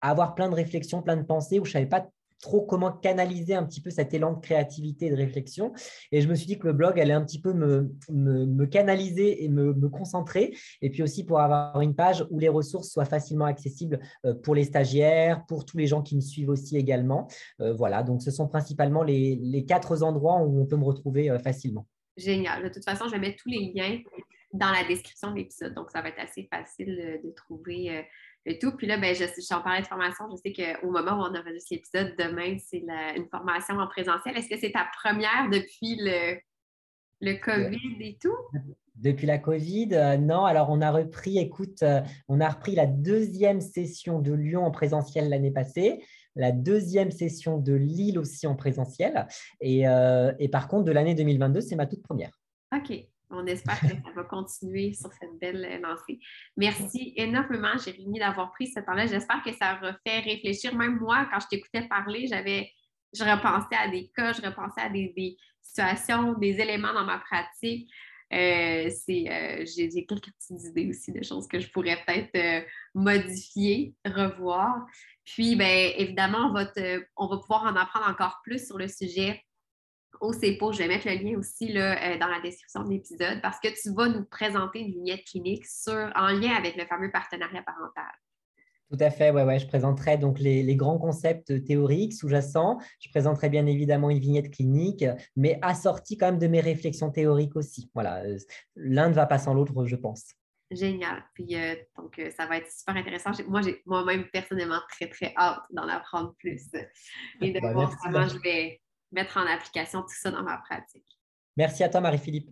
à 0.00 0.10
avoir 0.10 0.34
plein 0.34 0.48
de 0.48 0.54
réflexions, 0.54 1.02
plein 1.02 1.16
de 1.16 1.22
pensées 1.22 1.58
où 1.58 1.64
je 1.64 1.72
savais 1.72 1.86
pas 1.86 2.06
trop 2.40 2.62
comment 2.62 2.90
canaliser 2.90 3.54
un 3.54 3.64
petit 3.64 3.80
peu 3.80 3.90
cet 3.90 4.14
élan 4.14 4.32
de 4.32 4.40
créativité 4.40 5.06
et 5.06 5.10
de 5.10 5.16
réflexion. 5.16 5.72
Et 6.10 6.20
je 6.20 6.28
me 6.28 6.34
suis 6.34 6.46
dit 6.46 6.58
que 6.58 6.66
le 6.66 6.72
blog 6.72 6.98
allait 6.98 7.12
un 7.12 7.24
petit 7.24 7.40
peu 7.40 7.52
me, 7.52 8.64
canaliser 8.66 9.44
et 9.44 9.48
me, 9.48 9.74
me, 9.74 9.88
concentrer. 9.88 10.56
Et 10.80 10.90
puis 10.90 11.02
aussi 11.02 11.24
pour 11.24 11.40
avoir 11.40 11.80
une 11.80 11.94
page 11.94 12.24
où 12.30 12.38
les 12.38 12.48
ressources 12.48 12.88
soient 12.88 13.04
facilement 13.04 13.44
accessibles 13.44 14.00
euh, 14.24 14.34
pour 14.34 14.54
les 14.54 14.64
stagiaires, 14.64 15.44
pour 15.46 15.64
tous 15.64 15.76
les 15.76 15.86
gens 15.86 16.02
qui 16.02 16.16
me 16.16 16.20
suivent 16.20 16.48
aussi 16.48 16.76
également. 16.76 17.28
Euh, 17.60 17.74
voilà, 17.74 18.02
donc 18.02 18.22
ce 18.22 18.30
sont 18.30 18.48
principalement 18.48 19.02
les, 19.02 19.38
les, 19.42 19.64
quatre 19.64 20.02
endroits 20.02 20.40
où 20.42 20.60
on 20.60 20.66
peut 20.66 20.76
me 20.76 20.84
retrouver 20.84 21.36
facilement. 21.44 21.86
Génial. 22.16 22.64
De 22.64 22.68
toute 22.68 22.84
façon, 22.84 23.06
je 23.06 23.12
vais 23.12 23.18
mettre 23.18 23.42
tous 23.42 23.48
les 23.48 23.72
liens 23.74 23.98
dans 24.52 24.70
la 24.70 24.84
description 24.84 25.30
de 25.30 25.36
l'épisode. 25.36 25.74
Donc, 25.74 25.90
ça 25.90 26.02
va 26.02 26.08
être 26.08 26.18
assez 26.18 26.48
facile 26.52 27.00
euh, 27.00 27.18
de 27.22 27.32
trouver 27.32 27.96
euh, 27.96 28.02
le 28.46 28.58
tout. 28.58 28.76
Puis 28.76 28.86
là, 28.86 28.98
ben, 28.98 29.14
je, 29.14 29.24
je 29.24 29.54
en 29.54 29.62
parlais 29.62 29.82
de 29.82 29.86
formation. 29.86 30.28
Je 30.30 30.36
sais 30.36 30.52
qu'au 30.52 30.90
moment 30.90 31.12
où 31.12 31.30
on 31.30 31.34
enregistre 31.38 31.68
l'épisode, 31.72 32.14
demain, 32.18 32.56
c'est 32.58 32.84
une 33.16 33.28
formation 33.30 33.78
en 33.78 33.86
présentiel. 33.86 34.36
Est-ce 34.36 34.48
que 34.48 34.58
c'est 34.58 34.72
ta 34.72 34.88
première 35.02 35.48
depuis 35.50 35.96
le, 36.00 36.38
le 37.20 37.34
COVID 37.34 37.96
et 38.00 38.18
tout? 38.20 38.36
Depuis 38.96 39.26
la 39.26 39.38
COVID, 39.38 39.88
euh, 39.92 40.16
non. 40.16 40.44
Alors, 40.44 40.68
on 40.70 40.80
a 40.80 40.90
repris, 40.90 41.38
écoute, 41.38 41.84
on 42.28 42.40
a 42.40 42.48
repris 42.48 42.74
la 42.74 42.86
deuxième 42.86 43.60
session 43.60 44.18
de 44.18 44.32
Lyon 44.32 44.64
en 44.64 44.70
présentiel 44.70 45.28
l'année 45.28 45.52
passée 45.52 46.02
la 46.36 46.52
deuxième 46.52 47.10
session 47.10 47.58
de 47.58 47.72
Lille 47.72 48.18
aussi 48.18 48.46
en 48.46 48.54
présentiel. 48.54 49.26
Et, 49.60 49.84
et 50.38 50.48
par 50.48 50.68
contre, 50.68 50.84
de 50.84 50.92
l'année 50.92 51.14
2022, 51.14 51.60
c'est 51.60 51.76
ma 51.76 51.86
toute 51.86 52.02
première. 52.02 52.30
OK. 52.74 53.06
On 53.30 53.46
espère 53.46 53.80
que 53.80 53.86
ça 53.86 54.10
va 54.14 54.24
continuer 54.24 54.92
sur 54.92 55.12
cette 55.12 55.38
belle 55.40 55.80
lancée. 55.80 56.18
Merci 56.56 57.12
énormément, 57.16 57.78
Jérémy, 57.78 58.18
d'avoir 58.18 58.50
pris 58.50 58.66
ce 58.66 58.80
temps-là. 58.80 59.06
J'espère 59.06 59.42
que 59.44 59.52
ça 59.52 59.78
aura 59.80 59.96
fait 60.04 60.18
réfléchir. 60.18 60.74
Même 60.74 60.98
moi, 60.98 61.28
quand 61.30 61.38
je 61.40 61.46
t'écoutais 61.46 61.86
parler, 61.86 62.26
j'avais, 62.26 62.70
je 63.14 63.22
repensais 63.22 63.76
à 63.76 63.88
des 63.88 64.10
cas, 64.16 64.32
je 64.32 64.42
repensais 64.42 64.80
à 64.80 64.88
des, 64.88 65.36
situations, 65.60 66.34
des 66.34 66.60
éléments 66.60 66.92
dans 66.92 67.04
ma 67.04 67.18
pratique. 67.18 67.88
Euh, 68.32 68.88
euh, 68.88 69.64
j'ai, 69.64 70.06
quelques 70.06 70.30
petites 70.32 70.64
idées 70.64 70.88
aussi 70.88 71.12
de 71.12 71.22
choses 71.22 71.48
que 71.48 71.58
je 71.58 71.68
pourrais 71.70 71.98
peut-être 72.06 72.34
euh, 72.36 72.66
modifier, 72.94 73.94
revoir. 74.04 74.86
Puis, 75.32 75.54
bien, 75.54 75.92
évidemment, 75.96 76.48
on 76.50 76.52
va, 76.52 76.64
on 77.16 77.28
va 77.28 77.36
pouvoir 77.38 77.62
en 77.62 77.76
apprendre 77.76 78.08
encore 78.08 78.40
plus 78.42 78.66
sur 78.66 78.78
le 78.78 78.88
sujet 78.88 79.40
au 80.20 80.32
CEPO. 80.32 80.72
Je 80.72 80.78
vais 80.78 80.88
mettre 80.88 81.06
le 81.06 81.14
lien 81.14 81.38
aussi 81.38 81.72
là, 81.72 81.92
euh, 81.92 82.18
dans 82.18 82.26
la 82.26 82.40
description 82.40 82.82
de 82.82 82.90
l'épisode 82.90 83.40
parce 83.40 83.60
que 83.60 83.68
tu 83.68 83.94
vas 83.94 84.08
nous 84.08 84.24
présenter 84.24 84.80
une 84.80 84.90
vignette 84.90 85.24
clinique 85.24 85.64
sur, 85.66 86.10
en 86.16 86.28
lien 86.30 86.50
avec 86.56 86.76
le 86.76 86.84
fameux 86.84 87.12
partenariat 87.12 87.62
parental. 87.62 88.10
Tout 88.90 88.98
à 88.98 89.10
fait, 89.10 89.30
ouais, 89.30 89.44
ouais. 89.44 89.60
Je 89.60 89.68
présenterai 89.68 90.18
donc 90.18 90.40
les, 90.40 90.74
grands 90.74 90.98
concepts 90.98 91.64
théoriques 91.64 92.12
sous-jacents. 92.12 92.78
Je 92.98 93.08
présenterai 93.10 93.48
bien 93.48 93.66
évidemment 93.66 94.10
une 94.10 94.18
vignette 94.18 94.50
clinique, 94.50 95.04
mais 95.36 95.60
assortie 95.62 96.16
quand 96.16 96.26
même 96.26 96.40
de 96.40 96.48
mes 96.48 96.60
réflexions 96.60 97.12
théoriques 97.12 97.54
aussi. 97.54 97.88
Voilà, 97.94 98.24
euh, 98.24 98.36
l'un 98.74 99.08
ne 99.08 99.14
va 99.14 99.26
pas 99.26 99.38
sans 99.38 99.54
l'autre, 99.54 99.86
je 99.86 99.94
pense. 99.94 100.24
Génial. 100.70 101.24
Puis 101.34 101.56
euh, 101.56 101.74
donc, 101.96 102.20
ça 102.36 102.46
va 102.46 102.58
être 102.58 102.70
super 102.70 102.96
intéressant. 102.96 103.30
Moi, 103.48 103.62
j'ai 103.62 103.82
moi-même 103.86 104.28
personnellement 104.30 104.80
très, 104.88 105.08
très 105.08 105.34
hâte 105.36 105.62
d'en 105.70 105.88
apprendre 105.88 106.34
plus 106.38 106.62
et 107.40 107.52
de 107.52 107.60
bah, 107.60 107.72
voir 107.72 107.96
comment 108.02 108.28
je 108.28 108.38
vais 108.38 108.80
mettre 109.12 109.36
en 109.36 109.46
application 109.46 110.02
tout 110.02 110.14
ça 110.20 110.30
dans 110.30 110.42
ma 110.42 110.58
pratique. 110.58 111.06
Merci 111.56 111.82
à 111.82 111.88
toi, 111.88 112.00
Marie-Philippe. 112.00 112.50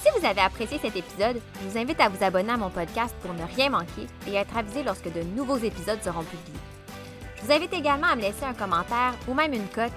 Si 0.00 0.08
vous 0.18 0.26
avez 0.26 0.40
apprécié 0.40 0.78
cet 0.78 0.96
épisode, 0.96 1.40
je 1.62 1.68
vous 1.68 1.78
invite 1.78 2.00
à 2.00 2.08
vous 2.08 2.22
abonner 2.22 2.52
à 2.52 2.56
mon 2.56 2.68
podcast 2.68 3.14
pour 3.22 3.32
ne 3.32 3.44
rien 3.44 3.70
manquer 3.70 4.06
et 4.26 4.34
être 4.34 4.56
avisé 4.56 4.82
lorsque 4.82 5.10
de 5.10 5.22
nouveaux 5.22 5.56
épisodes 5.56 6.02
seront 6.02 6.24
publiés. 6.24 6.60
Je 7.36 7.42
vous 7.42 7.52
invite 7.52 7.72
également 7.72 8.08
à 8.08 8.16
me 8.16 8.22
laisser 8.22 8.44
un 8.44 8.54
commentaire 8.54 9.14
ou 9.28 9.34
même 9.34 9.52
une 9.54 9.68
cote 9.68 9.92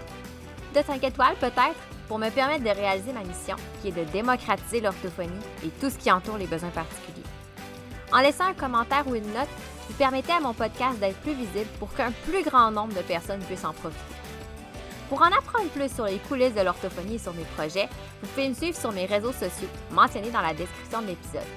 de 0.76 0.82
5 0.82 1.04
étoiles 1.04 1.36
peut-être? 1.40 1.97
Pour 2.08 2.20
me 2.20 2.30
permettre 2.30 2.64
de 2.64 2.70
réaliser 2.70 3.14
ma 3.14 3.24
mission 3.24 3.56
qui 3.82 3.90
est 3.90 3.92
de 3.92 4.04
démocratiser 4.12 4.82
l'orthophonie 4.82 5.32
et 5.66 5.70
tout 5.82 5.90
ce 5.90 5.98
qui 5.98 6.12
entoure 6.12 6.38
les 6.38 6.48
besoins 6.48 6.70
particuliers. 6.70 7.24
En 8.12 8.20
laissant 8.20 8.46
un 8.46 8.54
commentaire 8.54 9.08
ou 9.08 9.16
une 9.16 9.34
note, 9.34 9.50
vous 9.88 9.96
permettez 9.96 10.32
à 10.32 10.40
mon 10.40 10.54
podcast 10.54 11.00
d'être 11.00 11.18
plus 11.18 11.34
visible 11.34 11.70
pour 11.80 11.94
qu'un 11.94 12.12
plus 12.26 12.44
grand 12.44 12.72
nombre 12.72 12.94
de 12.94 13.02
personnes 13.02 13.42
puissent 13.42 13.66
en 13.66 13.74
profiter. 13.74 14.00
Pour 15.10 15.22
en 15.22 15.28
apprendre 15.28 15.70
plus 15.70 15.94
sur 15.94 16.06
les 16.06 16.18
coulisses 16.18 16.54
de 16.54 16.62
l'orthophonie 16.62 17.16
et 17.16 17.20
sur 17.20 17.34
mes 17.34 17.46
projets, 17.56 17.88
vous 18.22 18.28
pouvez 18.30 18.50
me 18.50 18.54
suivre 18.54 18.78
sur 18.78 18.92
mes 18.92 19.06
réseaux 19.06 19.32
sociaux 19.32 19.70
mentionnés 19.92 20.32
dans 20.32 20.42
la 20.42 20.54
description 20.54 21.02
de 21.02 21.08
l'épisode. 21.08 21.48